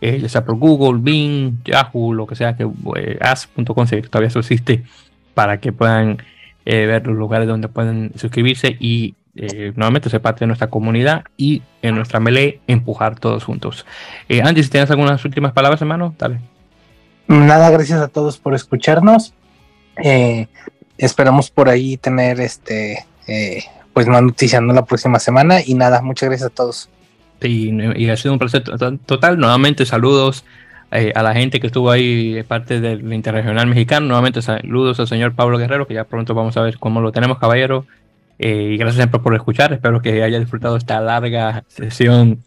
eh, 0.00 0.18
ya 0.20 0.28
sea 0.28 0.44
por 0.44 0.56
Google, 0.56 1.00
Bing, 1.02 1.62
Yahoo, 1.64 2.14
lo 2.14 2.26
que 2.26 2.34
sea, 2.34 2.56
que 2.56 2.66
eh, 2.96 3.18
as.com 3.20 3.64
todavía 3.64 4.28
eso 4.28 4.38
existe, 4.38 4.84
para 5.34 5.60
que 5.60 5.72
puedan 5.72 6.18
eh, 6.64 6.86
ver 6.86 7.06
los 7.06 7.16
lugares 7.16 7.46
donde 7.46 7.68
pueden 7.68 8.12
suscribirse 8.16 8.76
y 8.80 9.14
eh, 9.36 9.72
nuevamente 9.76 10.10
ser 10.10 10.20
parte 10.20 10.40
de 10.40 10.46
nuestra 10.46 10.68
comunidad 10.68 11.24
y 11.36 11.62
en 11.82 11.94
nuestra 11.94 12.18
melee 12.18 12.60
empujar 12.66 13.18
todos 13.18 13.44
juntos. 13.44 13.86
Andy, 14.28 14.62
si 14.62 14.70
tienes 14.70 14.90
algunas 14.90 15.24
últimas 15.24 15.52
palabras, 15.52 15.80
hermano, 15.80 16.14
dale. 16.18 16.40
Nada, 17.26 17.70
gracias 17.70 18.00
a 18.00 18.08
todos 18.08 18.38
por 18.38 18.54
escucharnos. 18.54 19.34
esperamos 20.98 21.50
por 21.50 21.68
ahí 21.68 21.96
tener 21.96 22.40
este 22.40 23.06
pues 23.92 24.06
más 24.06 24.22
noticias 24.22 24.62
la 24.62 24.84
próxima 24.84 25.18
semana 25.18 25.60
y 25.64 25.74
nada, 25.74 26.00
muchas 26.00 26.28
gracias 26.28 26.50
a 26.50 26.54
todos. 26.54 26.88
Y, 27.42 28.08
ha 28.08 28.16
sido 28.16 28.32
un 28.32 28.38
placer 28.38 28.62
total. 28.62 29.38
Nuevamente, 29.38 29.86
saludos 29.86 30.44
eh, 30.90 31.12
a 31.14 31.22
la 31.22 31.34
gente 31.34 31.60
que 31.60 31.68
estuvo 31.68 31.90
ahí, 31.90 32.42
parte 32.46 32.80
del 32.80 33.12
Interregional 33.12 33.66
Mexicano. 33.66 34.06
Nuevamente, 34.06 34.42
saludos 34.42 35.00
al 35.00 35.08
señor 35.08 35.34
Pablo 35.34 35.58
Guerrero, 35.58 35.86
que 35.86 35.94
ya 35.94 36.04
pronto 36.04 36.34
vamos 36.34 36.56
a 36.56 36.62
ver 36.62 36.78
cómo 36.78 37.00
lo 37.00 37.12
tenemos, 37.12 37.38
caballero. 37.38 37.86
Eh, 38.38 38.72
y 38.72 38.76
gracias 38.76 38.96
siempre 38.96 39.20
por 39.20 39.34
escuchar. 39.34 39.72
Espero 39.72 40.02
que 40.02 40.22
haya 40.22 40.38
disfrutado 40.38 40.76
esta 40.76 41.00
larga 41.00 41.64
sesión 41.68 42.42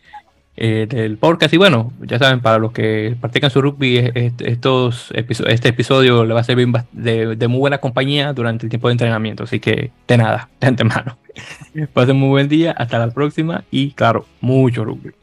eh, 0.58 0.88
del 0.90 1.18
podcast. 1.18 1.54
Y 1.54 1.58
bueno, 1.58 1.94
ya 2.02 2.20
saben, 2.20 2.42
para 2.42 2.58
los 2.58 2.72
que 2.72 3.16
practican 3.20 3.50
su 3.50 3.62
rugby, 3.62 4.12
estos 4.40 5.12
este 5.12 5.70
episodio 5.70 6.26
le 6.26 6.34
va 6.34 6.42
a 6.42 6.44
servir 6.44 6.68
de, 6.92 7.36
de 7.36 7.48
muy 7.48 7.60
buena 7.60 7.78
compañía 7.80 8.34
durante 8.34 8.66
el 8.66 8.70
tiempo 8.70 8.90
de 8.90 8.94
entrenamiento. 8.94 9.44
Así 9.44 9.60
que, 9.60 9.92
de 10.08 10.18
nada, 10.18 10.50
de 10.60 10.68
antemano. 10.68 11.18
Pasen 11.94 12.18
muy 12.18 12.30
buen 12.30 12.50
día, 12.50 12.72
hasta 12.72 13.00
la 13.00 13.12
próxima 13.12 13.64
y 13.72 13.92
claro, 13.92 14.26
mucho 14.42 14.84
rugby. 14.86 15.14